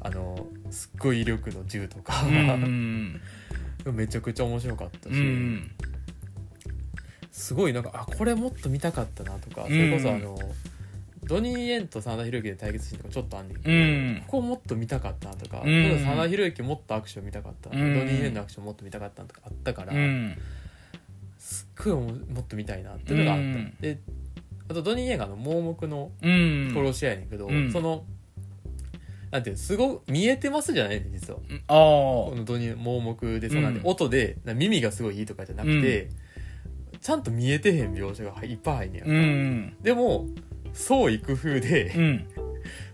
[0.02, 3.22] あのすっごい威力の銃とか、うん。
[3.94, 5.72] めちゃくちゃ面白かったし、うん。
[7.32, 9.66] すごいなんかあこれもっと見たかったなとか、ん。
[9.66, 10.38] それこそあの
[11.28, 14.24] ドニー・イエンと真田広之で対決シーンとかちょっとあんねんけど、うん。
[14.28, 15.68] ここもっと見たかったなとか、うん。
[15.68, 20.38] 例えば真田広之もっとアクション見たかったな、うんドニー・イエンのアクションもっと見たかったなとかあったから、うん。
[21.38, 23.76] すっごいももっと見たいなっていうのがあった、うん。
[23.82, 24.00] で
[24.68, 26.72] あとドニー・イエンがあの盲目のうん。
[26.74, 27.72] 殺し屋やねんけど、うん。
[27.72, 28.06] その
[29.32, 31.40] なんていうのすごい見えてますじゃない実は。
[31.68, 33.88] あこのドニー盲目でそうなんで、うん。
[33.88, 36.10] 音でな耳がすごいいいとかじゃなくて、
[37.02, 39.76] ちゃんと見えてへん描写がいっぱい入んねや、あうん。
[39.82, 40.28] でも
[40.76, 42.28] 創意工夫でうん。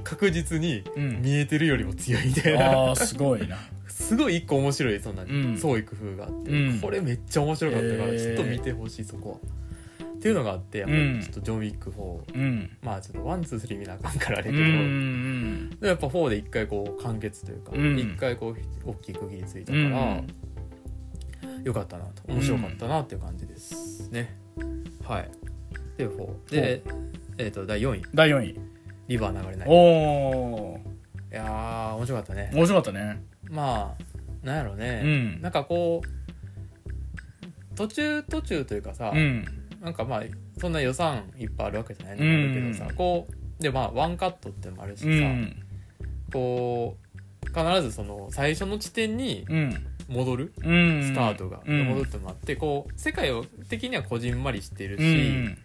[0.03, 1.21] 確実にうん。
[1.21, 3.57] 見えてるよりも強いみたいな、すごいな。
[3.87, 5.57] すごい一個面白いそんなうん。
[5.57, 6.79] 創意工夫があって、うん。
[6.79, 8.35] これめっちゃ面白かったからへー。
[8.35, 9.37] ちょっと見てほしいそこは。
[10.15, 11.19] っていうのがあってやっぱうん。
[11.19, 12.69] りちょっとジョン・ウィック4、うん。
[12.83, 17.97] まあちょっとワンツースリー見なあかんからあれけど、んでもやっぱ4で一回こう完結というかうん。
[17.97, 21.63] 一、回こう大きい区切りついたから、うん。
[21.63, 22.23] よかったなと。
[22.27, 24.35] 面白かったなっていう感じですね、
[25.03, 25.40] はい
[26.01, 26.83] で4で
[27.37, 28.01] えっ、と第4位。
[28.13, 28.59] 第4位
[29.07, 30.81] 「リバー流れない」おお
[31.31, 32.51] いやー面白かったね。
[32.53, 33.23] 面白かったね。
[33.49, 35.41] まあなんやろね、うん。
[35.41, 39.45] なんかこう途中途中というかさ、うん。
[39.81, 40.23] なんかまあ
[40.59, 42.31] そんな予算いっぱいあるわけじゃないのうん。
[42.31, 45.55] もあるけどさ、こうでまあワンカットってのもあるしさ、うん。
[46.33, 46.97] こ
[47.43, 49.87] う必ずその最初の地点にうん。
[50.09, 51.03] 戻るうん。
[51.03, 51.85] スタートが、うん。
[51.85, 55.57] 戻るってのもあってこう世界を的にはこじんまりしてるし、うん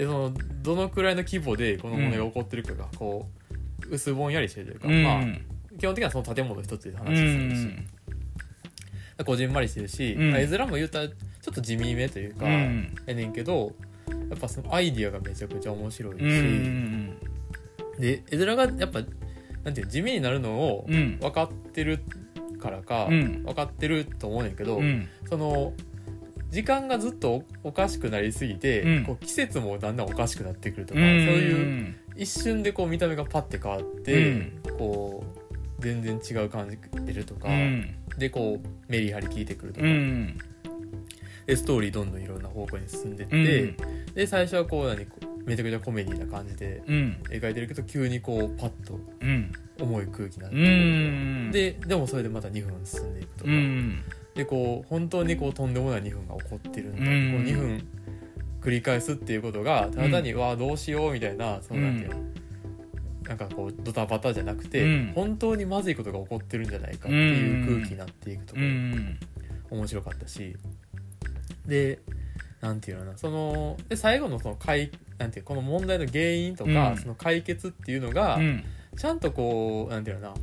[0.00, 0.32] でその
[0.62, 3.28] どのくらいの規模でこのものが起こってるかがこ
[3.86, 5.02] う薄ぼんやりしてるというか、うん。
[5.02, 7.86] まあ基本的にはその建物一つでう話するし、ん。
[9.26, 10.30] こじんまりしてるし、うん。
[10.30, 11.14] まあ絵面も言うたらちょ
[11.52, 12.94] っと地味めというか、うん。
[13.04, 13.74] やねんけど
[14.30, 17.18] やっぱそのアイディアがめちゃくちゃ面白いし、うん
[17.98, 19.02] で絵面がやっぱ
[19.64, 21.18] なんていうの地味になるのをうん。
[21.20, 21.98] 分かってる
[22.58, 23.42] からか、うん。
[23.42, 25.06] 分かってると思うねんけど、うん。
[25.28, 25.74] その
[26.50, 29.04] 時間がずっとおおかしくなりすぎて、うん。
[29.04, 31.06] こう季節もだんだんおかしくなってくるとか、うん。
[31.26, 34.60] そういう一瞬でこう見た目がパッて変わって、うん。
[34.78, 35.24] こ
[35.78, 37.94] う全然違う感じ出るとか、うん。
[38.18, 40.38] でこうメリハリ効いてくるとか、うん。
[41.46, 43.76] でストーリーどんどんいろんな方向に進んでって、うん。
[44.14, 45.06] で最初はこう何
[45.44, 47.22] めちゃくちゃコメディな感じでうん。
[47.28, 49.52] 描いてるけど急にこうパッとうん。
[49.80, 51.50] 重い空気になってうくるん。
[51.52, 54.02] ででもそれでまた2分進んでいくとか、うん
[54.34, 57.32] でこう本当にこうとんでもない2分が起こってるんだ、うん。
[57.32, 57.88] こう2分
[58.60, 62.16] 繰り返すっていうことがただ単に、わあどうしようみたいなそのなんていうの、
[63.26, 65.12] なんかこうドタバタじゃなくて、うん。
[65.14, 69.18] 本当にまずいことが起こってるんじゃないかっていう空気になっていくとこうろ、ん。
[69.70, 70.56] 面白かったし。
[71.66, 72.00] で
[72.60, 73.18] なんていうのかな。
[73.18, 76.96] そので最後のその解なんていうこの問題の原因とか、うん。
[76.98, 78.64] その解決っていうのが、うん。
[78.96, 80.40] ちゃんとこうなんていうのかな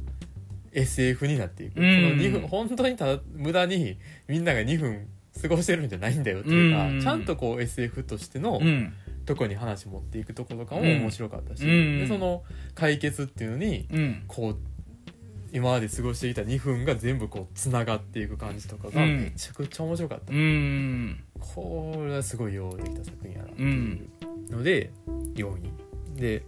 [0.77, 1.95] SF になっていく、うん。
[1.95, 3.97] その2分本当にただ無駄に
[4.27, 5.07] みんなが2分
[5.41, 7.01] 過ごしてるんじゃないんだよっていうか、うん。
[7.01, 8.93] ちゃんとこう SF としてのうん。
[9.25, 11.01] とこに話持っていくところとかもうん。
[11.01, 11.99] 面白かったし、うん。
[11.99, 12.43] でその
[12.75, 14.23] 解決っていうのにうん。
[14.27, 14.57] こう
[15.51, 19.21] 今まで過ごしていた2分が全部こうつながっていく感じとかがうん。
[19.23, 21.19] めちゃくちゃ面白かった、うん。
[21.39, 24.09] これはすごいようできた作品やなっていう
[24.49, 24.91] ので
[25.35, 26.43] 4位で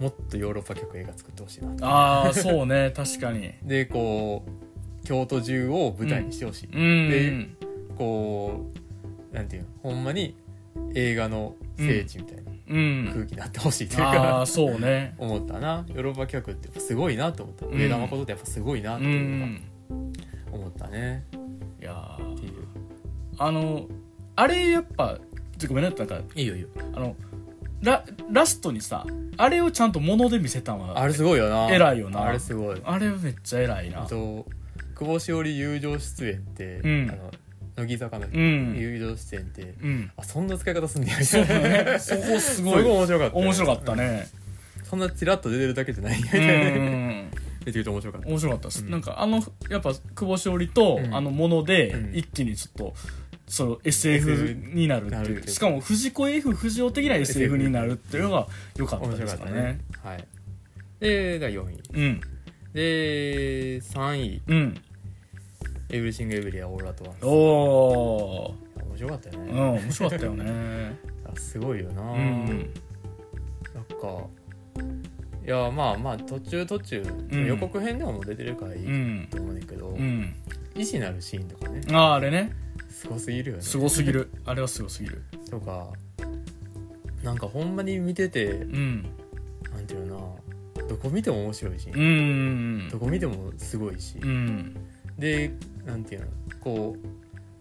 [0.00, 2.92] もっとヨーロッパ客映画作ってほしいなああそうね。
[2.96, 3.52] 確かに。
[3.62, 7.56] でこう京都中を舞台にしてほしい、うん。
[7.96, 8.66] こ
[9.32, 10.36] うなんていうのほんまに
[10.94, 13.10] 映画の聖地みたいなうん。
[13.12, 15.14] 空気になってほしいというあか、あそうね。
[15.18, 15.84] 思ったな。
[15.88, 17.66] ヨーロッパ客ってやっぱすごいなと思った。
[17.66, 19.60] うん上田誠ってやっぱすごいなっうていうのがん
[20.52, 21.24] 思ったね。
[21.80, 22.34] いやー。
[22.34, 22.52] っていう。
[23.38, 23.88] あの
[24.36, 25.18] あれやっぱ
[25.58, 26.68] ちょごめんななんかいいよいいよ。
[26.94, 27.16] あの
[27.84, 28.02] ラ
[28.32, 29.06] ラストにさ
[29.36, 31.70] あれをちゃんと物で見せたんはあれすごいよな。
[31.70, 32.22] 偉いよな。
[32.22, 32.80] あれすごい。
[32.84, 34.02] あれめっちゃ偉いな。
[34.02, 34.46] あと
[34.94, 37.10] 久保しおり友情出演って、うん。
[37.10, 37.30] あの
[37.76, 38.76] 乃木坂のうん。
[38.78, 40.10] 友情出演って、うん。
[40.16, 41.18] あそんな使い方すんねや。
[41.18, 41.98] みた いなね。
[41.98, 42.84] そこすすごい。
[42.84, 44.28] 面白かった面白かったね。
[44.84, 46.54] そんなチラッと出てるだけじゃない みたういな
[47.64, 48.28] 出てると面白かった。
[48.28, 48.90] 面白かったです、うん。
[48.90, 51.14] なんかあのやっぱ久保史緒里と、うん。
[51.14, 52.16] あのもので、うん。
[52.16, 52.94] 一気にちょっと
[53.46, 55.48] その SF になるっていう。
[55.48, 58.46] しかも藤子 F 不二雄的な SF になるっていうのが
[58.76, 59.52] 良かった面ですかね。
[59.52, 59.80] ね。
[60.02, 60.24] はい。
[61.00, 61.82] でが4位。
[61.92, 62.20] うん。
[62.72, 64.42] で3位。
[64.46, 64.74] うん
[65.90, 66.80] 「エブリシング・エブリウェア・オー。
[66.80, 68.54] ル・アット・ワンス」おお
[68.88, 70.96] 面白かったようんね、面白かったよね。
[71.24, 72.46] あすごいよな、うん。
[72.46, 74.26] なんか
[75.44, 77.46] いやまあまあ途中途中、ん。
[77.46, 80.34] 予告編でも出てるからいいうんと思うねんだけど、うん。
[80.74, 81.80] 意志なるシーンとかね。
[81.92, 82.52] あああれね
[83.04, 83.62] すごすぎるよね。
[83.62, 84.30] すごすぎる。
[84.46, 85.22] あれはすごすぎる。
[85.50, 85.92] とか。
[87.22, 89.02] なんかほんまに見ててうん。
[89.74, 90.38] なんていうの
[90.74, 94.76] かなどこ見ても面白いし、うんどこ見てもすごいし、うん。
[95.18, 95.52] で
[95.84, 96.26] なんていうの
[96.60, 96.96] こ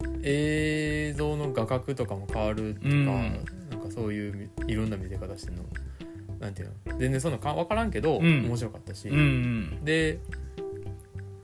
[0.01, 3.05] う映像の画角とかも変わるとか、うん。
[3.05, 5.63] なんかそういういろんな見せ方してるの。
[6.39, 8.45] なんていうの全然そんなか分からんけど、うん。
[8.45, 9.79] 面白かったし、うん。
[9.83, 10.19] で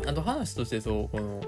[0.06, 1.42] あと話としてそうこの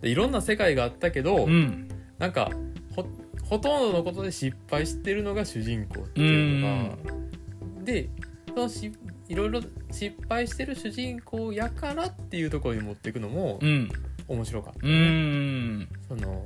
[0.00, 1.88] でいろんな世界があったけど、うん。
[2.18, 2.50] なんか
[2.94, 3.06] ほ
[3.42, 6.96] ほとんどのことで失敗してるのが主人公っていうのが、
[7.84, 8.08] で
[8.48, 8.92] そのし
[9.28, 9.60] いろいろ
[9.90, 13.90] 失敗してる主人公やからっていうところに持っていくのもうん。
[14.28, 15.88] 面白かった、うん。
[16.06, 16.44] その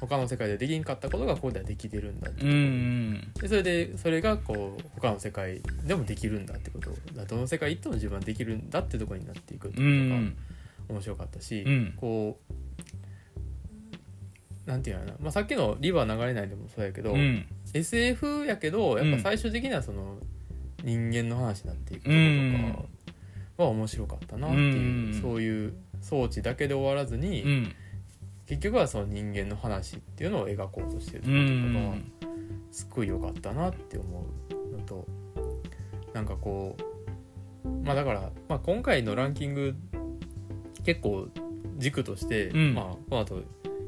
[0.00, 2.44] 他の世界でできんかったことがここではできてるんだって。
[2.44, 6.90] うんでそれでそれがこう他の世界でもできるんだってこと。
[7.26, 10.36] どの世界行っても自分はできるんだってところになっていくってういうのがん
[10.90, 11.94] 面白かったし、うん。
[11.96, 12.38] こ
[14.66, 17.46] うなんていうのかな、まあ、さっきの「リバー流れない」でもそうやけど、うん。
[17.72, 20.18] SF やけどやっぱ最終的にはその
[20.82, 22.86] 人間の話になっていくとこ
[23.56, 25.20] とかは面白かったなっていう、うん。
[25.20, 27.74] そういう装置だけで終わらずに、うん。
[28.46, 32.12] 結局はその人間の話っていうのを描こうとしてるとうころとかん
[32.72, 34.26] すっごい良かったなって思
[34.72, 35.06] うのと
[36.12, 39.76] なんかこうまあだから、まあ、今回のランキング
[40.90, 41.28] 結構
[41.78, 42.74] 軸として、うん。
[42.74, 43.42] まあこの後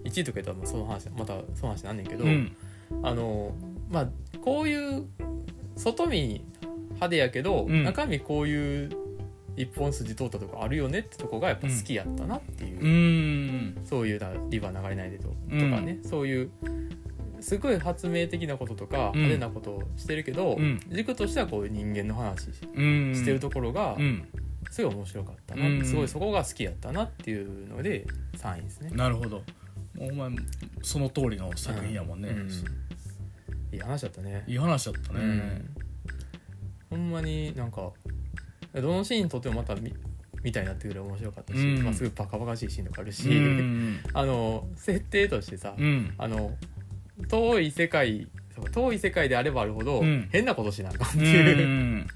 [0.05, 2.57] 1位とか言ったらもうその話またその話なんねんけど、うん。
[3.03, 3.53] あの
[3.91, 4.09] まあ
[4.41, 5.05] こういう
[5.77, 6.45] 外見
[6.91, 7.83] 派手やけど、うん。
[7.83, 8.91] 中身こういう
[9.57, 13.81] 一本筋通ったとこあるよねってとこがやっぱ好きやったなっていう、うん。
[13.85, 15.71] そういうだリバー流れないでととうん。
[15.73, 16.51] かね、そういう
[17.41, 19.23] すごい発明的なこととかうん。
[19.23, 20.81] 派手なことをしてるけど、うん。
[20.89, 24.25] 軸としてはこういう人間の話してるところがうん
[24.71, 28.07] すごい面白かったな、うんすごいそこが好きやったなっていうので
[28.37, 28.91] 3位ですね。
[28.91, 29.43] なるほど。
[29.99, 30.31] お前
[30.83, 32.49] その通りの作品やもんね、うん。
[33.73, 34.45] いい話だったね。
[34.47, 35.77] いい話だったね、うん。
[36.91, 37.93] ほんまになんか
[38.75, 39.93] どのシーンとってもまたみ
[40.43, 41.85] みたいになってくる面白かったし、うん。
[41.85, 44.01] まあ、すごいバカバカしいシーンとかあるし、うん。
[44.13, 46.15] あの設定としてさ、うん。
[46.19, 46.57] あの
[47.29, 48.29] 遠い世界
[48.73, 50.29] 遠い世界であればあるほど、うん。
[50.31, 52.07] 変なことしなあかんってういう、ん。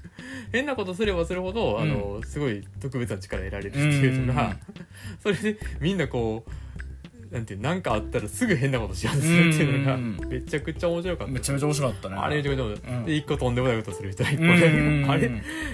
[0.51, 4.57] 変なことすればするほど、あのすごい特別な力得られるっていうのが、
[5.21, 6.51] それでみんなこう
[7.31, 10.17] なんてなんかあったらすぐ変なことしようとするっていうのが、うん。
[10.29, 11.33] めちゃくちゃ面白かった。
[11.33, 12.15] めちゃめちゃ面白かったね。
[12.15, 15.01] あれめちゃくちゃ面白い、うんで一個とんでもないことする人が一個うん。
[15.01, 15.31] ね、あれ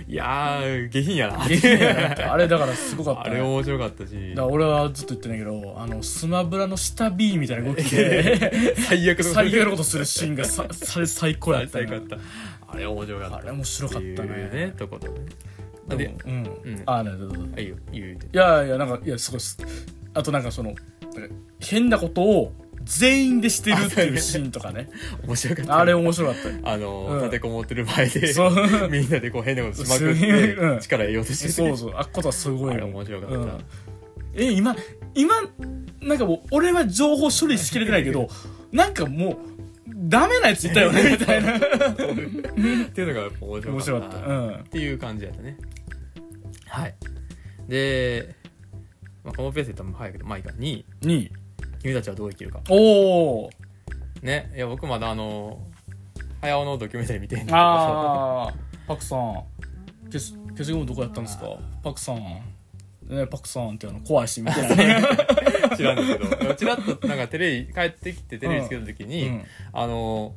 [0.08, 2.34] いやー下品やな。
[2.34, 4.16] あれだからすごかった、あね、れ面白かったし。
[4.40, 10.68] 俺はずっと言ってんだけどあのスマブラの下 B みたいな動きで 最悪の最悪なことするシーンがさ
[11.06, 12.18] 最高やったね最高やった。
[12.68, 13.38] あれ面白かった。
[13.38, 14.50] あれ面白かったね。
[14.54, 15.14] ねとことね。
[15.98, 16.32] でうん、
[16.64, 16.84] うん。
[16.86, 18.08] あねどうぞどいいよいいよ。
[18.08, 19.42] 言うていやいやなんかいやすごい
[20.16, 20.76] あとなんかその
[21.60, 22.54] 変なことを
[22.84, 24.90] 全員でしてるっていうシーンとかね。
[25.26, 25.80] 面白かった。
[25.80, 26.50] あれ面白かった。
[26.50, 27.18] よあの、うん。
[27.20, 28.52] 立てこもってる前でそう。
[28.92, 33.66] みんなでこう変なことしまくっすて力得ようとしててそうそうあっことはすごいあ面白かった、うん。
[34.36, 34.76] え今
[35.16, 35.36] 今
[36.02, 38.28] なんかもう俺は情報処理しきれてないけど
[38.72, 39.38] なんかもう
[39.88, 41.58] ダメなやついたよね みたいな。
[41.58, 44.28] っていうのがやっぱ面白かった面白かった。
[44.28, 44.54] うん。
[44.56, 45.58] っていう感じやったね。
[46.68, 46.96] はい。
[47.70, 48.36] で、
[49.24, 51.32] まあ、このペースで多分早いけどまあいいか2位に。
[51.82, 52.62] 君たちはどう生きるか。
[52.70, 53.50] おお
[54.22, 55.60] ねいや僕まだあの
[56.40, 58.54] 早尾のドキュメンタリー見てんああ
[58.88, 59.44] パクさん。
[60.12, 61.58] 消し消しゴムどこやったんですか？
[61.84, 62.18] パクさん。
[62.18, 64.76] ねパクさんってあの怖いしみたいな。
[64.76, 65.02] ね
[65.76, 66.54] 知らんだけど。
[66.56, 69.44] ちらっとなんかテレビ帰ってきてテレビつけた時に、うん。
[69.74, 70.36] あの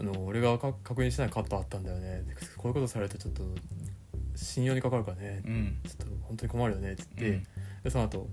[0.00, 2.24] あの俺がか確認してないカットあったんだよね。
[2.56, 3.42] こういうことされるとちょっと
[4.34, 5.42] 信用にかかるからね。
[5.46, 5.78] うん。
[5.86, 7.46] ちょっと本当に困るよねって言って、うん
[7.86, 8.28] でその後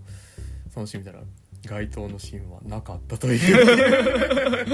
[0.74, 1.24] そのシーン見たら
[1.68, 4.74] 該当のシーンはなかったという。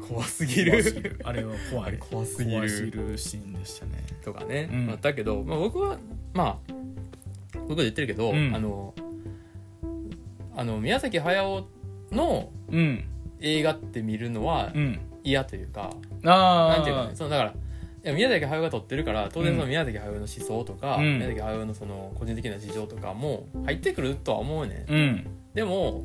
[0.08, 0.82] 怖すぎる。
[0.82, 1.20] る。
[1.22, 1.98] あれは怖い。
[1.98, 2.56] 怖すぎる。
[2.56, 3.92] 怖すぎるシーンでしたね。
[4.24, 4.86] とかね、うん。
[4.86, 5.98] まあ、だけど、まあ、僕は
[6.32, 6.72] まあ
[7.68, 8.54] 僕で言ってるけど、うん。
[8.54, 8.94] あの
[10.56, 11.68] あの宮崎駿
[12.10, 13.04] のうん。
[13.40, 14.98] 映画って見るのはうん。
[15.24, 15.90] 嫌というか、
[16.24, 17.54] ああなんていうかねそのだから
[18.04, 19.68] いや宮崎駿が撮ってるから当然そのうん。
[19.70, 21.16] 宮崎駿の思想とか、うん。
[21.16, 24.84] 宮崎駿のその個人的な事情とかも入ってくるとは思うね。
[24.88, 25.26] んうん。
[25.54, 26.04] でも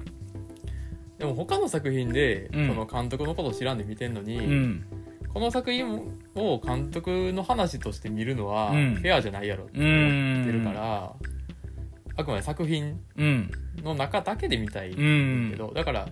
[1.18, 2.68] でも他の作品で、うん。
[2.70, 4.86] その監督のことを知らんで見てんのに、うん。
[5.34, 6.02] この作品
[6.36, 8.94] を監督の話として見るのはフうん。
[9.04, 11.14] ェアじゃないやろってう思んってるから、
[12.16, 13.52] あくまで作品うん。
[13.84, 16.08] の中だけで見たいうんけど、だから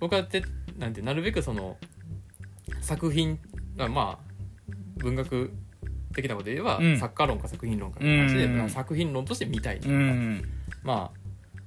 [0.00, 0.42] 僕はて
[0.78, 1.76] なんてなるべくその
[2.80, 3.38] 作品
[3.76, 4.32] まあ
[4.98, 5.52] 文学
[6.14, 6.98] 的なことで言えば、うん。
[6.98, 8.58] 作家論か作品論かって話で、うん。
[8.58, 10.42] まあ作品論として見たい、うん。
[10.82, 11.10] ま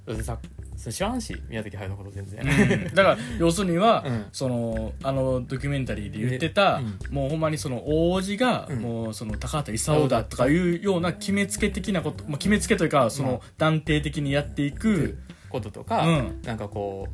[0.07, 0.37] あさ
[0.77, 2.95] それ知らんし宮崎駿のこと全然、うん。
[2.95, 4.25] だから 要するには、うん。
[4.31, 8.79] そのあのドキュメンタリーで言ってた、ねもうほんまにその王子が、うん。
[8.79, 15.17] もうその高畑勲だとかいうような決めつけ的なこと、まあ、決めつけというかその断定的にやっていく、
[15.49, 16.41] こととか、うん。
[16.43, 17.07] なんかこ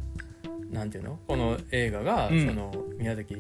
[0.72, 1.20] うなんていうの？
[1.28, 2.48] この映画が、うん。
[2.48, 3.36] その宮崎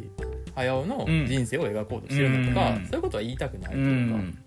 [0.55, 1.25] 駿のうん。
[1.25, 2.85] 人生を描こうとしてるんだとか、うん。
[2.85, 4.37] そういうことは言いたくないとういうか、ん。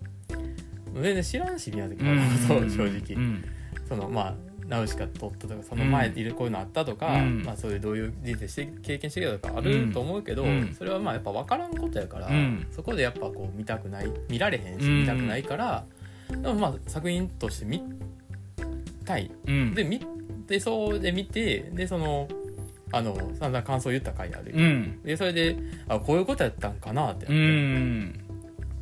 [0.95, 3.45] 全然知らんし宮崎うん駿のことを正直、うん。
[3.87, 4.35] そのまあ
[4.67, 6.17] ナウシカ撮ったとかその前うん。
[6.17, 7.43] いるこういうのあったとか、うん。
[7.43, 10.73] まあ、そういうどういう人生して経験してきたとかあると思うけど、うん。
[10.77, 12.65] それはまあやっぱ分からんことやから、うん。
[12.71, 15.85] そこでやっぱこう見たくない見られへんしうん見たくないから、
[16.29, 17.81] でもまあ作品として見
[19.05, 19.29] たい。
[19.47, 19.73] うん。
[19.75, 19.99] で見
[20.47, 22.27] てそうで見てでその
[22.91, 25.01] あの散々感想言った回あるよ、うん。
[25.03, 25.57] でそれで
[25.87, 28.13] あこういうことやったんかなってって、ん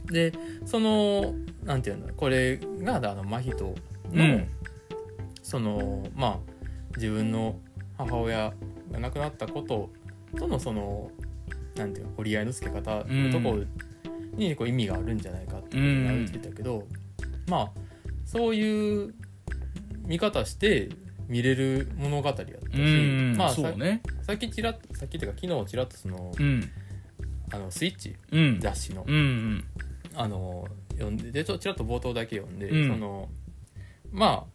[0.05, 0.33] で
[0.65, 3.75] そのなんていうのこれがあの真人の、
[4.13, 4.47] うん。
[5.41, 6.37] そのまあ
[6.95, 7.59] 自分の
[7.97, 8.53] 母親
[8.91, 9.89] が亡くなったこと
[10.37, 11.11] とのその
[11.75, 13.63] なんていうの折り合いのつけ方のところ
[14.35, 16.83] にこう意味があるんじゃないかっていうのを言ってたけど、
[17.47, 17.71] まあ
[18.25, 19.13] そういう
[20.05, 20.89] 見方して
[21.27, 24.01] 見れる物語やったし、うんまあさそうね。
[24.21, 26.69] さっきちらっとさっきっていうか昨日ちらっとその,、うん。
[27.51, 28.59] あのスイッチうん。
[28.59, 29.05] 雑誌の。
[30.15, 32.91] あの読んででちょちらっと冒頭だけ読んで、うん。
[32.91, 33.29] その
[34.11, 34.53] まあ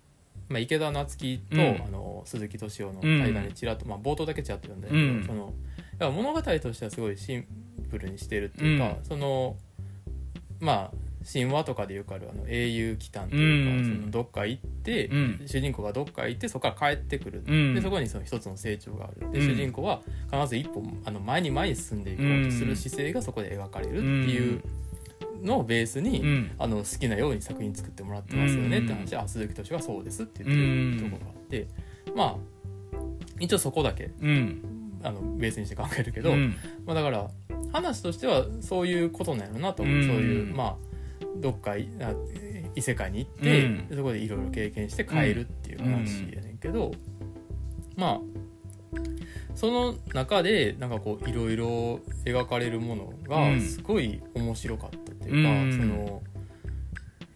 [0.48, 1.82] まあ、池田夏樹と、うん。
[1.86, 5.24] あの鈴木敏夫の対談にちらっと、まあ、冒頭だけちらっと読んだけど、うん。
[5.26, 5.52] その
[5.98, 7.46] だから物語としてはすごいシン
[7.90, 9.04] プルにしてるっていうか、うん。
[9.04, 9.56] その
[10.60, 14.00] まあ神話とかでよくあるあの英雄祈祷というか、うん。
[14.00, 15.42] そのどっか行って、うん。
[15.46, 17.74] 主人公がどっか行ってそこから帰ってくる、うん。
[17.74, 19.30] でそこにその一つの成長がある。
[19.30, 19.46] で、うん。
[19.46, 20.00] 主人公は
[20.32, 24.62] 必ず一歩あの前に前に進んでいこうとする姿勢がそこで描かれるっていう
[25.42, 26.50] のをベースに、うん。
[26.58, 31.68] あの好きなように作品作ってもらってますよねって話で、あ鈴木敏夫はそうですって言ってるところがあって、
[32.16, 32.36] まあ
[33.38, 34.62] 一応そこだけうん。
[35.02, 36.56] あのベースにして考えるけど、うん。
[36.84, 37.30] まあ、だから
[37.72, 40.06] 話としてはそういうことなんやろなと思う、うん。
[40.06, 40.87] そういうまあ
[41.36, 41.88] どっか異
[42.82, 43.86] 世界に行って、うん。
[43.96, 46.92] そこでいろいろ経験して帰るっていう話やねんけど、
[47.96, 48.20] まあ
[49.54, 53.60] その中でなんかこういろいろ描かれるものうがん。
[53.60, 55.72] すごい面白かったっていうか、うん。
[55.72, 56.22] その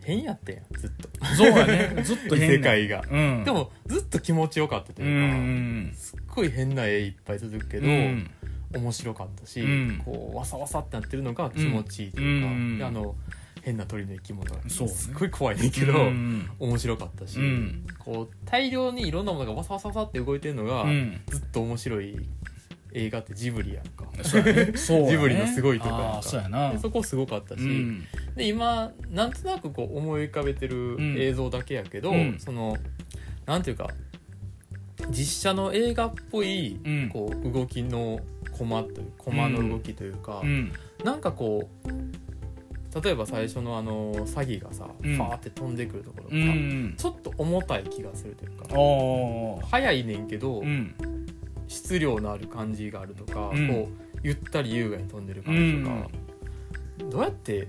[0.04, 1.08] 変やってんやんずっと。
[1.36, 2.02] そうやね。
[2.02, 3.44] ずっと異変な世界が、うん。
[3.44, 5.92] でもずっと気持ちよかったとういうか、ん。
[5.94, 8.30] すっごい変な絵いっぱい続くけど、うん。
[8.74, 10.02] 面白かったし、うん。
[10.04, 13.14] こうわさわさってなってるのが気持ちいいというか、あの
[13.62, 16.50] 変な鳥の生き物がすっごい怖いねんけど、うん。
[16.58, 17.86] 面白かったし、うん。
[17.98, 21.20] こう大量にいろんなものがわさわさわさって動いてるのが、うん。
[21.28, 22.18] ずっと面白い
[22.92, 24.06] 映画ってジブリやんか。
[24.24, 24.72] そうやね。
[24.74, 26.20] ジブリのすごいとか。
[26.20, 26.72] ーそうやな。
[26.72, 28.04] でそこすごかったし、うん。
[28.34, 31.16] で今なんとなくこう思い浮かべてるん。
[31.16, 32.40] 映像だけやけど、うん。
[32.40, 32.76] その
[33.46, 33.88] なんていうか
[35.08, 37.08] 実写の映画っぽい、うん。
[37.10, 38.18] こう動きの
[38.50, 40.72] コマというコマの動きというか、うん。
[41.04, 42.12] なんかこう
[42.94, 45.16] 例えば最初のあの詐欺がさ、うん。
[45.16, 46.94] ファーって飛んでくるところうが、ん。
[46.96, 50.94] ちょっと重たい気がするというか早いねんけど、うん。
[51.68, 53.68] 質量のある感じがあるとか、うん。
[53.68, 56.08] こうゆったり優雅に飛んでる感じとか、
[57.10, 57.68] どうやって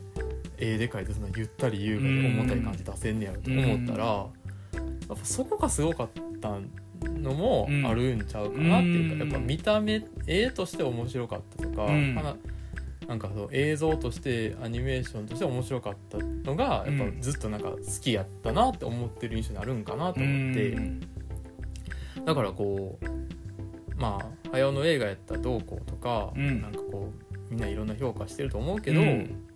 [0.58, 4.28] 絵で描いてそのゆったり優雅で重たい感じ出せんねやろと思ったら、やっ
[5.08, 6.10] ぱそこがすごかっ
[6.42, 6.60] た
[7.10, 9.32] のもあるんちゃうかなっていうか、うん。
[9.32, 12.16] やっぱ見た目絵として面白かったとか、うん。
[12.16, 12.36] は
[13.14, 20.70] ななんかそう映像としてアニメーションとして面白かったのがやっぱずっとなんか好きやったなって思ってる印象になるんかなと思って。
[20.70, 21.00] うん。
[22.26, 23.06] だからこう
[23.96, 26.62] まあ早尾の映画やったらどうこうとか、うん。
[26.62, 29.48] なんかこうみんないろんな評価してると思うけど、うん。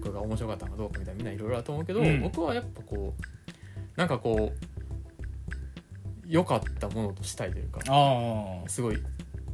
[0.00, 2.22] これが面白かったのかどうかみたいなみんないろいろあると思うけど、うん。
[2.22, 8.96] 僕はやっぱこうなんかこう良かったものとしたいというかあすごい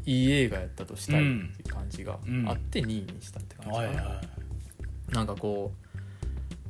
[0.09, 2.49] いい映画やったとしたいっていう感じがうん。
[2.49, 4.23] あって2位にしたってあ感じかな、はいは
[5.11, 5.73] なんかこ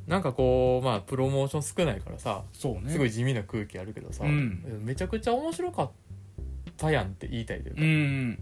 [0.07, 2.91] うなんかこうまあプロモーション少ないからさいそうね。
[2.93, 4.83] すごい地味な空気あるけどさ、うん。
[4.85, 5.91] めちゃくちゃ面白かっ
[6.77, 8.39] たやんって言いたいというか、うん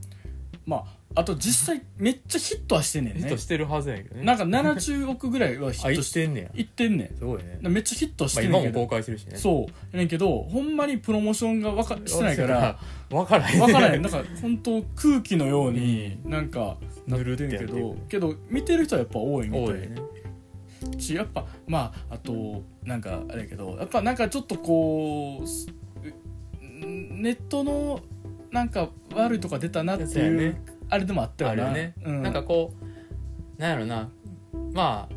[0.64, 3.20] まああと実際めっちゃヒットはしてんねんね。
[3.20, 4.16] ヒットしてるはずやけど。
[4.16, 6.50] ねなんか70億ぐらいはヒットし てってんねや。
[6.54, 8.72] いってんねすごいね、んめっちゃヒットはしまあ、てんねんけど。
[8.74, 9.36] 今も公開してるしね。
[9.36, 9.72] そう。
[9.92, 12.78] やねんけどほんまにプロモーションがわかしてないから
[13.10, 13.60] 分からへん。
[13.60, 14.02] わからへん。
[14.02, 16.76] なんか本当空気のようになんか
[17.06, 17.76] なってんけど。
[17.76, 19.64] るけど見てる人はやっぱ多いみたい。
[19.64, 19.96] 多いね。
[20.98, 25.68] しやっぱまああとなんかあれやけどやっぱなんかちょっとこうす
[26.82, 28.00] ネットの
[28.50, 30.56] なんか悪いとか出たなっていう
[30.88, 32.74] あれでもあったよね、うん、なんかこ
[33.58, 34.10] うなんやろな。
[34.72, 35.15] まあ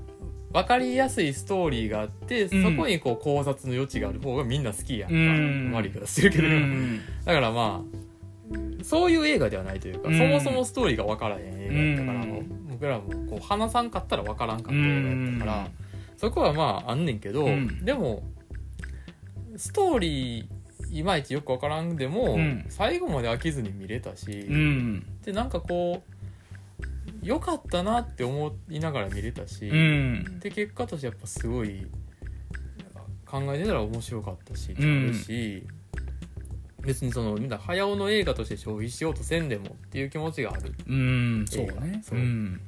[0.51, 2.75] 分かりやすいストーリーがあって、うん。
[2.75, 5.71] そこにこう考察の余地がある方がみんな好きやんか、うん。
[5.73, 7.01] 悪い言い方してるけど、うん。
[7.25, 10.17] だからまあそういう映画ではないというか、うん。
[10.17, 12.29] そもそもストーリーが分からへん映画やったから、うん。
[12.29, 15.67] もう僕らもこう話さんかったら分からんかった映画やったから、
[16.17, 17.85] そこはまああんねんけど、うん。
[17.85, 18.23] でも
[19.55, 20.45] ストーリー
[20.91, 22.65] いまいちよく分からんでも、うん。
[22.69, 25.05] 最後まで飽きずに見れたし、うん。
[25.23, 26.18] でなんかこう
[27.21, 30.39] 良かったなって思いながら見れたし、うん。
[30.39, 31.87] で結果としてやっぱすごい
[33.25, 35.67] 考えてたら面白かったし、あるし
[36.81, 40.73] 別にそのみんな早尾の映画として消費しようとせんでもっていう気持ちがある。
[40.87, 42.01] うんそうね。
[42.03, 42.19] そう。
[42.19, 42.61] うん。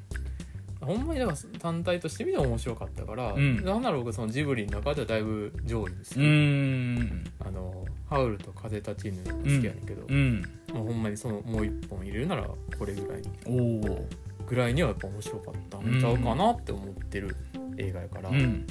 [0.82, 3.64] ほんまにだから単体として見ても面白かったから、うん。
[3.64, 7.24] なんなら僕そのジブリの中ではだいぶ上位ですうよ、ん。
[7.40, 10.42] あのハウルと風立ちぬ好きやねんけど、うん。
[10.74, 12.44] もうほんまにそのもう一本入れるなら
[12.78, 14.08] これぐらいおお
[14.52, 17.34] ぐらいにはやっぱ面白かったんちゃうかなって思ってる
[17.78, 18.68] 映画やから、いうん。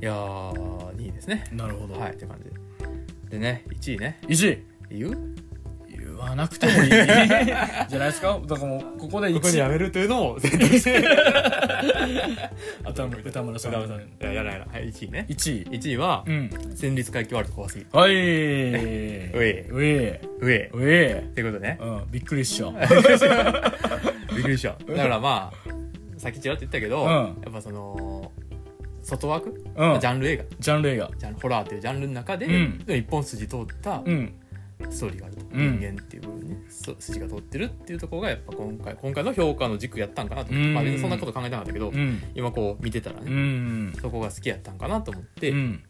[0.00, 1.44] やーいいですね。
[1.52, 1.94] なるほど。
[1.94, 2.50] はいって感じ。
[3.30, 4.18] ででね1位ね。
[4.22, 4.62] 1位。
[4.90, 5.34] 言う？
[6.16, 6.90] 言わなくてもいい。
[6.90, 8.38] じゃないですか？
[8.46, 11.02] だからもうここで1ここにやめるというのを選択して
[12.88, 13.72] 歌村歌村さん。
[13.72, 13.76] い
[14.20, 15.26] ややらやらはい1位ね。
[15.28, 15.78] 1位。
[15.78, 16.50] 1位はうん。
[16.74, 18.10] 戦慄回帰ワールド怖すぎはい。
[18.12, 20.70] うえうえ上。
[20.72, 21.78] うえってことね。
[21.80, 22.02] うん。
[22.10, 22.72] びっくりしちゃう
[24.34, 25.70] びっくりした だからまあ
[26.18, 27.08] さっきちらっと言ったけど、うん。
[27.08, 28.30] やっぱその
[29.02, 30.00] 外枠、うん。
[30.00, 30.44] ジャンル映画。
[30.58, 31.10] ジャンル映画。
[31.42, 32.84] ホラーっていうジャンルの中で、うん。
[32.88, 34.32] 一本筋通ったうん
[34.90, 40.74] ストーリーがあると、うん人間っていう部分に、そ筋が通ってるっていうところがやっぱ今回今回の評価の軸やったんかなと、うん。
[40.74, 42.22] まあ別にそんなこと考えてなかったけど、うん。
[42.34, 43.92] 今こう見てたらうね、ん。
[44.00, 45.82] そこが好きやったんかなと思って、うん。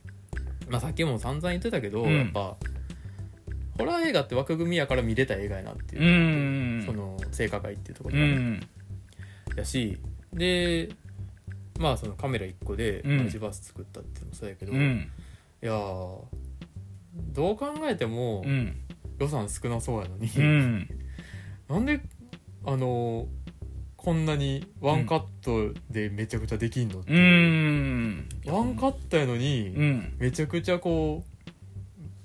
[0.68, 2.12] まあ、さっきも散々言ってたけど、うん。
[2.16, 2.56] やっぱ
[3.78, 6.02] ホラー映画って枠組みやから見れた映画やなっていう。
[6.02, 6.86] う、ん。
[6.86, 9.98] その性加害っていうところうがやし
[10.32, 10.88] で
[11.78, 13.16] まあそのカメラ1個でうん。
[13.18, 15.10] マルチバース作ったっていうのもそうやけど、いうん。
[15.60, 16.18] やー
[17.32, 18.76] どう考えてもうん
[19.18, 20.88] 予算少なそうやのに、うん。
[21.68, 22.00] なんで
[22.64, 23.26] あの
[23.96, 27.16] こんなにワンカットでめちゃくちゃできんのってう。
[27.16, 28.28] ん。
[28.46, 30.14] ワンカットやのに、うん。
[30.18, 31.24] めちゃくちゃこ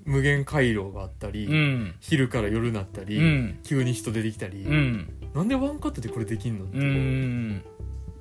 [0.05, 1.95] う無限回廊があったり、うん。
[1.99, 3.59] 昼から夜になったり、うん。
[3.63, 5.09] 急に人出てきたり、うん。
[5.33, 6.77] なんでワンカットでこれできんのって。
[6.77, 7.63] うこうん。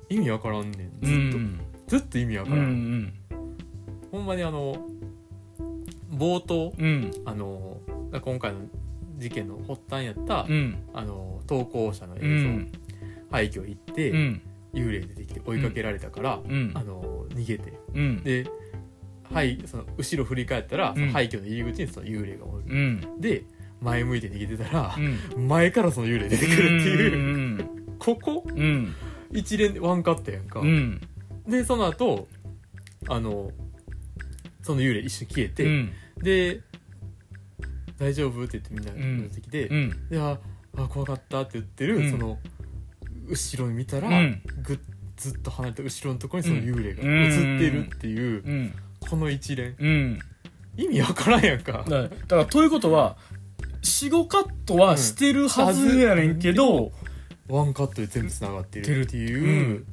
[0.09, 1.59] 意味わからんねんうずっと、ん。
[1.87, 3.13] ずっと意味わうからん、ん。
[4.11, 4.87] ほんまにあの
[6.11, 7.11] 冒頭うん。
[7.25, 8.59] あの今回の
[9.17, 10.77] 事件の発端やった、うん。
[10.93, 12.71] あの投稿者の映像、うん。
[13.31, 14.41] 廃墟行って、うん。
[14.73, 16.71] 幽霊出てきて追いかけられたから、うん。
[16.73, 17.73] あの逃げて。
[17.93, 18.23] うん。
[18.23, 18.45] で、
[19.31, 20.95] はい、その後ろ振り返ったら、ん。
[20.95, 23.21] その廃墟の入り口にその幽霊がおる、うん。
[23.21, 23.43] で
[23.81, 25.47] 前向いて逃げてたらう、ん。
[25.47, 27.69] 前からその幽霊出てくるっていう、うん
[27.99, 28.45] ここ？
[28.47, 28.93] うん。
[29.31, 31.01] 一連でワンカットやんか、うん。
[31.47, 32.27] でその後
[33.07, 33.51] あの
[34.61, 35.91] その幽霊一瞬消えて、うん。
[36.21, 36.61] で
[37.99, 40.09] 「大丈夫?」って言ってみんなうん出てきて「うん。
[40.09, 40.39] であ
[40.77, 42.11] あ怖かった」って言ってる、うん。
[42.11, 42.39] その
[43.27, 44.41] 後ろに見たら、うん。
[44.63, 44.79] ぐっ
[45.17, 47.23] ずっと離れた後ろのところにその幽霊がうん。
[47.25, 48.73] 映ってるっていう、うん。
[49.01, 49.75] この一連。
[49.77, 50.19] うん。
[50.77, 51.85] 意味わからんやんか。
[51.87, 53.17] だからということは
[53.81, 56.91] 45カットはしてるはずやねんけど、
[57.47, 59.85] ワンカットで全部つながってるっていう、うん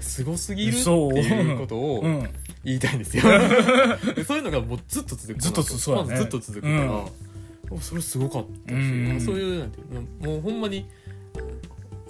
[0.00, 2.28] すごすぎるってそういうことをうん。
[2.64, 3.22] 言いたいんですよ。
[4.16, 7.12] でそういうのがもうずっと続くずっと続くから、お
[7.80, 9.20] それすごかったし、うん。
[9.20, 10.86] そういうなんていうのもうほんまに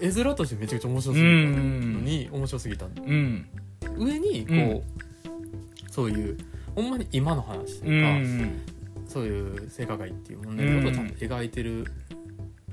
[0.01, 3.49] 絵面としてめちゃくちゃ面白すぎたのに、面白すぎたうん。
[3.97, 6.37] 上にこう、そういう
[6.75, 8.61] ほんまに今の話とういうか、ん
[9.09, 11.87] そういう性加害っていう問題のことをちゃんと描いてる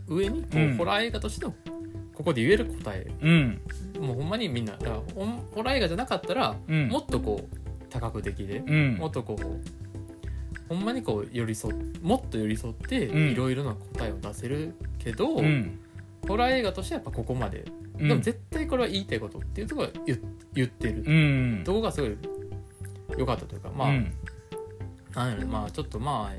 [0.07, 0.77] 上にこう、うん。
[0.77, 1.53] ホラー映画としての
[2.13, 3.07] ここで言える答え。
[3.21, 3.61] うん。
[3.99, 6.89] もうほんまにみんなだからほんホラー映画じゃなかったら、うん。
[6.89, 8.95] もっとこう多角的で、うん。
[8.95, 9.92] もっとこう
[10.73, 13.31] ほんまにこう寄り添っもっと寄り添ってうん。
[13.31, 15.79] いろいろな答えを出せるけど、うん。
[16.27, 17.65] ホラー映画としてはやっぱここまで、
[17.99, 18.07] うん。
[18.07, 20.19] でも絶対これは言いたいことっていうところは言
[20.53, 21.63] 言ってる、うん。
[21.63, 22.17] どこがすごい
[23.17, 24.13] 良かったというかまあ、うん。
[25.13, 25.47] なんやろね。
[25.47, 26.35] まあちょっとまあ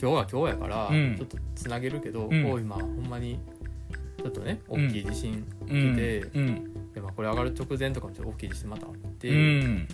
[0.00, 1.16] 今日は今日やから、うん。
[1.16, 2.44] ちょっとつなげるけど、うん。
[2.44, 3.38] こう今ほんまに
[4.18, 5.96] ちょっとね大きい地震うん。
[5.96, 6.92] でうん。
[6.92, 9.88] で、まあ、これ上がる直前とかもちょっと大きい地震またあって、うん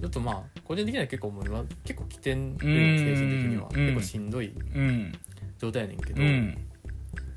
[0.00, 2.98] ちょっとまあ個人的には結構もう今結構来てんでうん。
[2.98, 3.86] 精神的には、うん。
[3.86, 5.12] 結構しんどいうん。
[5.58, 6.54] 状態やねんけど、うん。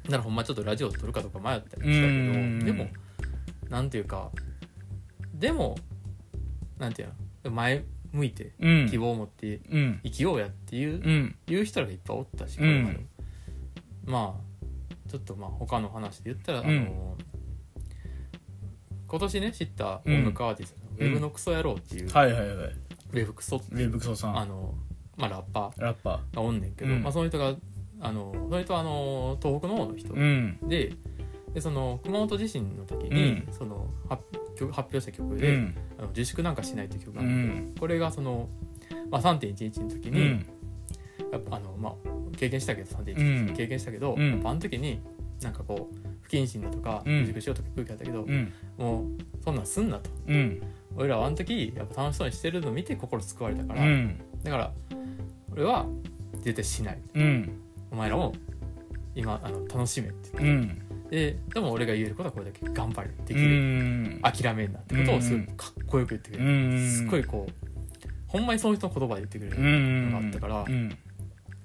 [0.04, 2.66] だからほんまちょっとラジオ撮るかとか迷ったりしたけど、うん。
[2.66, 2.88] でも
[3.70, 4.32] なんていうか
[5.34, 5.78] でも
[6.78, 7.10] なんていう
[7.46, 7.52] の？
[7.52, 8.90] 前向いてうん。
[8.90, 10.00] 希望を持ってうん。
[10.04, 11.36] 生きようやっていううん。
[11.48, 12.66] いう人らがいっぱいおったし、うん。
[12.66, 13.04] これまでも
[14.06, 16.68] まあちょっとまあ他の話で言ったら、うん。
[16.68, 17.18] あの
[19.08, 22.68] 今年ね知った音楽アーティストウェブのクソ野郎っていう、はいはいはい。
[23.12, 24.38] ウェブクソウェブクソさん。
[24.38, 24.76] あの、
[25.18, 26.36] まあ、ラッパラッパー。
[26.36, 27.04] がおんねんけど、うん。
[27.04, 27.56] まあ、その人が
[28.02, 30.70] あのその人はあの東北の方の人ーうん。
[30.70, 30.94] で
[31.54, 33.48] でその熊本地震の時に、うん。
[33.52, 34.24] その発
[34.60, 35.76] 表した曲で、うん。
[35.98, 37.76] あの自粛なんかしないっていう曲があって、うん。
[37.80, 38.50] これがその、
[39.10, 40.46] まあ、3.11の時に、うん。
[41.32, 41.94] やっぱあの、まあ、
[42.38, 43.56] 経験したけど3.11、うん。
[43.56, 44.42] 経験したけど、うん。
[44.46, 45.02] あの時に
[45.42, 47.20] なんかこう不謹慎だとかうん。
[47.22, 48.54] 自粛しようとか空気あったけど、うん。
[48.78, 49.06] もう
[49.44, 50.10] そんなんすんなと。
[50.28, 50.62] うん
[50.96, 54.20] 俺らはあの時やっぱ楽しそうにしてるのを見て心救われたから、うん。
[54.44, 54.72] だから
[55.52, 55.86] 俺は
[56.42, 57.00] 絶対しない。
[57.16, 57.52] うん。
[57.92, 58.34] お前らも
[59.16, 60.82] 今あの楽しめってうん。
[61.10, 64.20] ででも俺が言えることはこれだけ頑張れできうる、ん。
[64.22, 66.90] 諦めんなってことをすごいかっこよく言ってくれる、うん。
[66.90, 67.54] すっごいこう
[68.28, 70.12] ほんまにその人の言葉で言ってくれうるん。
[70.12, 70.90] のがあったから、うん。
[70.90, 71.02] だか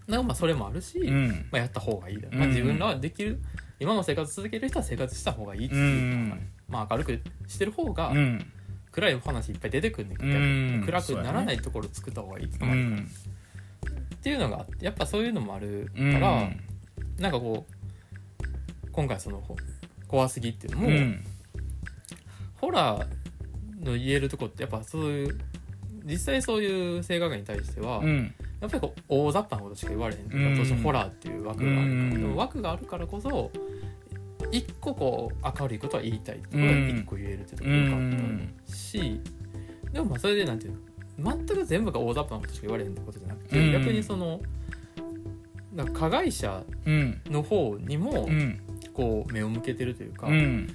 [0.09, 1.29] らまあそれもあるし、うん。
[1.51, 2.35] まあ、やった方がいいだ、う。
[2.35, 2.39] ん。
[2.39, 3.41] まあ、自分らはできる
[3.81, 6.41] 今の生活続ける人は生活した方がいいっていう、うん。
[6.69, 8.47] まあ、明るくしてる方がうん
[8.95, 10.83] 暗い話いっぱい出てくるんだけど、うん。
[10.87, 12.97] 暗くならないところを作った方がいいっていうのもあるから。
[12.97, 14.05] うん。
[14.15, 16.13] っていうのがあってやっぱそういうのもあるうん。
[16.13, 16.49] から、
[17.19, 19.57] なんかこう今回そのほ
[20.07, 21.25] 怖すぎっていうのも、うん。
[22.61, 25.41] ホラーの言えるとこってやっぱそういう
[26.05, 28.33] 実際そういう性格に対しては、うん。
[28.61, 32.37] やっぱりこう大雑把なことしか言われへんっていうか、うんホラーっていう枠があるから、うん。
[32.37, 33.51] 枠があるからこそ
[34.53, 38.01] 一個こう明るいことは言いたいってことは一個言えるってところがよかっ
[38.67, 39.21] たし、
[39.93, 40.73] でもまあそれでなんていう
[41.19, 43.73] の全く全部が大雑把なことしか言われへんってことじゃなくて、うん。
[43.73, 44.41] 逆にその
[45.75, 47.21] なんか加害者うん。
[47.27, 48.61] の方にもうん。
[48.93, 50.69] こう目を向けてるというか、いうん。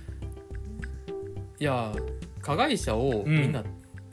[1.60, 1.94] や
[2.42, 3.64] 加害者をみんな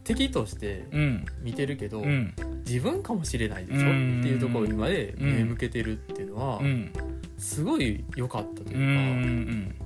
[0.05, 1.27] 敵としてうん。
[1.43, 2.35] 見てるけど、うん。
[2.67, 4.21] 自分かもしれないでしょ、うん。
[4.21, 6.93] っていうところにまで目向けてるっていうのは、うん
[7.39, 9.77] すごい良かったとういうか、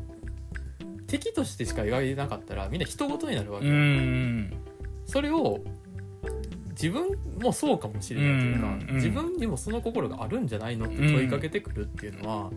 [1.07, 4.53] 敵としてしか描いてなかったらみんな人事になるわけ、うん
[5.07, 5.59] それを
[6.71, 7.09] 自分
[7.43, 12.51] もそうかもしれないというか、うん自分にもその心があるんじゃないのって問いかけてくるっていうのは、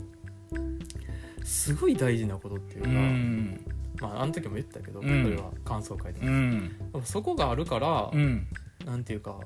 [1.43, 3.59] すごい大事なことっていううか、ん。
[3.99, 5.23] まああの時も言ったけど、うん。
[5.23, 8.47] これは感想会でも、そこがあるから、うん。
[8.85, 9.39] なんていうか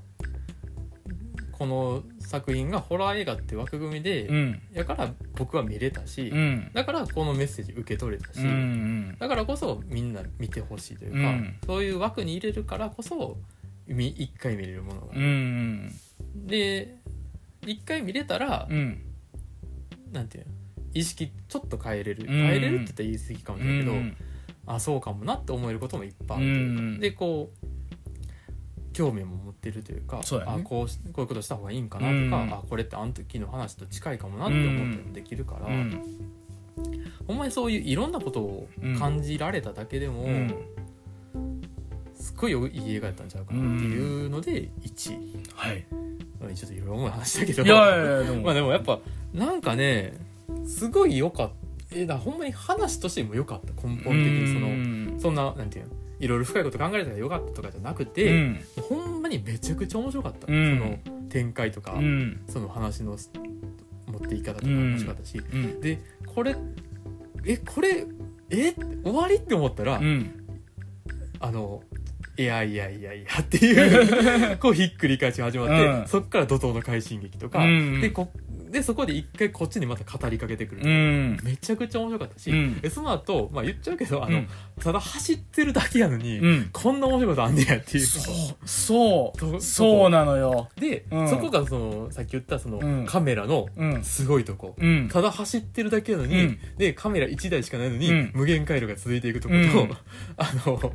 [1.57, 4.61] この作品がホラー映画って枠組みで、うん。
[4.73, 6.69] やから僕は見れたし、うん。
[6.73, 11.57] だからこのメッセージ受け取れたし、うんだからこそみんな見てほしいというか、うん。
[11.65, 13.37] そういう枠に入れるからこそ
[13.87, 15.91] み一回見れるものが、うん
[16.35, 16.97] で
[17.65, 19.01] 一回見れたら、うん。
[20.11, 20.51] なんていうの
[20.93, 22.27] 意識ちょっと変えれる、ん。
[22.27, 24.17] 変えれるって言ったら言い過ぎかもしれないけど、うん
[24.69, 26.99] あそうかもなって思えることもいっぱいあるというか、うん。
[26.99, 27.56] でこう
[28.97, 30.53] 興味も持ってるというかそうやね。
[30.55, 32.53] あこうしこういうことした方がいいんかなとか、うん。
[32.53, 36.01] あこれってあの時の話と近いかもなって思ったりもできるから、うん。
[37.27, 38.67] ほんまにそういういろんなことを
[38.97, 40.55] 感じられただけでも、うん。
[42.15, 45.85] すっごいいい映画やったんちゃうかなっていうので1位、はい。
[46.41, 47.63] まあちょっといろいろ思い話したけど。
[47.63, 48.41] いやいやいやでも。
[48.45, 48.99] まあでもやっぱ
[49.31, 50.13] なんかね
[50.65, 51.67] すごい良かった。
[51.91, 53.67] えだからほんまに話としても良かった。
[53.87, 55.15] 根本的にその、うん。
[55.19, 60.99] そんななんていうのいろいろ深いこと考えたら良かったとかじゃなくうて、んほんまにめちゃくちゃ面白かった、うん。
[61.05, 62.41] その展開とか、うん。
[62.47, 63.17] その話の
[64.07, 64.91] 持っていき方とかうん。
[64.93, 65.81] 面白かったし、うん。
[65.81, 66.55] でこれ
[67.45, 68.05] えこれ
[68.49, 70.31] え終わりって思ったら、うん。
[71.39, 71.83] あの
[72.37, 76.07] いやいやいやいやっていう こうひっくり返しが始まって、うん。
[76.07, 78.01] そっから怒涛の快進撃とか、うん。
[78.01, 78.31] でこ
[78.69, 81.39] でそこで一回こっちにまた語りかけてくる、うん。
[81.43, 82.79] めちゃくちゃ面白かったし、うん。
[82.81, 84.47] でその後、まあ言っちゃうけどあの、うん。
[84.79, 86.69] ただ走ってるだけやのに、うん。
[86.71, 88.05] こんな面白いことあんねやっていう。
[88.05, 88.67] そう。
[88.67, 90.69] そうとそうなのよ。
[90.75, 91.29] で、うん。
[91.29, 93.05] そこがそのさっき言ったその、うん。
[93.05, 94.03] カメラのうん。
[94.03, 95.09] すごいとこ、うん。
[95.11, 96.59] ただ走ってるだけやのに、うん。
[96.77, 98.31] でカメラ1台しかないのに、うん。
[98.33, 99.97] 無限回路が続いていくとこと、うん。
[100.37, 100.93] あの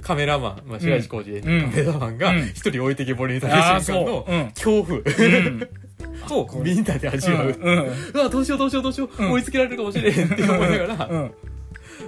[0.00, 2.48] カメラマン、まあ、白石浩二演じカメラマンがうん。
[2.48, 4.98] 一人置いてけぼりにさああれる瞬間の恐怖。
[4.98, 5.68] うん
[6.30, 9.32] をみんなで味わう、うんうわどうしようどうしようどうしよう、うん。
[9.32, 11.34] 追いつけられるかもしれへんって思いながら、うん。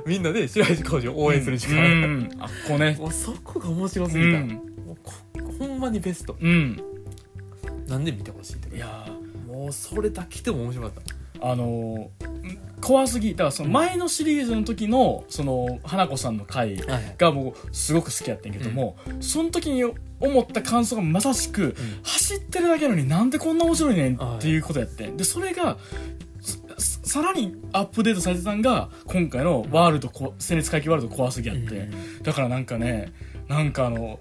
[0.06, 1.82] みんなで白石浩二を応援する時う間、
[2.16, 2.30] ん。
[2.38, 2.96] あこうね。
[2.98, 4.48] もうそこが面白すうぎた、ん。
[4.48, 5.12] もうこ
[5.58, 6.36] ほんまにベスト。
[6.40, 6.80] うん。
[7.88, 17.14] なんで見てほしいっていやーもうそれだけでも面白かったあのー怖すぎだからその前のシリーズの時のその花子さんの回はいはい。
[17.16, 19.94] が僕すごく好きやってんけども、その時に思
[20.40, 25.16] った感想がまさしく、走ってるだけやのになんでこんな面白いねんっていうことやってん。
[25.16, 25.78] でそれが
[26.78, 31.88] ささらにアップデートされてたんが今回のワールドこ戦列回帰ワールド怖すぎやって、
[32.22, 33.12] だからなんかね
[33.48, 34.18] なんかあの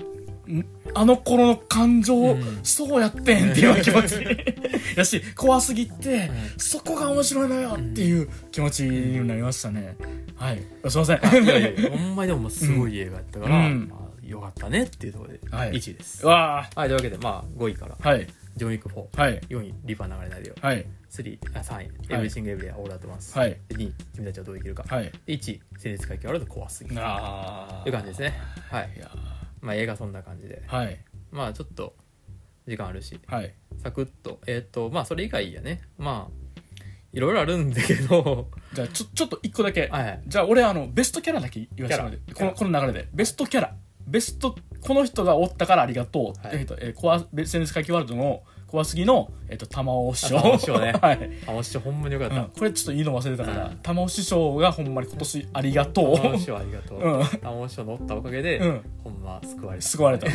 [0.48, 0.66] ん
[0.96, 2.60] あの頃の感情、うん。
[2.64, 4.16] そうやってんっていう気持ち。
[4.96, 9.96] やし怖すぎて、そこが面白いのよっていう気持ちになりましたね、
[10.36, 10.64] はい。
[10.88, 11.44] すいません。
[11.44, 13.88] いやいやいやほんまにでもすごい映画やったから、うん。
[13.90, 15.72] まあ、よかったねっていうところではい。
[15.74, 18.28] 1位です、うわはい、というわけでまあ5位からーはい。
[18.56, 19.42] ジョン・ウィック4、はい。
[19.50, 20.56] 4位リファ流れないでよ。
[20.62, 20.86] はい。
[21.12, 23.58] 3あ3位エブリシング・エブリア・オール・アット・マンス、はい。
[23.68, 25.12] で2位君たちはどう生きるか、はい。
[25.26, 28.34] で1位戦術回帰ワールド怖すぎとあいう感じですね。
[28.72, 28.90] はい。
[28.96, 29.12] いや
[29.66, 30.62] まあ映画そんな感じで。
[30.68, 30.98] はい。
[31.32, 31.96] まあちょっと
[32.68, 33.20] 時間あるし。
[33.28, 33.54] はい。
[33.82, 34.40] サクッと。
[34.46, 35.82] えっ、とまあそれ以外やね。
[35.98, 36.46] まあ
[37.12, 38.48] いろいろあるんだけど。
[38.74, 42.52] じゃあちょちょっと一個だけ、はいじゃあ俺あのベストキャラだけ言わせてもらってキャラ。
[42.52, 43.10] このこの流れで。
[43.12, 43.76] ベストキャラ。
[44.06, 50.38] ベストこの人がおったからありがとう、はいえっとえー、コアベセンス回帰ワールドの怖すぎの、えっと玉尾師匠。
[50.38, 50.94] あ玉尾師匠ね。
[51.02, 53.78] はい、あもしほんまによかった、うん、これちょっと言うの忘れたから、うん。
[53.78, 56.18] 玉尾師匠がほんまに今年ありがとう。
[56.18, 57.26] 玉尾師匠ありがとう、うん。
[57.40, 58.82] 玉尾師匠のおったおかげで、うん。
[59.04, 59.86] ほんま救われた。
[59.86, 60.28] 救われた。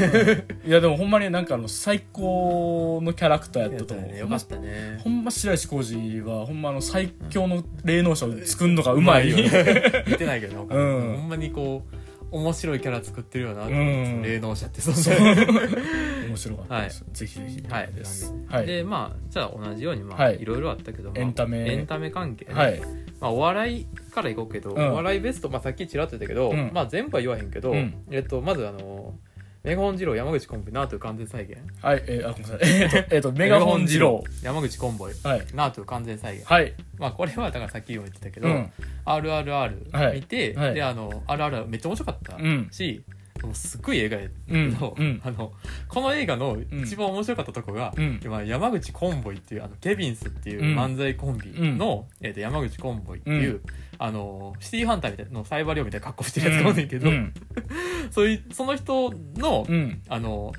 [0.67, 5.01] いやでもほんまになんかあの最高のキャラクターやったと思う、ねよかったね。
[5.03, 9.33] ほんま白石浩二はほんまあの最強の霊能者を作るのがうまい、
[10.07, 10.75] 見てないけどね他。
[10.75, 11.17] にうん。
[11.17, 15.21] ほんまにこう面白いキャラ作ってるよな霊能者ってそうそう。
[15.21, 15.47] ね
[16.29, 17.67] 面白かったです、ぜひぜひ。
[17.69, 17.93] はい。
[17.93, 18.67] ですはい。
[18.67, 20.41] でまあじゃあ同じようにまあ、はい。
[20.41, 21.73] い、ろいろあったけど、まあエンタメ。
[21.73, 22.81] エンタメ関係ね、はい。
[23.21, 24.93] まあ、お笑いからいこうけど、うん。
[24.93, 26.71] お笑いベスト、まあ、さっきちらっと言ったけど、うん。
[26.73, 27.95] まあ、全部は言わへんけど、うん。
[28.11, 29.15] えっと、まずあの
[29.63, 31.59] メガホン二郎山口コンボイナートゥ完全再現。
[31.83, 32.71] はい、えー、あ、ごめんなさい。
[32.71, 34.25] えっ、と、 えっ、と、メガホン二郎。
[34.43, 35.13] 山口コンボイ。
[35.23, 35.47] はい。
[35.55, 36.47] ナートゥ完全再現。
[36.47, 36.73] はい。
[36.99, 38.73] まあこれはだからさっきも言ってたけど、うん。
[39.05, 40.67] RRR 見て、はい。
[40.69, 40.75] はい。
[40.77, 42.69] であの RRR めっちゃ面白かったうん。
[42.71, 43.05] し、
[43.43, 44.79] もうすっごい映画やけうん。
[44.79, 45.21] ど、うん。
[45.23, 45.53] あの
[45.89, 48.19] この映画の一番面白かったとこが、うん。
[48.25, 53.63] 今山口コンボイっていうあのケビンスっていう漫才コンビの、えー、と山口コンボイっていう、うん
[54.03, 57.35] あのシティーハンターみたいなのサイバーリオみたいな格好してるやつがおんねんけど、うん。
[58.11, 60.01] そういうその人の、うん。
[60.09, 60.53] あの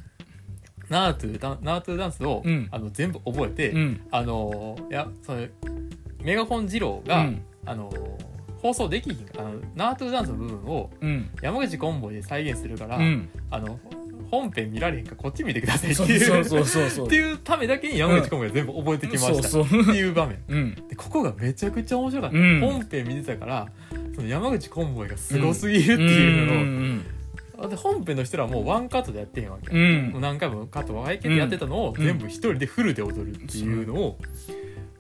[0.90, 4.02] ナートゥダンナートゥダンスを、うんあの全部覚えて、うん。
[4.12, 5.48] あのいやその
[6.22, 7.92] メガホン二郎が、うんあの
[8.62, 11.30] 放送できひんあのナートゥダンスの部分をうん。
[11.42, 13.28] 山口コンボイで再現するから、うん。
[13.50, 13.80] あの
[14.30, 17.08] 本編見られへんからこっち見てくださいっていうそうそうそうそう。
[17.08, 20.76] っていうためだけに山口コンボイが全部覚えてきました、っていう場面うん。
[20.88, 23.68] でここがめちゃくちゃ面白かった、うん本編見てたから
[24.16, 27.06] その山口コンボイがすごすぎるっていうのを、うん。
[27.64, 29.74] あで本編の人らはもうワンカットでやってへんわけ、う。
[30.12, 34.18] もうん何回もカット分けてやってたのを全部一人でフルで踊るっていうのを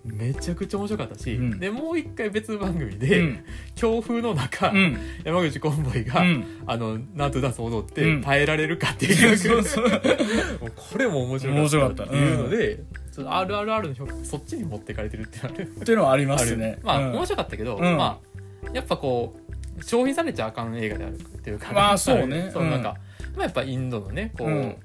[0.04, 3.44] めちゃくちゃ面白かったし、うんでもう一回別番組うで、ん。
[3.76, 4.98] 強風の中、うん。
[5.24, 9.86] 山口コンボイが、うんあのナートゥダンスを踊ってうん耐えられるかっていう、そうそう。
[10.60, 12.80] もうこれも面白かったっっていうので、
[13.12, 16.80] ちょっと RRR の評価そっちに持ってかれてるってなるっていうのはありますね。
[16.84, 18.20] まあ、うん面白かったけど、うんま
[18.66, 19.36] あやっぱこ
[19.80, 22.96] う消費されちゃあかん映画であるっていうかまあそうねうん そうなんか、
[23.36, 24.76] まあ、やっぱインドのねこう、うん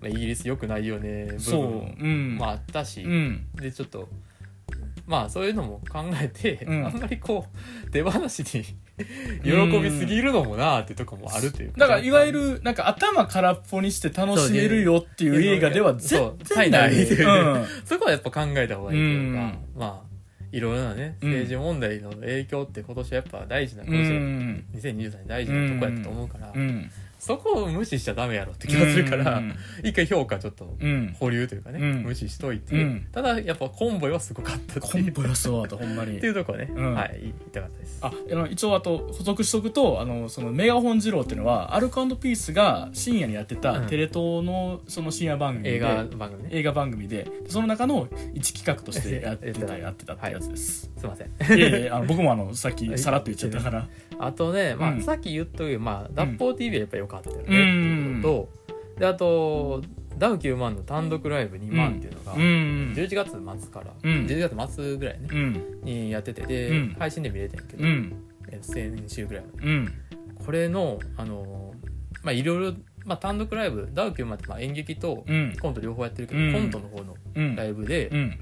[0.00, 1.62] まあ、イギリスよくないよね部そう。
[1.62, 2.36] 分も、うん。
[2.38, 3.46] まあ、あったし、うん。
[3.54, 4.08] でちょっと
[5.06, 6.86] まあそういうのも考えて、うん。
[6.86, 7.46] あんまりこ
[7.86, 8.64] う手放しに
[9.42, 16.16] 喜びすぎるのもなあってとこもあるというだから、いわゆる、なんか頭空っぽにして楽しめるよっていう映画では絶
[16.54, 17.06] 対ない。
[17.06, 17.66] そううん。
[17.84, 19.58] そこはやっぱ考えた方がいいというか、うん。
[19.76, 20.14] まあ
[20.52, 21.28] いろいろなねうん。
[21.30, 24.64] 政治問題の影響って今年はやっぱ大事なう今年はん。
[24.74, 26.90] 2023年大事なとこやったと思うから、うん。
[27.24, 29.56] そこを無視しちゃダメやろって気がするから、うん。
[29.82, 31.16] 一回評価ちょっとうん。
[31.18, 32.02] 保留というかね、うん。
[32.02, 33.06] 無視しといて、うん。
[33.12, 36.18] ただやっぱコンボイはすごかったコンボよそうだと、ほんまに。
[36.18, 36.26] って。
[36.26, 36.94] いうところね、うん。
[36.94, 37.98] はい言いたかったです。
[38.02, 46.48] ああの一応あと補足しとくとあのそのメガホン二郎っていうのはアルコピースが深夜にやってたうんテレ東のその深夜番組で、映画番組ね。
[46.52, 51.26] 映画番組でその中の一企画としてやってたたやってたってやつです、 すいません。
[51.26, 51.30] い、
[51.62, 53.88] えいえあの僕もあのさっきさらっと言っちゃったから。
[54.18, 55.02] あとね、まあうん。
[55.02, 59.82] さっき言っとくよまあ脱法 TV はやっぱ良かったよね、うんっていうこととであと
[60.18, 62.40] ダウ9万の単独ライブ2万っていうのが、うん。
[62.96, 64.26] 11月末から、うん。
[64.26, 65.80] 11月末ぐらいね、うん。
[65.82, 66.96] にやっててで、うん。
[66.98, 68.12] 配信で見れてんけど、うん。
[68.48, 69.66] え先週ぐらいまで。
[69.66, 69.92] うん。
[70.44, 71.88] これのあのー
[72.22, 72.74] まあいろいろ、
[73.04, 75.56] まあ、単独ライブダウ9万ってまあ演劇とうん。
[75.60, 76.52] コント両方やってるけど、うん。
[76.52, 77.56] コントの方のうん。
[77.56, 78.38] ライブで,、うん。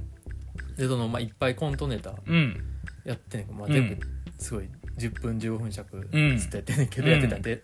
[0.76, 2.62] でそのまあ、いっぱいコントネタうん。
[3.04, 3.72] やってんねんけど、まあ、うん。
[3.72, 3.98] 全部
[4.38, 4.68] すごい
[4.98, 6.36] 10分15分尺うん。
[6.36, 7.62] ずっとやってんねんけど、うんやってたんで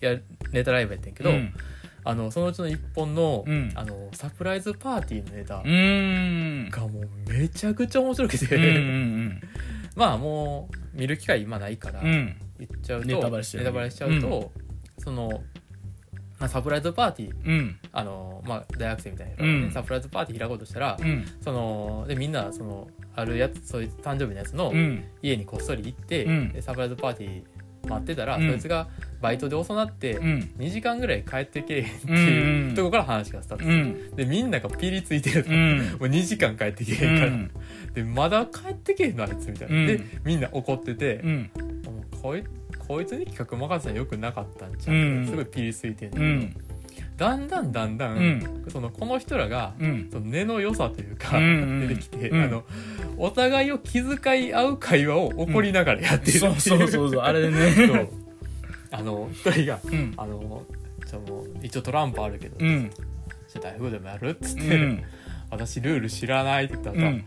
[0.00, 0.16] や
[0.52, 1.54] ネタライブやってんけど、うん
[2.04, 5.56] あのそのうちの1本の,、うんあのサプライズパーティーのネタ
[6.74, 9.40] がもうめちゃくちゃ面白くて、うんうん
[9.94, 14.52] まあもう見る機会今ないから言っちゃうと、ネタバレしちゃうネタバレしちゃうと、
[14.98, 15.42] その、
[16.38, 20.96] まあ、サプライズパーティーあのまあ、大学生みたいなね、サプライズパーティー開こうとしたら、
[21.42, 24.72] そのでみんなそのあるやつそういう誕生日のやつの
[25.20, 27.57] 家にこっそり行って、サプライズパーティー
[27.88, 28.48] 待ってたら、うん。
[28.48, 28.88] そいつが
[29.20, 30.50] バイトで遅なってうん。
[30.58, 35.78] 2時間ぐらい帰ってけえへんってうんいううんとこから話がスタートする、うんでみんながピリついてると、うん。
[35.78, 39.86] もう2時間帰ってけえへんから、でまだ帰ってけえへんのあいつみたいな、うん。
[39.86, 41.24] でみんな怒ってて
[42.22, 42.44] こい
[42.86, 45.26] こいつに企画任せたらよくなかったんちゃう、うん。
[45.26, 46.56] すごいピリついてんねうん
[47.18, 48.64] だんだんだんだん、うん。
[48.70, 50.08] そのこの人らが、うん。
[50.10, 52.42] その根の良さというか、うんうん出てきて、うん。
[52.44, 52.64] あの
[53.16, 57.72] お互いを気遣い合う会話を怒りながらやってるっていう、そうそうそうそうあれね。
[57.74, 58.08] そう。
[58.92, 60.14] あの一人がうん。
[60.16, 60.62] あの
[61.04, 62.88] じゃあもう一応トランプあるけど、うん。
[62.88, 65.02] じゃあ大富豪でもやるっつっうて、ん。
[65.50, 67.24] 私ルール知らないって言ったら、うん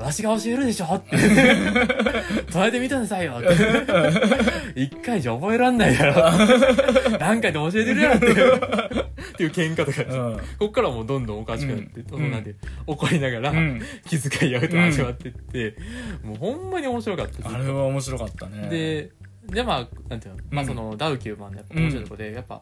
[0.00, 1.16] 私が教えるでしょって。
[2.50, 3.34] 捉えてみてくださいよ。
[3.38, 3.42] っ
[4.74, 6.30] て一回じゃ覚えらんないだろ。
[7.20, 8.56] 何回で教えてるやろっていう。
[8.56, 10.40] っていう喧嘩とか、うん。
[10.58, 12.30] こっからもうどんどんおかしくなって、うん。
[12.30, 12.56] なんていう
[12.86, 13.80] 怒りながら、うん。
[14.06, 15.76] 気遣い合うと始まってって、
[16.24, 18.68] もうほんまに面白かったあれは面白かったね。
[18.68, 19.10] で
[19.46, 20.68] でまあなんていうの、まあ、うん。
[20.68, 22.60] そのダウキューマンのやっぱ面白いとこで、やっぱ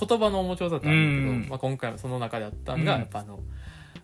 [0.00, 1.48] 言葉の面白さってあるんだけど、うん。
[1.48, 3.00] まあ、今回はその中であったんが、うん。
[3.00, 3.40] やっぱあの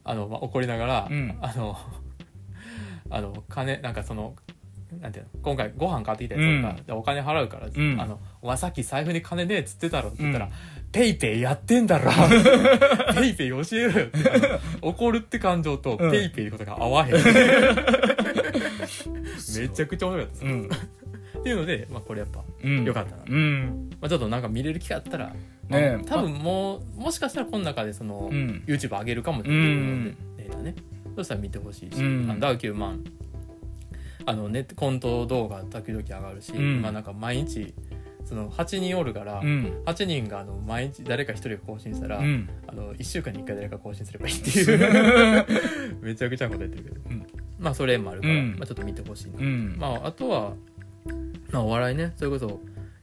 [0.04, 1.38] あの、まあ、怒りながら、うん。
[1.40, 1.78] あの
[3.14, 4.34] あの金なんかその
[5.00, 8.00] なんていうの今回ご飯買ってきたやつとか、でお金払うから、ん。
[8.00, 10.52] あのお前さっき財布に金ねえっつってたろって言ったら、うん。
[10.92, 12.10] ペイペイやってんだろ。
[13.14, 14.18] ペイペイ教えろよって
[14.82, 16.10] 怒るって感情とうん。
[16.10, 17.20] ペイペイのことが合わへん、め
[19.68, 20.68] ちゃくちゃ面白かったですうん。
[21.38, 22.84] っていうので、まあ、これやっぱ、うん。
[22.84, 23.22] よかったな。
[23.26, 23.90] うん。
[24.00, 25.34] まあ、ちょっとなんか見れる機会あったら、
[25.68, 28.62] ね多分もうもしかしたらこの中でその、うん。
[28.66, 30.74] YouTube 上げるかもっていうので、データね
[31.16, 32.30] そしたら見てほしいし、うん。
[32.30, 33.02] あのダウ9万。
[34.26, 36.82] あのネコント動画時々上がるし、うん。
[36.82, 37.74] まあなんか毎日
[38.24, 39.82] その8人おるから、うん。
[39.84, 42.48] 8人があの毎日誰か1人が更新したら、うん。
[42.66, 45.46] あの1週間に1回誰か更新すればいいっていう。
[46.00, 47.26] めちゃくちゃなことやってるけど、うん。
[47.58, 48.56] まあそれもあるから、うん。
[48.58, 49.76] まあ、ちょっと見てほしいな、うん。
[49.78, 50.54] まああとは、
[51.50, 52.12] まあ、お笑いね。
[52.16, 52.60] それこそ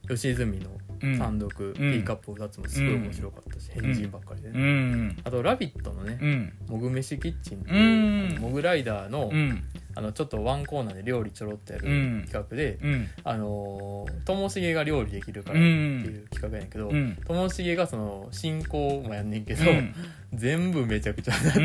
[0.08, 0.81] 吉泉のうん
[1.18, 5.16] 単独、ティーカップ2つもすごい面白かったし、変人ばっかりでね、うん。
[5.24, 9.62] あと「ラビット!」のねうん「もぐ飯キッチン」っていうモグライダーの,、うん。
[9.94, 12.22] あのちょっとワンコーナーで料理ちょろっとやるうん。
[12.26, 13.08] 企画で、うん。
[13.24, 17.16] あのーともしげが料理できるからっていう企画やねんけど、うん。
[17.26, 19.94] ともしげがその進行もやんねんけど、うん。
[20.34, 21.60] 全部めちゃくちゃなんて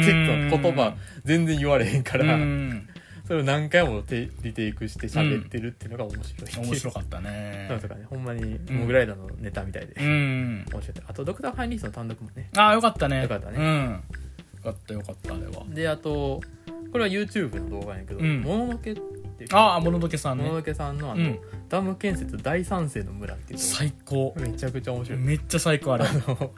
[0.60, 2.88] 言葉全然言われへんから、うん
[3.28, 6.64] それを何回もテリテイクして喋ってるっていうのが面白い。
[6.64, 7.68] う面白かったね。
[7.70, 8.76] なんとかねほんまにうん。
[8.78, 10.66] モグライダーのネタみたいで、うん。
[10.72, 11.04] 面白い。
[11.06, 12.50] あとドクター・ハインリースの単独もね。
[12.56, 13.24] ああよかったね。
[13.24, 13.58] よかったね。
[13.58, 13.92] うん。
[13.92, 14.00] よ
[14.64, 15.66] かったよかったあれは。
[15.68, 16.42] であと
[16.94, 18.42] これは YouTube の動画やけど「うん。
[18.42, 19.02] もののけ」って
[19.44, 19.50] いう。
[19.52, 20.44] ああもののけさんね。
[20.46, 21.40] もののけさんのあの、うん。
[21.68, 24.34] ダム建設大賛成の村っていう最高。
[24.40, 26.06] めちゃくちゃ面白い、めっちゃ最高あれ。
[26.06, 26.52] あの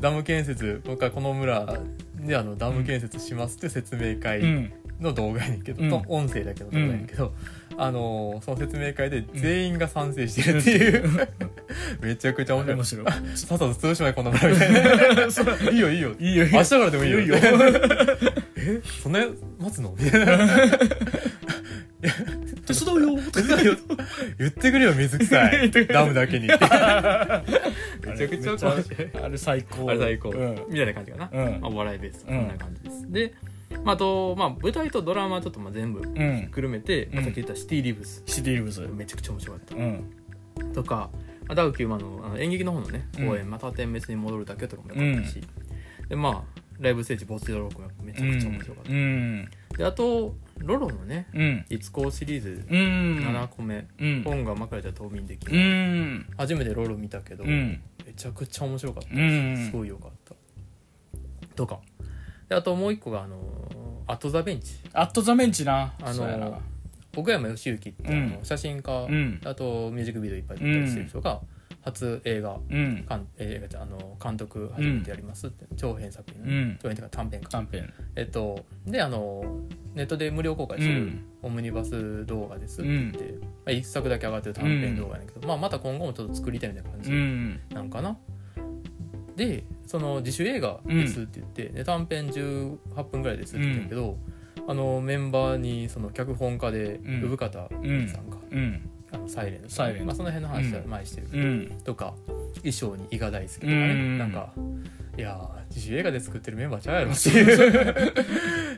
[0.00, 1.78] ダム建設今回この村
[2.16, 4.72] であのダム建設しますって説明う会ん
[5.02, 5.90] の動画やねんけど、うん。
[5.90, 7.34] と音声だけの動画やねんけど、
[7.76, 11.28] あのその説明会で全員が賛成してるっていう、
[12.02, 12.76] めちゃくちゃ面白い。
[12.76, 13.06] 面白い。
[13.36, 15.70] さっさと通しまいこの村みたいな。
[15.70, 16.14] いいよいいよ。
[16.18, 16.58] いいよいいよ。
[16.58, 17.20] 明日からでもいいよ。
[17.20, 17.36] いいよ。
[18.56, 18.80] え？
[19.02, 19.26] そんな
[19.58, 19.94] 待つの？
[19.98, 20.36] みたいな
[22.66, 23.18] 手伝うよ。
[24.38, 25.70] 言ってくれよ水臭い。
[25.88, 27.42] ダムだけにめちゃ
[28.28, 28.82] くちゃ面白い。
[29.22, 29.90] あれ最高。
[29.90, 30.64] あれ最高、うん。
[30.68, 31.60] みたいな感じかな、うん。
[31.60, 32.24] まあ、お笑いベース。
[32.24, 32.44] こうん。
[32.44, 33.50] んな感じです、で、ま
[33.84, 36.48] あ、あと、まあ、舞台とドラマちょっとまあ全部うん。
[36.50, 38.22] くるめて、まあうんさっき言ったシティリブス。
[38.26, 38.80] シティリブス。
[38.88, 39.74] めちゃくちゃ面白かった。
[39.74, 40.04] うん。
[40.72, 41.10] とか、
[41.46, 43.28] まあ、ダウキューマンのあの演劇の方のねうん。
[43.28, 45.40] 公演「また点滅に戻るだけ」とかもよかったし、
[46.08, 49.48] でまあライブステージ「ボスドロック」もめちゃくちゃ面白かった、うん。
[49.76, 53.18] であとロロのねうん「いつこシリーズうん。
[53.18, 54.22] 7個目、うん。
[54.22, 56.26] 本がまかれた冬眠できうる、ん。
[56.36, 57.80] 初めてロロ見たけど、うん。
[58.06, 59.66] めちゃくちゃ面白かった、うん。
[59.66, 60.34] すごいよかった。
[61.54, 61.80] とか
[62.52, 63.36] であともう一個があの
[64.06, 64.74] 「アット・ザ・ベンチ。
[64.92, 65.94] アットザメンチな。
[66.02, 66.60] あの
[67.16, 68.22] 奥山義行って、うん。
[68.34, 69.40] あの写真家、うん。
[69.42, 71.40] あとミュージックビデオいっぱい撮ったりしてる人が、
[71.82, 73.06] 初映画うん。
[73.08, 76.78] 監映画あの監督初めてやりますって、長編作品、うん。
[76.82, 77.90] 長編というか短編か、短編。
[78.16, 79.42] えっとであの
[79.94, 81.24] ネットで無料公開してるうん。
[81.40, 87.60] オムニバス動画ですって言って、まあ、1作だけ上がってる短編動画やねんけど、まあ、また今後もちょっと作りたいみたいな感うじん。
[87.70, 88.18] なんかな、
[89.36, 94.16] でその自主映画ですって言って、で短編18分ぐらいですって言ってるけど、
[94.68, 97.20] あのメンバーにその脚本家でうん。
[97.20, 98.90] 産方さんが、うん。
[99.12, 99.68] あのサイレン。
[99.68, 100.06] サイレン。
[100.06, 101.80] まあ、その辺の話は前にしてるけど、うん。
[101.84, 102.14] とか
[102.56, 104.18] 衣装に伊賀大輔とかね、うん。
[104.18, 104.52] なんか
[105.16, 108.08] いやー自主映画で作ってるメンバーちゃうやろっていう。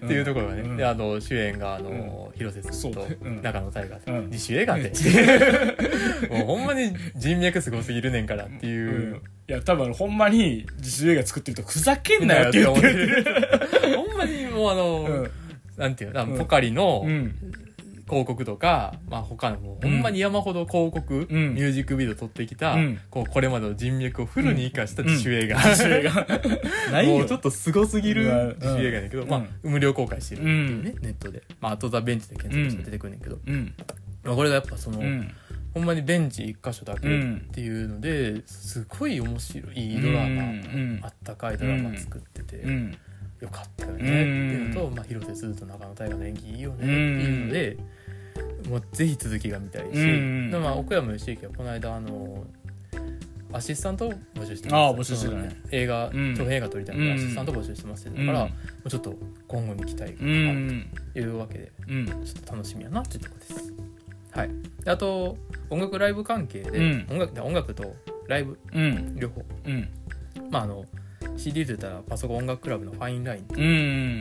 [0.04, 0.76] っていうところがね、うん。
[0.76, 3.06] であの主演があの、広瀬すずと
[3.42, 4.30] 中野大河、うん。
[4.30, 4.90] 自主映画って。
[6.30, 9.22] もうほんまに人脈すごすぎるねんからっていう、うん。
[9.48, 13.24] いや多分ほんまに自主映画作ってるとふざけんなよって言ってる。
[13.96, 15.30] ほんまにもうあの、うん
[15.76, 17.34] なんていうの、うんポカリのうん
[18.14, 21.54] 広告とか、まあ、他のもうほんまに山ほど広告、うん。
[21.54, 23.00] ミュージックビデオ撮ってきた、うん。
[23.10, 26.26] こうこれまでの人脈をフルに生かした自主映画、それが
[26.92, 27.18] ないよ。
[27.18, 28.48] もうちょっとすごすぎるうん。
[28.60, 29.28] 自主映画やけど、うん。
[29.28, 33.74] まあ、無料公開してるっていうね、ネットで、まあ、あとザ・ベンチで検索して出てくるねんけど、うん。
[34.22, 35.34] まあ、これがやっぱその、うん。
[35.74, 37.10] ほんまにベンチ一箇所だけっ
[37.50, 41.00] ていうのですごい面白いいいドラマ、うん。
[41.02, 42.96] あったかいドラマ作ってて、うん。
[43.40, 47.76] よかったよね、うんっていうのと、まあ、広瀬すずと中野大河の演技いいよねっていうので、
[48.68, 52.44] もうぜひ続きが見たいし、うんでまあ、奥山義行はこの間あの
[53.54, 55.56] アシスタントを募集してああ募集してたね。
[55.70, 56.34] 映画うん。
[56.34, 57.16] 長編映画撮りたいので、うん。
[57.16, 58.26] アシスタント募集してますってうん。
[58.26, 58.50] も
[58.84, 59.14] うちょっと
[59.46, 62.06] 今後に期待がうあるんというわけでうん。
[62.06, 63.72] ちょっと楽しみやなっていうところです。
[64.32, 64.50] はい、
[64.82, 65.38] であと
[65.70, 67.06] 音楽ライブ関係で、うん。
[67.08, 67.94] 音楽音楽と
[68.26, 69.14] ライブうん。
[69.16, 69.44] 両方。
[69.66, 69.88] うん。
[70.50, 70.84] まああの
[71.36, 73.62] CD で言ったらパソコン音楽クラブのファインラインう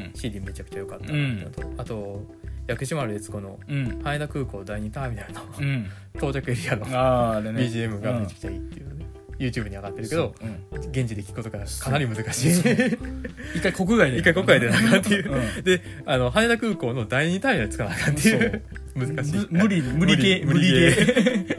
[0.10, 2.23] ん CD めちゃくちゃ良かったなっていうのと、あと
[2.68, 4.02] 薬師丸悦子のうん。
[4.03, 5.90] 羽田空港第2ターミナルのうん。
[6.15, 9.06] 到着エリアの BGM がめちゃくちゃいいっていうね、
[9.40, 10.77] YouTube に上がってるけどそう。
[10.77, 10.90] うん。
[10.90, 12.52] 現地で聞くことがかなり難しい。
[13.56, 14.18] 一回国外で。
[14.19, 15.64] 一回国外でなあかんっていう、うん。
[15.64, 18.64] であの羽田空港の第2ターミナル使わなあかんっていう
[18.95, 19.40] 難しい。
[19.49, 21.57] む無理無理系無理系。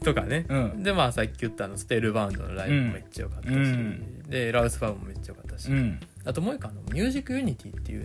[0.04, 0.82] とかね、うん。
[0.82, 4.22] でまあさっき言ったあのステールバウンドのライブもめっちゃ良かったし、うん。
[4.28, 6.00] でラウスファウもめっちゃ良かったし、うん。
[6.24, 8.04] あともう一個あのミュージックユニティっていう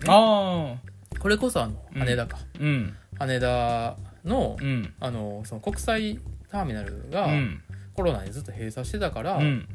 [1.18, 2.96] これこそあのうん羽田か、うん。
[3.18, 4.94] 羽田の,、うん。
[5.00, 6.20] あのその国際
[6.50, 7.62] ターミナルがうん。
[7.94, 9.68] コロナにずっと閉鎖してたから、うん。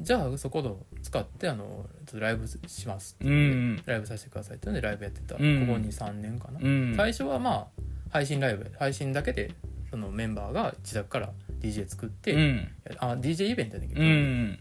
[0.00, 3.30] じゃあそこを使ってあのライブしますって。
[3.30, 3.82] うん。
[3.84, 5.66] ライブさせてくださいっていうのでライブやってた、うん。
[5.66, 6.94] ここ23年かな、うん。
[6.96, 7.66] 最初はまあ
[8.10, 9.52] 配信ライブ配信だけで
[9.90, 12.68] そのメンバーが自宅から DJ 作って、うん。
[12.98, 14.58] あ DJ イベントやねんけど、うん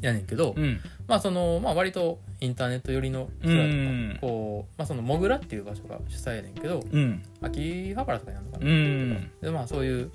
[0.00, 0.80] やねんけど、うん。
[1.06, 4.18] まあそのまあ割とインターネット寄りの人らとか、うん。
[4.20, 7.22] こうまあそのモグラっていう場所が主催やねんけどうん。
[7.42, 9.30] 秋葉原とかになるのかうな、ん。
[9.40, 10.10] でまあそういう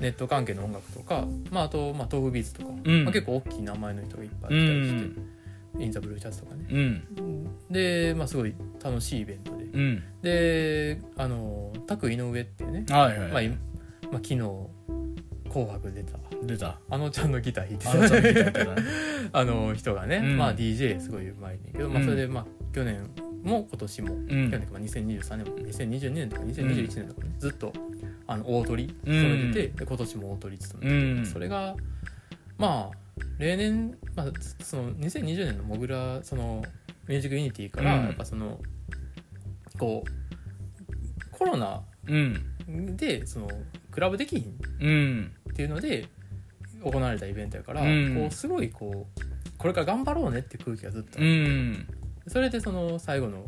[0.00, 3.04] ネット関係の音楽とか、まあ、あと、まあ、豆腐ビーツとか、うん。
[3.04, 5.04] まあ、結構大きい名前の人がいっぱい来たりし
[5.78, 6.66] て、インザブルーシャツとかね。
[6.68, 6.78] う
[7.22, 7.48] ん。
[7.70, 9.64] で、まあ、すごい楽しいイベントで。
[9.64, 10.02] うん。
[10.22, 13.28] であのタク井上っていうね、はいはい。
[13.30, 13.56] まあいま
[14.12, 14.38] あ、昨日
[15.54, 16.18] 「紅白」出た。
[16.42, 16.80] 出た。
[16.90, 20.36] あのちゃんのギター弾いてあのちゃんのギターあの人がね、うん。
[20.36, 22.04] まあ、DJ すごいうまいねんけど、まあ、うん。
[22.04, 23.08] それで、まあ、去年
[23.44, 24.26] も今年も、うん。
[24.26, 27.72] 去年とかまあ2023年も2022年とか2021年とかね、ずっと
[28.26, 28.92] あの大鳥うん。
[28.92, 31.26] 務めてて、で今年も大鳥務めてて、うん。
[31.26, 31.76] それが
[32.58, 34.26] まあ例年、まあ、
[34.60, 36.64] その2020年のモグラその
[37.06, 38.04] ミュージックユニティから、うん。
[38.06, 38.58] やっぱその
[39.78, 42.96] こうコロナうん。
[42.96, 43.48] でその
[43.94, 46.08] クラブできひんうんっていうので
[46.82, 48.14] 行われたイベントやから、うん。
[48.16, 49.20] こうすごいこう
[49.56, 51.86] これから頑張ろうねっていう空気がずっとあうって、ん。
[52.26, 53.46] それでその最後の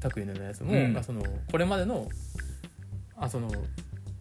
[0.00, 0.94] 拓井のやつも、うん。
[0.94, 2.08] がそのこれまでの
[3.16, 3.50] あその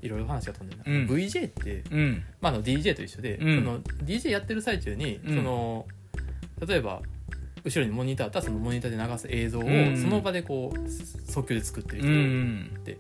[0.02, 1.08] いろいろ話が飛んでるな、うん。
[1.08, 2.24] VJ って、うん。
[2.42, 3.64] まあ、あの DJ と一緒で、うん。
[3.64, 5.38] その DJ やってる最中に、うん。
[5.38, 5.88] その
[6.68, 7.02] 例えば
[7.64, 9.98] 後ろにモニターあったらそのモニターで流す映像をうん。
[9.98, 12.84] その場でこう即興で作ってるう人がいん。
[12.84, 12.98] て、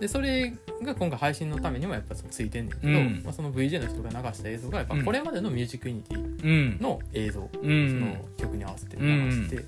[0.00, 0.52] でそれ
[0.82, 3.22] が今回配信のためにもやっぱそのついてんねんけど、うん。
[3.24, 5.04] まあ、その VJ の人が流した映像がやっぱうん。
[5.04, 6.78] これまでのミュージックユニティうん。
[6.80, 9.62] の映像、うそんの曲に合わせて流して、や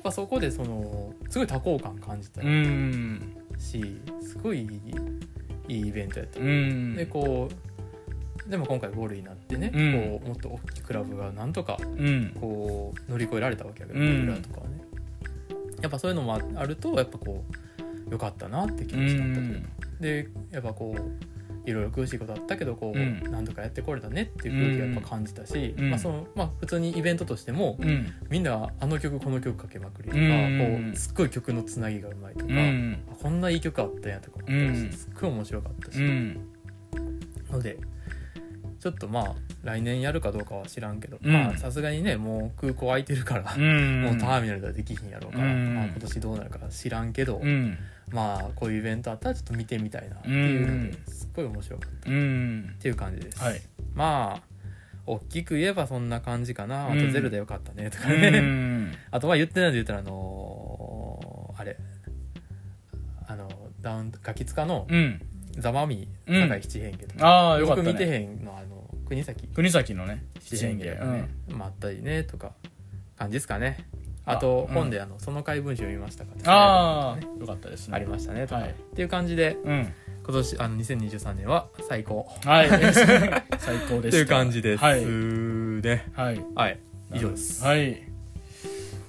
[0.00, 6.94] っぱそこでそのすごい多幸感感じたうんしすごいいいイベントやった、うん。
[6.94, 7.48] でこ
[8.46, 10.20] うでも今回5類になってね、うん。
[10.20, 12.36] こうもっと大きいクラブがなんとかうん。
[12.40, 14.26] こう乗り越えられたわけやけど、うん。
[14.26, 14.84] 僕らとかはね。
[15.80, 17.63] やっぱそういうのもあるとやっぱこう
[18.14, 19.60] よかったなって気持ちだったという。
[19.60, 19.68] か、
[20.00, 21.34] でやっぱこう
[21.68, 23.22] いろいろ苦しいことあったけどこう、うん。
[23.30, 25.90] 何とかやってこれたねっていう空気がやっぱ感じたし、うん。
[25.90, 28.12] まあそのまあ、普通にイベントとしても、うん。
[28.28, 30.90] みんなあの曲この曲かけまくりとか、うん。
[30.92, 32.52] こうすっごい曲のつなぎがうまいとか、
[33.22, 34.92] こんないい曲あったんやとか思ったし、うん。
[34.92, 36.40] すっごい面白かったし、うん。
[37.50, 37.78] ので
[38.78, 41.32] ちょっとまあ来年やるかどうかは知らんけど、うん。
[41.32, 44.02] まあさすがにねもう空港空いてるから、うん。
[44.02, 45.74] もうターミナルではできひんやろうから、うん。
[45.74, 47.78] まあ、今年どうなるか知らんけど、うん
[48.10, 50.90] まあこういうイベントあったらちょっと見てみたいなっていうのうん。
[50.90, 52.10] ですっごい面白かった。
[52.10, 52.76] っうん。
[52.80, 53.60] ていう感じです、はい。
[53.94, 54.42] まあ
[55.06, 56.86] 大きく言えばそんな感じかな。
[56.86, 58.92] あとうんゼルでよかったねとかうね、ん。
[59.10, 61.76] あとまあ言ってないで言ったらあのーあれ。
[63.26, 63.48] あの
[63.80, 65.20] ダウンガキツカのうん。
[65.58, 66.34] ザ・マミうん。
[66.42, 72.52] ー酒井七変化とか、ああよかった僕見てねへんのあの国崎国崎のね七変化とかね、まああったりねとか
[73.16, 73.86] 感じですかね
[74.26, 77.26] あと本であの「その回文章読みましたか?」ってあね。
[77.36, 77.96] あよかったですね。
[77.96, 78.70] ありましたねとか、はい。
[78.70, 79.92] っていう感じでうん。
[80.26, 82.26] 今年あの2023年は最高。
[82.44, 82.68] はい。
[83.58, 84.10] 最高でした。
[84.10, 85.04] という感じです、はい。
[85.04, 86.44] ねはい。
[86.54, 86.78] はい。
[87.12, 87.62] 以上です。
[87.62, 88.02] はい。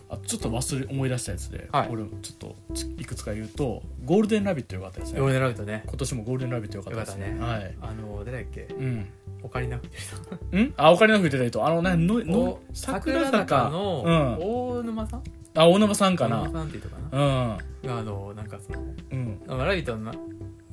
[0.09, 1.87] ああちょっと忘れ思い出したやつで、はい。
[1.89, 5.19] 俺ちょっとちいくつか言うと「ゴールデンラビット」よかったですね。
[5.19, 5.83] ヨーネラビットね。
[5.85, 7.31] 今年もゴールデンラビットよかったですね。
[7.31, 7.75] よかはい。
[7.81, 8.67] あの誰だっけ？
[8.77, 9.07] うん
[9.45, 10.73] オカリナフん？
[10.75, 11.63] あお金の吹いてた人。
[11.65, 13.69] あのねののお桜坂。
[13.69, 14.01] の
[14.39, 15.23] 大沼さん？
[15.55, 17.57] あ大沼さんか大な沼さんっていう人かうん。
[17.83, 19.39] ながあのなんかそのうん。
[19.47, 20.11] ラビットの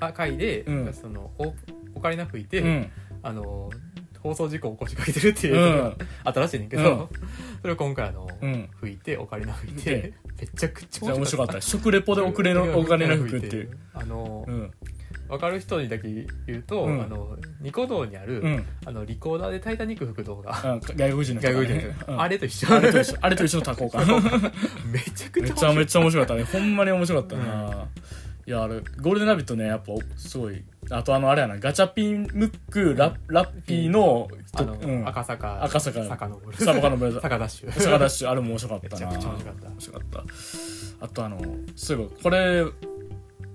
[0.00, 0.92] あ回で、うん。
[0.94, 1.54] そのお
[1.94, 2.90] オカリナ吹いて、うん。
[3.22, 3.70] あの
[4.20, 7.08] 放送事故を起こしかけてるっていうのがあったらしいねんけど、うん。
[7.60, 8.70] それを今回あの、うん。
[8.80, 11.60] 吹いてオカリナ吹いでてめちゃくちゃ面白かった。
[11.60, 13.78] 食レポで遅れのお金の服っていう。
[13.92, 14.70] あの、うん
[15.32, 16.08] 分かる人にだけ
[16.46, 17.02] 言うと、うん。
[17.02, 18.64] あのニコ動にある、うん。
[18.84, 20.50] あのリコーダーで「タイタニック」吹く動画。
[20.74, 22.12] うん外国人の人外がね国人の人。
[22.12, 22.20] うん。
[22.20, 22.74] あれと一緒。
[22.74, 23.16] あれと一緒。
[23.22, 24.04] あれと一緒のタコか
[24.90, 25.72] めちゃくめちゃ面白い。
[25.72, 26.44] ちゃめちゃ面白かったね。
[26.44, 27.88] ほんまに面白かったな、
[28.46, 30.62] いやあれゴールデンラビットねやっぱすごい。
[30.90, 31.56] あとあのあれやな。
[31.58, 35.08] ガチャピンムックララッピーのあの、うん。
[35.08, 35.64] 赤坂。
[35.64, 36.04] 赤坂。
[36.04, 37.72] 坂のブラザー坂ダッシュ。
[37.72, 38.30] サガダッシュ。
[38.30, 39.06] あれも面白かったな。
[39.06, 39.68] めちゃくちゃ面白かった。
[39.70, 40.24] 面白かった。
[41.06, 41.40] あとあの
[41.74, 42.64] そういえばこれ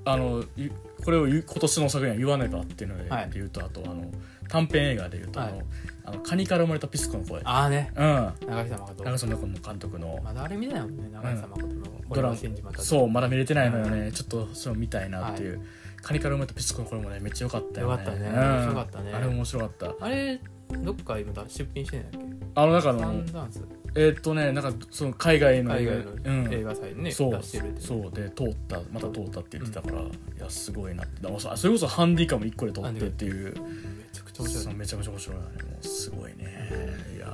[0.05, 0.69] あのい
[1.03, 4.05] これを今年の作品は言わねえかっていうので,、言うとあとあの
[4.49, 5.65] 短編映画で言うと、あのはい。
[6.05, 7.41] あのカニから生まれたピスコの声。
[7.43, 7.91] ああね。
[7.95, 8.33] うん。
[8.47, 10.19] 長久誠長澤の監督の。
[10.23, 11.73] まだあれ見ないもんね長久誠の
[12.09, 12.35] ドラマ
[12.77, 15.61] そうまだ見れてないのよね、ちょっとそれを見たいなっていう、
[16.01, 17.93] カニから生まれたピスコの声もねめっちゃ良かったよね。
[17.93, 18.29] よかったね。
[18.29, 18.37] うん。
[18.37, 19.11] 面白かったね。
[19.13, 20.05] あれ面白かった。
[20.05, 20.41] あれ
[20.83, 23.63] どっか今だ出品してないんだっあの中のンダンス
[23.99, 26.43] えーっとねなんかその海外の海外うん。
[26.45, 27.31] の映画祭でねそう。
[27.31, 30.05] 出してるってそうで通ったまた通ったって言ってたから、い
[30.39, 31.21] やすごいなって。
[31.21, 33.53] だからそそれこそハンディカム1個で撮ってっていう。
[33.55, 34.63] めちゃくちゃ面白い。
[34.63, 35.35] そうめちゃめちゃ面白い。
[35.37, 36.69] よねもうすごいね。
[37.15, 37.27] いや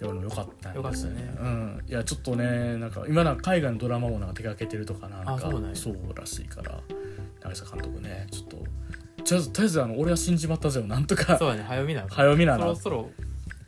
[0.00, 1.34] いやよかったよかったね。
[1.40, 1.82] うん。
[1.88, 5.38] いやちょっとねなんか今なんか海外のドラマもなんか手掛けてるとかなんかあ
[5.74, 6.80] そうらしいから
[7.40, 8.68] 長澤監督ねちょっととり
[9.32, 11.38] あえずあえずあの俺は死んじまったぜをなんとか。
[11.38, 13.10] そうだね早見な早見ななそろそろ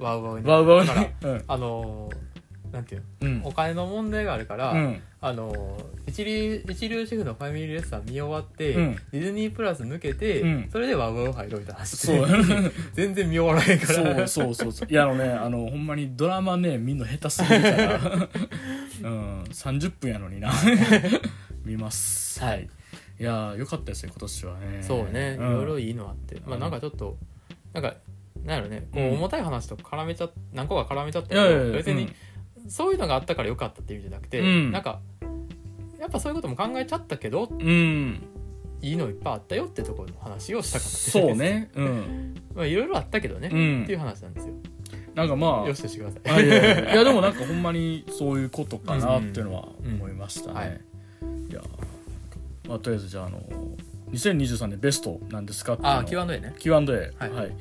[0.00, 0.46] ワウワウに。
[0.46, 0.88] ワウワウに。
[0.88, 1.44] だからうん。
[1.46, 2.30] あのー
[2.72, 3.28] なんていうの？
[3.28, 3.42] うん。
[3.44, 5.02] お金の問題があるから、うん。
[5.20, 8.96] あの一流一流シェフのファミリーレストラン見終わって、うん。
[9.10, 10.68] ディズニープラス抜けて、うん。
[10.70, 12.26] それでワウワウ入ろうって話そう。
[12.94, 14.28] 全然見終わらへんから。
[14.28, 14.88] そうそうそうそう。
[14.90, 18.28] いやあのねあのほんまにドラマね見んの下手すぎるから。
[19.02, 19.42] うん。
[19.42, 20.52] 30分やのにな。
[21.64, 22.40] 見ます。
[22.42, 22.68] はい。
[23.18, 24.82] いやーよかったですね今年はね。
[24.82, 25.50] そうね、うん。
[25.50, 26.40] いろいろいいのあって。
[26.46, 27.18] まあなんかちょっと
[27.72, 27.94] なんか
[28.44, 28.88] なんやろね。
[28.92, 32.12] こううん重たい話と絡めちゃっ何個か絡めちゃったけど別に
[32.68, 34.72] そういうのがあったからよかったっていう意味じゃなくて、うん。
[34.72, 35.00] なんか
[35.98, 38.22] やっぱそういうことも考えちゃったけどうん、うん
[38.82, 40.96] いいのいっぱいあったよってところの話をしたかった。
[40.96, 41.70] そうね。
[41.74, 42.34] うん。
[42.56, 43.82] まあいろいろあったけどね、うん。
[43.82, 44.54] っていう話なんですよ。
[45.14, 46.22] なんかまあよしとしてください。
[46.32, 50.80] あいやいやでもなんかほんまにそういうことかなっていうのは思いましたね、
[51.48, 51.52] い。
[51.52, 51.62] いや
[52.68, 53.40] まあとりあえずじゃああの
[54.12, 56.54] 2023年ベストなんですかっていうのをああ Q&A ね。
[56.58, 57.48] Q&A は、はい。
[57.48, 57.52] い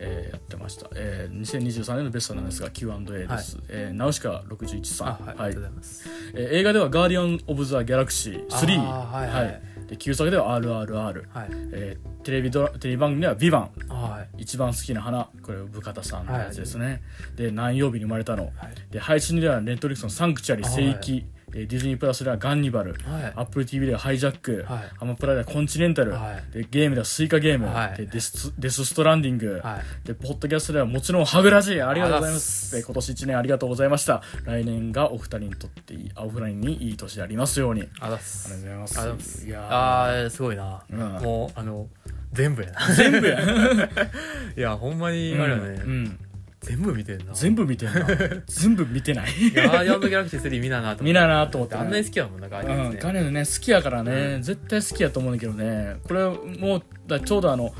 [0.00, 5.08] えーやってました、えー、2023年のベストなんですが Q&A です、えーナウシカ61さん。
[5.08, 9.44] あはい、ありがとうございます、えー映画では「ガーディアン・オブ・ザ・ギャラクシー3」あーはい。
[9.46, 9.62] はい。
[9.88, 10.92] で旧作では「RRR」
[11.32, 11.48] はい。
[11.72, 14.42] えーテレビドラテレビ番組では「ビバンはい。
[14.42, 15.28] 一番好きな花。
[15.42, 17.02] これ部方さんのやつですね、
[17.36, 18.44] で何曜日に生まれたの。
[18.44, 18.52] はい。
[18.90, 20.72] で配信ではネットリックスの「サンクチュアリはい。
[20.74, 23.32] 聖域」でディズニープラスでは「ガンニバル」はい。
[23.36, 24.82] アップル TV では「ハイジャック」はい。
[25.00, 26.52] アマプラでは「コンチネンタル」はい。
[26.52, 27.96] でゲームでは「スイカゲーム」はい。
[27.96, 30.06] でデスデスストランディング」はい。
[30.06, 34.22] でポッドキャストではもちろんハグラジありがとうございまあすで今年1年ありがとうございました。
[34.44, 37.82] 来年がお二人にとっていいあお二人にいい年でありますように。
[37.82, 39.46] ありがとうございます。
[39.46, 39.66] いやー。
[39.70, 40.98] あーすごいな、うん。
[40.98, 41.88] もうあの
[42.32, 42.94] 全部やな。
[42.94, 43.38] 全部や
[44.56, 46.18] いやほんまにあれよね、うんうん
[46.60, 47.32] 全部見てんな。
[47.34, 48.06] 全部見てんな。
[48.46, 49.30] 全部見てない。
[49.54, 51.04] ガーディアンズ・ギャラクシー3見ななと思って。
[51.04, 51.74] 見ななと思って。
[51.76, 54.42] あんなに好きやもんなガーディアンズね、うん、ガネルね好きやからね、うん。
[54.42, 55.96] 絶対好きやと思うんだけどね。
[56.04, 57.72] これもうだちょうどあの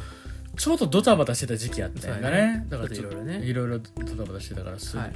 [0.57, 2.67] ちょうどドタバタしてた時期やったんだね。
[2.69, 5.13] だからいろいろねいろいろドタバタしてたからすぐ、はい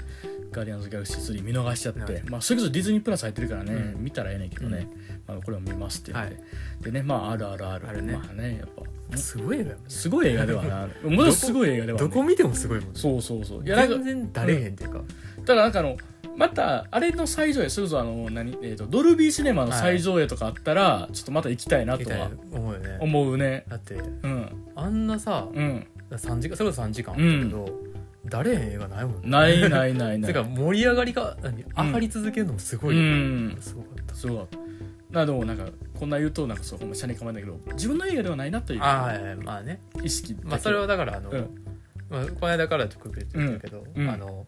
[0.52, 4.04] ガーディアンズ・ギャラクシー3見逃しちゃってまあ、それこそディズニープラス入ってるからね、うん。
[4.04, 4.88] 見たらええねんけどね、
[5.26, 6.40] まあ、これを見ますって言って、は
[6.82, 8.12] でねまあ RRR あるね。
[8.12, 8.68] まあねやっ
[9.10, 9.16] ぱ。
[9.16, 9.76] すごいよね。
[9.88, 12.98] すごい映画ではなものすごい映画ではねどこ見てもすごいもんね。
[12.98, 13.64] そうそうそう。
[13.64, 15.00] いや全然だれへんっていうか、
[15.44, 15.96] ただなんかあの
[16.36, 22.98] またあれの最上映それこそあの何、えー、とドルビーシネマの最上映とかあったら、ちょっとまた行きたいなとは思うよね。
[23.00, 23.64] 思うね。
[23.68, 24.50] だってうん。
[24.74, 25.86] あんなさ、うん。
[26.10, 27.68] 3時間それこそ3時間あったけど、
[28.26, 29.28] だれへん映画ないもんね。
[29.28, 30.32] ないないないない。
[30.32, 33.56] てか盛り上がりが何上がり続けるのもすごいよね、うん。
[33.60, 33.88] すごか。
[34.00, 34.58] ったすごかった
[35.18, 35.66] なでもなんか
[35.98, 39.12] こんな言うとなんかそうほんま車に構えんだけど自分の映画ではないなというあ
[39.44, 39.80] まあね。
[40.02, 41.50] 意識まあそれはだからあの、うん。
[42.08, 44.02] まあ、この間から特別言ってるけど、うん。
[44.02, 44.10] うん。
[44.10, 44.46] あの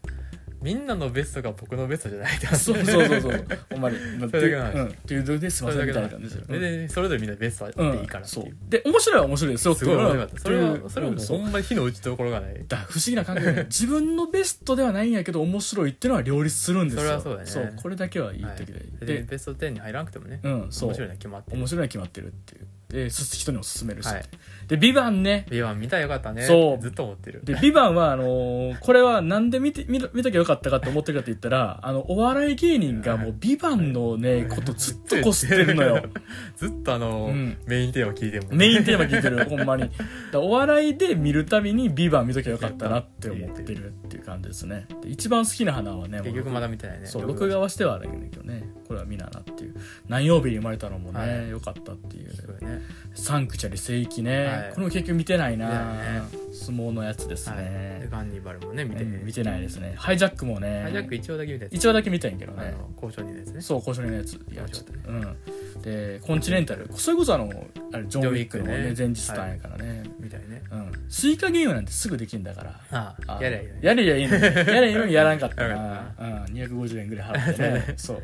[0.65, 3.47] みんなのベストが僕のベストじゃないってそうそうそうそう。
[3.71, 3.99] ほんまに。
[4.19, 6.47] まあそれだけっていうのですいませんみたいな感じですよ。
[6.47, 8.53] ででそれぞれみんなベストうんでいいからってそいう。
[8.53, 9.69] うで面白いは面白いです。
[9.69, 10.41] よすごい面白かった。
[10.41, 12.65] それはそれはもうほんまに火の打ちどころがない。
[12.67, 17.03] だ不思議な感覚で 自分のベストではないんやけど面白いっていうのは両立するんですよ。
[17.03, 17.47] それはそうだね。
[17.47, 17.73] そう。
[17.77, 20.41] これだけはいいはい時で、ででベスト10に入らなくてもね。
[20.43, 20.89] うんそう。
[20.89, 21.59] 面白いのは決まってる。
[21.59, 22.67] 面白いのは決まってるっていう。
[22.89, 24.25] で人にも勧めるし、はい
[24.69, 25.47] で「ビバンね。
[25.51, 26.43] ビワン見たらよかったね。
[26.43, 26.83] そう。
[26.83, 27.41] ずっと思ってる。
[27.45, 36.03] で「ビバンはあのーこれはなんで見て見見ときゃよかったかって思ってるかって言ったらあのお笑い芸人がもう「ビバンのねことずっとこすってるのよ。
[36.57, 37.57] ずっとあの、うん。
[37.67, 39.91] メインテーマ聞いてもメインテーマ聞いてるほんまに。
[40.33, 44.87] だお笑いで見るたびに「ビバン見ときゃよかったなって思ってるっていう感じですね。
[45.03, 47.07] で一番好きな花はね結局まだ見てないね。
[47.07, 49.75] そう録画はしてはあるけどねこれは見ななっていう。
[50.09, 51.51] 何曜日に生まれたのもね、はい。
[51.51, 52.65] よかったっていう。
[52.65, 52.83] ね。
[53.15, 54.71] サンクチャリ聖域ね、はい。
[54.75, 55.69] これも結局見てないな。
[55.69, 56.23] ね。
[56.55, 57.59] 相撲のやつですはい。
[57.59, 59.95] でね、ガンニバルもね見てうん見てないですね。
[59.97, 60.83] ハイジャックもね。
[60.83, 63.61] ハイジャック一応だけ見たやつ一話だけ見たんやけどあねの交渉人のやつね。
[63.61, 64.35] そう交渉人のやつ。
[64.35, 65.83] いや面白かったうん。
[65.83, 66.89] でコンチネンタル。
[66.95, 67.51] それこそあの
[67.93, 68.95] あれジョン・ウィックのねね。
[68.97, 70.63] 前日単やからね、みたいね。
[70.71, 70.93] うん。
[71.09, 72.81] スイカゲームなんてすぐできんだから。
[72.91, 74.43] あああやりゃいいよねやれやいいのに。
[74.43, 76.15] やれやいいのにやらんかったな。
[76.19, 77.95] うん、250円ぐらい払ってね。
[77.99, 78.23] そう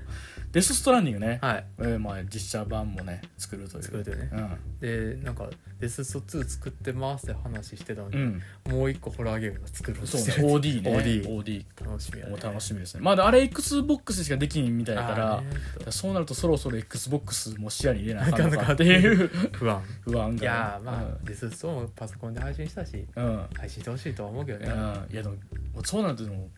[0.52, 1.64] デス・ストランディングね、はい。
[1.78, 3.82] えーまあ、実写版もね作るという。
[3.84, 4.30] 作るというね。
[4.32, 4.78] うん。
[4.80, 5.48] でなんか
[5.78, 10.90] デススト2作ってますって話してたのに、うん、もう一個ホラーゲームが作るとそうね OD ね。
[10.90, 12.32] OD OD 楽しみやね。
[12.32, 13.00] もう楽しみですね。
[13.00, 15.42] まああれ XBOX でしかできんみたいだか
[15.86, 19.28] らそうなるとそろそろ XBOX も視野に入れなあかんのかっていう。
[19.52, 19.82] 不安。
[20.02, 23.48] 不安がいやーまあ、デスストもパソコンで配信したしうん、うん。
[23.54, 24.66] 配信してほしいとは思うけどね。
[24.66, 25.12] うん。
[25.12, 25.34] いやでも
[25.74, 26.48] もうそうなるとでも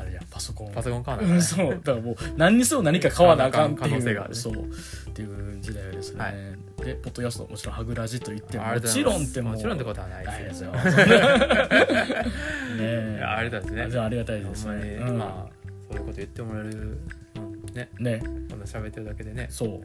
[0.00, 0.72] あれやパソコン。
[0.72, 1.70] パソコン買わうんないそう。
[1.70, 4.36] だからもう何にせよ何か買わなあかんっていう可能性があるね。
[4.36, 4.54] そう。
[4.54, 6.34] っていう時代ですね、はい。
[6.84, 10.72] でポッドキャストもちろんハグラジと言ってももちろんってもうもちろんってことはないないですよ。
[10.78, 10.84] ねい
[12.80, 13.82] えやありがたいですね。
[13.82, 15.18] あじゃあありがたいですほんまに、ね、うん。
[15.18, 15.52] まあ
[15.90, 18.22] そういうこと言ってもらえる、うん、ねね。
[18.50, 19.80] こんな喋ってるだけでねそう。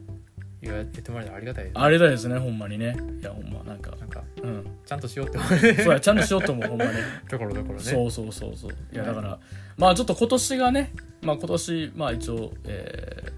[0.62, 2.96] 言ってもらえたらありがたいですありがたいですねほんまにね。
[3.20, 3.90] いやほんまなんか。
[3.96, 4.66] なんかうん。
[4.86, 5.74] ちゃんとしようって思うね。
[5.74, 6.92] そうやちゃんとしようと思うほんまに。
[7.28, 7.84] ところどころね。
[7.84, 8.72] そうそうそうそう。
[8.92, 9.38] いやだから
[9.76, 10.92] まあちょっと今年がね
[11.22, 13.34] まあ今年まあ一応えー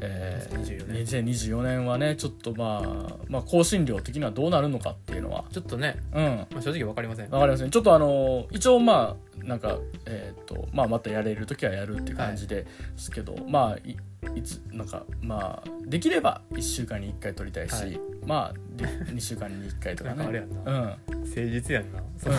[0.00, 1.04] えー2024年。
[1.04, 5.44] 2024年はねちょっとまあまあ更新量的にはどうなるのかっていうのは。
[5.52, 6.46] ちょっとね、うん。
[6.50, 7.30] まあ、正直わかりません。
[7.30, 7.70] わかりません。
[7.70, 12.66] ちょっとあの一応まあなんかえっ、とまあまたやれる時はやるっていう感じで
[12.96, 13.96] すけど、まあい
[14.34, 18.00] いつなんかまあできれば1週間に1回撮りたいし、はい。
[18.26, 20.46] まあで2週間に1回とかね。
[20.66, 22.00] うん誠実やんな。
[22.18, 22.36] そうん。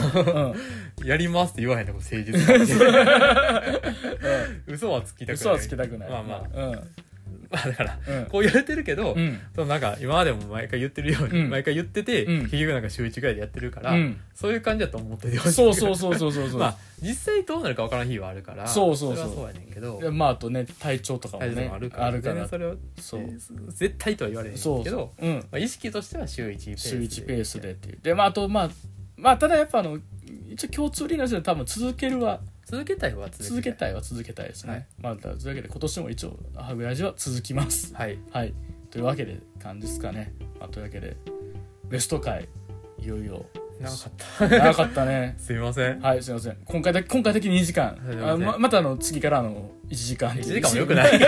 [1.04, 2.34] のやりますって言わへんとこ誠実
[4.68, 5.36] 嘘はつきたくない。
[5.36, 6.10] 嘘はつきたくない。
[6.10, 6.68] まあまあ。
[6.68, 6.80] うん
[7.50, 8.26] まあだからうん。
[8.26, 9.40] こう言われてるけど、うん。
[9.56, 11.50] そのなんか今までも毎回言ってるように、うん。
[11.50, 12.42] 毎回言ってて、うん。
[12.44, 14.22] 結局なんか週1ぐらいでやってるから、うん。
[14.36, 15.54] そういう感じだと思っててほしい。
[15.54, 19.26] そうそうそうそうそうそう、 まあ実際どうなるか分からん日はあるからそうそうそう。
[19.26, 20.00] れはそうやねんけど。
[20.00, 22.48] でまああとね体調とかもねもあるからあるから。
[22.48, 22.78] それを
[23.70, 25.30] 絶対とは言われへんけどそうう。
[25.30, 25.36] ん。
[25.38, 28.00] まあ、意識としては週1ペース週1ペースでっていう。
[28.04, 28.70] でまああとまあ
[29.18, 30.00] まあただやっぱあの
[30.50, 32.40] 一応共通理念として多分続けるは
[32.70, 34.86] 続けたいは続続けいたいは続けたいですね、はい。
[35.02, 37.96] まあというわけで今年も一応ハグラジは続きます。
[37.96, 38.20] はい。
[38.32, 38.54] はい。
[38.92, 41.18] というわけで感じですかね、まあ、というわけで
[41.86, 42.48] ベスト回
[43.00, 43.44] いよいよ。
[43.80, 44.50] 長かった。
[44.50, 45.36] 長かったね。
[45.42, 46.00] すみません。
[46.00, 46.58] はいすいません。
[46.64, 47.98] 今回だ今回的に2時間。
[48.24, 50.32] あままたあの次からあの1時間。
[50.32, 51.12] って1いう時間もよくない。
[51.12, 51.28] け ど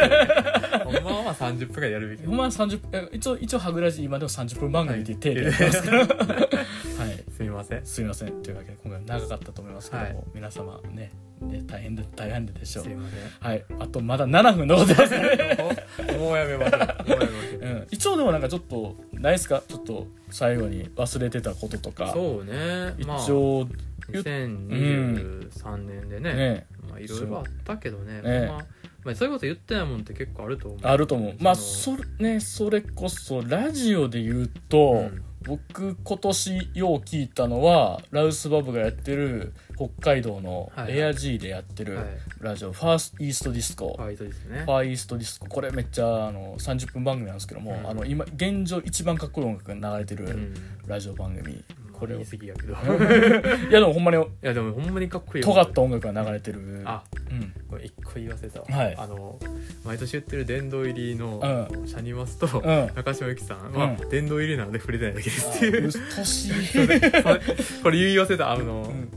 [0.86, 2.26] ほんまはまあ30分ぐらいやるべき。
[2.26, 7.24] ほんまは30え一応一応ハグラジ今でも30分番組っていう体でやってますからはい。
[7.36, 7.86] すみません。
[7.86, 8.32] すみません。
[8.44, 10.24] というわけで今回長かったと思いますけども、はい。
[10.36, 11.12] 皆様ね
[11.42, 12.84] ね大変で大変でしょう。
[12.84, 13.20] すみません。
[13.40, 13.64] はい。
[13.80, 15.12] あとまだ7分残ってます。
[15.18, 16.80] ね、もうやめましょう。
[16.80, 17.62] もうやめましょう。
[17.62, 19.64] うん、一応でもなんかちょっとないですか？
[19.68, 22.12] ちょっと最後に忘れてたこととか。
[22.14, 22.94] そうね。
[22.98, 23.32] 一まあ。
[23.32, 23.68] 応
[24.12, 26.68] 2023年でねね。
[26.90, 28.22] まあいろいろあったけどね。
[28.22, 28.48] ね。
[28.48, 28.66] まあ
[29.04, 30.80] まあそういうこと言ってないもんって結構あると思う。
[30.84, 31.36] あると思う。
[31.40, 35.24] まあそそれねそれこそラジオで言うと、うん。
[35.44, 40.98] 僕今年よう聞いたのはラウスバブがやってる北海道のはいはい。
[41.00, 42.06] エア G でやってるはい。
[42.40, 47.90] ラジオ、ファーストイーストディスコ、ファーイーストディスコこれめっちゃあの30分番組なんですけども、うん。
[47.90, 50.54] あの今現状一番かっこいい音楽が流れてるうん。
[50.86, 51.64] ラジオ番組、
[52.02, 52.74] これを言い過ぎやけど。
[52.74, 52.76] い
[53.70, 55.44] いやでもほんまにやでもほんまにかっこいい。
[55.44, 56.60] 尖った音楽が流れてる。
[56.86, 57.54] あうん。
[57.70, 58.66] これ一個言い忘れたわ。
[58.70, 58.96] はい。
[58.98, 59.40] あの
[59.86, 62.92] 毎年言ってる殿堂入りのうシャニマスとうん。
[62.96, 64.10] 中島由紀さんはうん。
[64.10, 65.86] 殿堂入りなので触れてないだけですっていう。
[65.86, 66.00] うっと
[67.84, 68.52] これ言い忘れた。
[68.52, 69.10] あのん。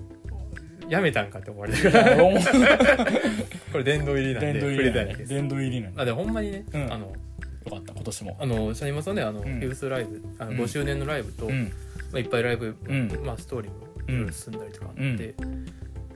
[0.90, 1.90] やめたんかって思われてる
[3.72, 5.34] これ殿堂入りなんで触殿堂入りなんでれてないです。
[5.34, 6.02] 殿堂入りなんで。
[6.02, 6.92] あでもほんまにねうん。
[6.92, 8.36] あのよかった今年も。
[8.38, 9.52] あのシャニマスはねあのフん。
[9.60, 10.58] ィフスライブあのうん。
[10.58, 11.72] 5周年のライブとうん
[12.14, 13.08] まあいっぱいライブうん。
[13.24, 15.34] まあストーリーもいろいろ進んだりとかあって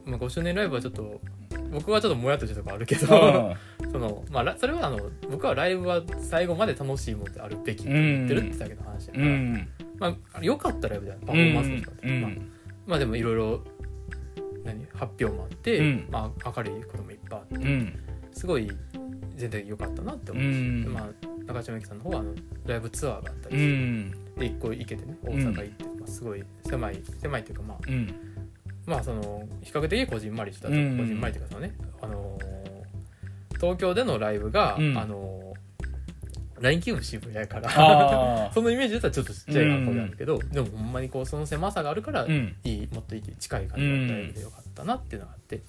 [0.05, 1.21] まあ5周年ライブはちょっと
[1.73, 3.91] 僕はちょっともやっとしたとこあるけどうん。
[3.91, 9.69] その、まあ、ラそれはあの僕はライブは最後まで楽しいものであるべきって言ってるってだけの話だから、うん。
[9.99, 12.21] まあ、良かったライブだよパフォーマンスとかって、うん。
[12.23, 12.31] まあ、
[12.87, 13.65] まあでもいろいろ
[14.65, 16.09] 何発表もあって、うん。
[16.11, 17.93] まあ、明るいこともいっぱいあってうん。
[18.33, 18.71] すごい
[19.35, 22.35] 全体的に良かったなってう思うし、まあ、中島みゆきさんの方はあの
[22.67, 28.15] ライブツアーがあったうりして、んで一個行けてね大阪行って、まあ、すごい狭い狭いっていうかまあうん。
[28.87, 32.49] まあその比較的こじんまりした、うんこじんまりっていうかそのね、あのー
[33.59, 35.49] 東京でのライブが、うんあのー
[36.61, 42.29] ラインキューブ渋谷やからあ そのイメージだったらちょっとちっちゃい学校なんだけど、でもほんまにこうその狭さがあるから、い
[42.65, 45.61] いもっといい近い感じのライブでよかったなっていうのがあって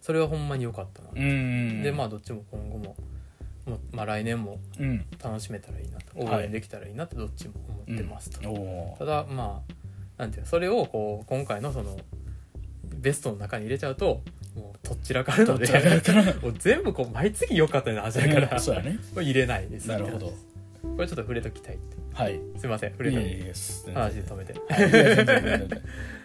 [0.00, 1.82] それはほんまに良かったな、うん。
[1.82, 2.96] でまあどっちも今後も
[3.92, 5.04] まあ、来年もうん。
[5.22, 6.46] 楽しめたらいいなと応はい。
[6.46, 7.54] 援できたらいいなってどっちも
[7.86, 9.72] 思ってますと、おただまあ
[10.22, 11.98] なんていうのそれをこう今回のその
[12.84, 14.22] ベストの中に入れちゃうと
[14.54, 15.66] もうとっちらかるので
[16.42, 18.84] もう全部こう毎月良かったような味だから、うん。
[18.84, 18.98] ね。
[19.14, 20.32] 入れないですなるほど
[20.82, 21.96] これちょっと触れときたいって。
[22.12, 22.40] はい。
[22.56, 24.54] すいません触れとき話で止めて。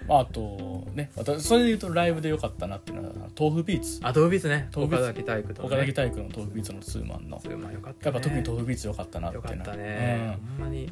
[0.09, 3.99] ああとね私それで言うとライブで良かったなっていうのは豆腐ビーツ。
[4.01, 4.69] あ豆腐ビーツね。
[4.75, 7.39] 豆腐崎体育と、ね、岡崎体育の豆腐ビーツのツーマンの。
[7.41, 9.71] それまあよかった、ね、やっぱ特に豆腐ビーツ良かったなってよかっいうのは。
[9.71, 10.91] たね、ほんまに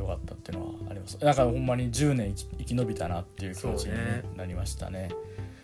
[0.00, 1.18] うん、良かったっていうのはあります。
[1.18, 3.92] だからほんまに10年生き延びたなっていう気持ちに
[4.36, 5.10] なりましたね。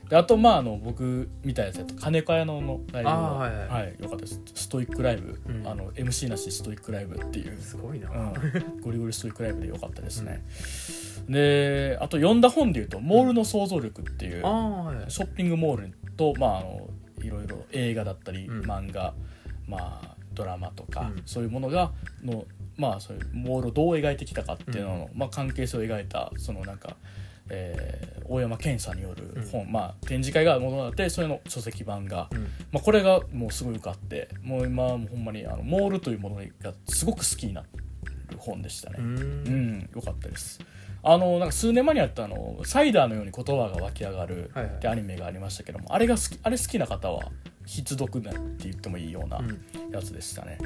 [0.09, 3.69] であとまああの僕見たやつやと金子屋ののライブあはいはい。
[3.69, 4.41] はい良かったです。
[4.55, 5.67] ストイックライブ、うん。
[5.67, 7.59] あの MC なしストイックライブっていう。
[7.61, 10.45] すごいな、うん、ゴリゴリストイックライブで良かったですね、
[11.29, 16.91] であと読んだ本でいうと「モールの想像力」っていう、ショッピングモールと、まあ、あの
[17.23, 18.61] いろいろ映画だったり、うん。
[18.61, 19.15] 漫画、
[19.67, 21.23] まあ、ドラマとか、うん。
[21.25, 21.93] そういうものが
[22.23, 22.45] の、
[22.77, 26.97] まあ、そういうモールをどう描いてきたかっていうのの、まあ、関係性を描いたそのなんか、
[27.51, 32.43] えー大山健さんによる本、まあ、展示会が物があってそれの書籍版が、うん
[32.73, 37.69] まあ、これがもうすごい良かってもう今はもうほんまにあのモールというものがすごく好きになる
[38.39, 38.97] 本でしたね。
[38.99, 40.61] ううんん、よかったです。
[41.03, 47.31] あのなんか数年前にあったあのサイダーのように言葉が湧き上がるはいはいってアニメがありましたけども、あれが好きあれ好きな方は
[47.67, 50.59] 必読だって言ってもいいようなうんやつでしたね。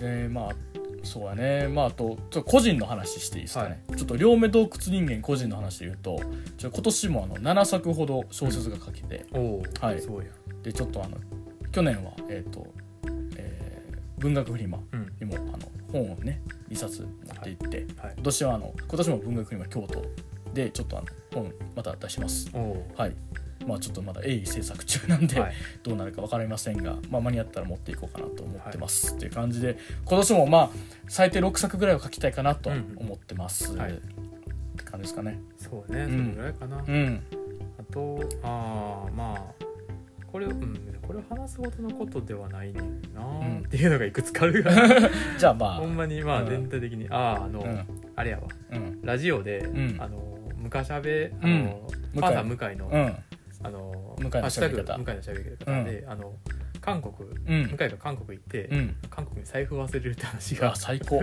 [0.00, 0.54] でまあ
[1.02, 1.68] そうやね。
[1.68, 6.20] まああとちょっと個人の話していいですかね、ちょっと両目洞窟人間個人の話で言うと
[6.58, 9.26] ちょ今年もあの7作ほど小説が書けて、
[9.80, 10.00] はい。
[10.62, 11.16] でちょっとあの
[11.72, 12.66] 去年はえっ、と、
[13.36, 13.66] えー
[14.18, 15.12] 文学フリマうん。
[15.20, 15.58] にもあの
[15.92, 16.40] 本をね
[16.70, 18.12] 2冊持って行って、はい。
[18.14, 20.04] 今年はあの今年も文学フリマ京都
[20.54, 22.50] でちょっとあの本また出します。
[22.96, 23.12] はい
[23.64, 25.52] まあちょっとまだ鋭意制作中なんで、はい。
[25.82, 30.70] どうなるか分かりませんが、まあ、間に合ったら持っていこうかなと思ってます、っていう感じで今年もまあ
[31.08, 33.92] 最低6作ぐらいは書きたいかなとは思ってます、うんはい。
[33.92, 33.94] っ
[34.76, 35.40] て感じですかね。
[35.56, 36.10] そうね、うん。
[36.10, 37.22] それぐらいかな、うん。
[37.78, 39.66] あとああまあ
[40.26, 40.92] これうん。
[41.06, 43.62] これを話すほどのことではないねんな、ん。
[43.64, 44.72] っていうのがいくつかあるが
[45.38, 46.48] じゃあまあほんまにまあうん。
[46.48, 47.86] 全体的に、あああの、うん。
[48.16, 48.48] あれやわ。
[48.72, 49.00] うん。
[49.02, 49.96] ラジオで、ん。
[50.00, 52.20] あの昔しゃべあの、向井。
[52.20, 53.14] パンダ向井の、うん
[53.66, 54.98] あの向井の喋り方。
[54.98, 56.34] 向井のしゃべり方で、あの
[56.80, 57.68] 韓国うん。
[57.68, 58.96] 向井が韓国行って、うん。
[59.10, 61.22] 韓国に財布忘れるって話いがや最高。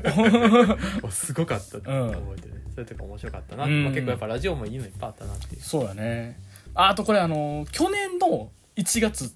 [1.04, 1.78] おすごかった。
[1.78, 2.12] ってうん。
[2.12, 2.54] 覚えてる。
[2.56, 3.84] ね、それとか面白かったな、うん。
[3.86, 5.62] まあ、結構やっぱラジオもいいのいっぱいあったなっていう。
[5.62, 6.38] そうやね。
[6.76, 9.34] ああとこれあの去年の1月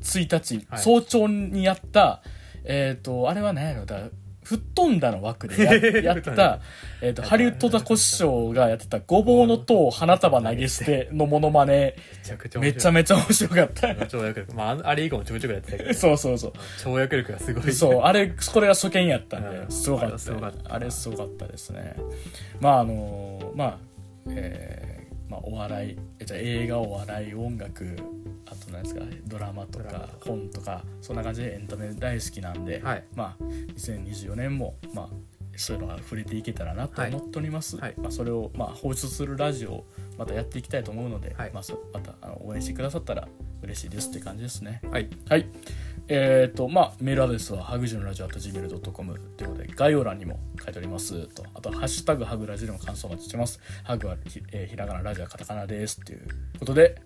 [0.00, 0.82] 1日、はい。
[0.82, 2.22] 早朝にやった
[2.64, 4.08] えっ、とあれは何やろだ
[4.50, 6.58] 吹っ飛んだの枠でや やった、
[7.00, 11.72] えー、とハリウッドザコシショウがやってたごぼうの塔を花束投げ捨てのモノマネ。
[11.72, 11.94] め
[12.24, 13.86] ちゃくちゃめちゃめちゃ面白かった。
[13.86, 14.54] 跳躍力。
[14.54, 15.94] まああれ以降もちょくちょくやってたけど。
[15.94, 16.52] そうそうそう。
[16.82, 17.72] 跳躍力がすごい。
[17.72, 19.66] そうあれこれが初見やったんうん。
[19.66, 20.74] ですごかった。
[20.74, 21.46] あれはすごかった。
[21.46, 21.94] ですね。
[22.58, 23.78] まああのまあ
[24.30, 24.89] えー
[25.30, 27.96] まあ、お笑いえじゃあ映画お笑い音楽
[28.46, 33.04] あと何ですかドラマとか本とかそんな感じでエンタメ大好きなんで、はい。
[33.14, 33.44] まあ
[33.76, 35.08] 2024年もまあ
[35.56, 37.94] そういうのは触れていけたらなと思っております、はい。
[37.96, 39.86] まあ、それをまあ放出するラジオを
[40.18, 41.52] またやっていきたいと思うので、はい。
[41.52, 43.28] まあ、そまたあの応援してくださったら
[43.62, 44.80] 嬉しいですって感じですね。
[44.90, 45.08] はい。
[45.28, 45.46] はい。
[46.12, 51.44] えっ、と、まあ、メールアドレスは、ハグジのラジオ .gmail.com ということで、概要欄にも書いておりますと。
[51.54, 53.60] あと、ハッシュタグハグラジオの感想をお待ちしてます。
[53.84, 56.00] ハグはひ,、えーひらがな、ラジオはカタカナです。
[56.00, 56.26] という
[56.58, 57.00] ことで、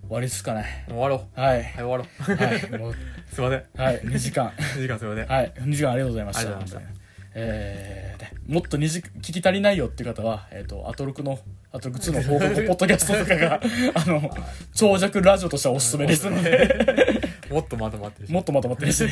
[0.00, 0.86] 終わりですかね。
[0.88, 1.62] 終わろうはい。
[1.62, 2.70] はい終わろうはい。
[2.80, 2.94] もう
[3.30, 4.00] すいませんはい。
[4.00, 4.48] 2時間。
[4.56, 5.52] 2時間すいませんはい。
[5.54, 6.40] 2時間ありがとうございました。
[6.40, 7.00] ありがとうございました
[7.38, 11.38] えーねもっと2時聞き足りないよっていう方は、えっ、と、アトロクの、
[11.72, 13.60] アトロク2の報告ポッドキャストとかが、
[13.94, 14.30] あの、
[14.72, 19.04] 長尺ラジオとしてはおすすめですので、もっとまとまってるしもっとまとまってるし、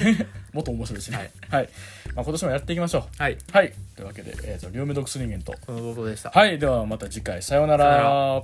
[0.52, 1.30] もっと 面白いしね。
[1.48, 1.68] はい。
[2.14, 3.22] まあ、今年もやっていきましょう。
[3.22, 3.72] はいはい。
[3.96, 5.54] というわけで、えっ、と、両目毒ス人間と。
[5.66, 6.58] この動画でしたはい。
[6.58, 8.42] ではまた次回、さようなら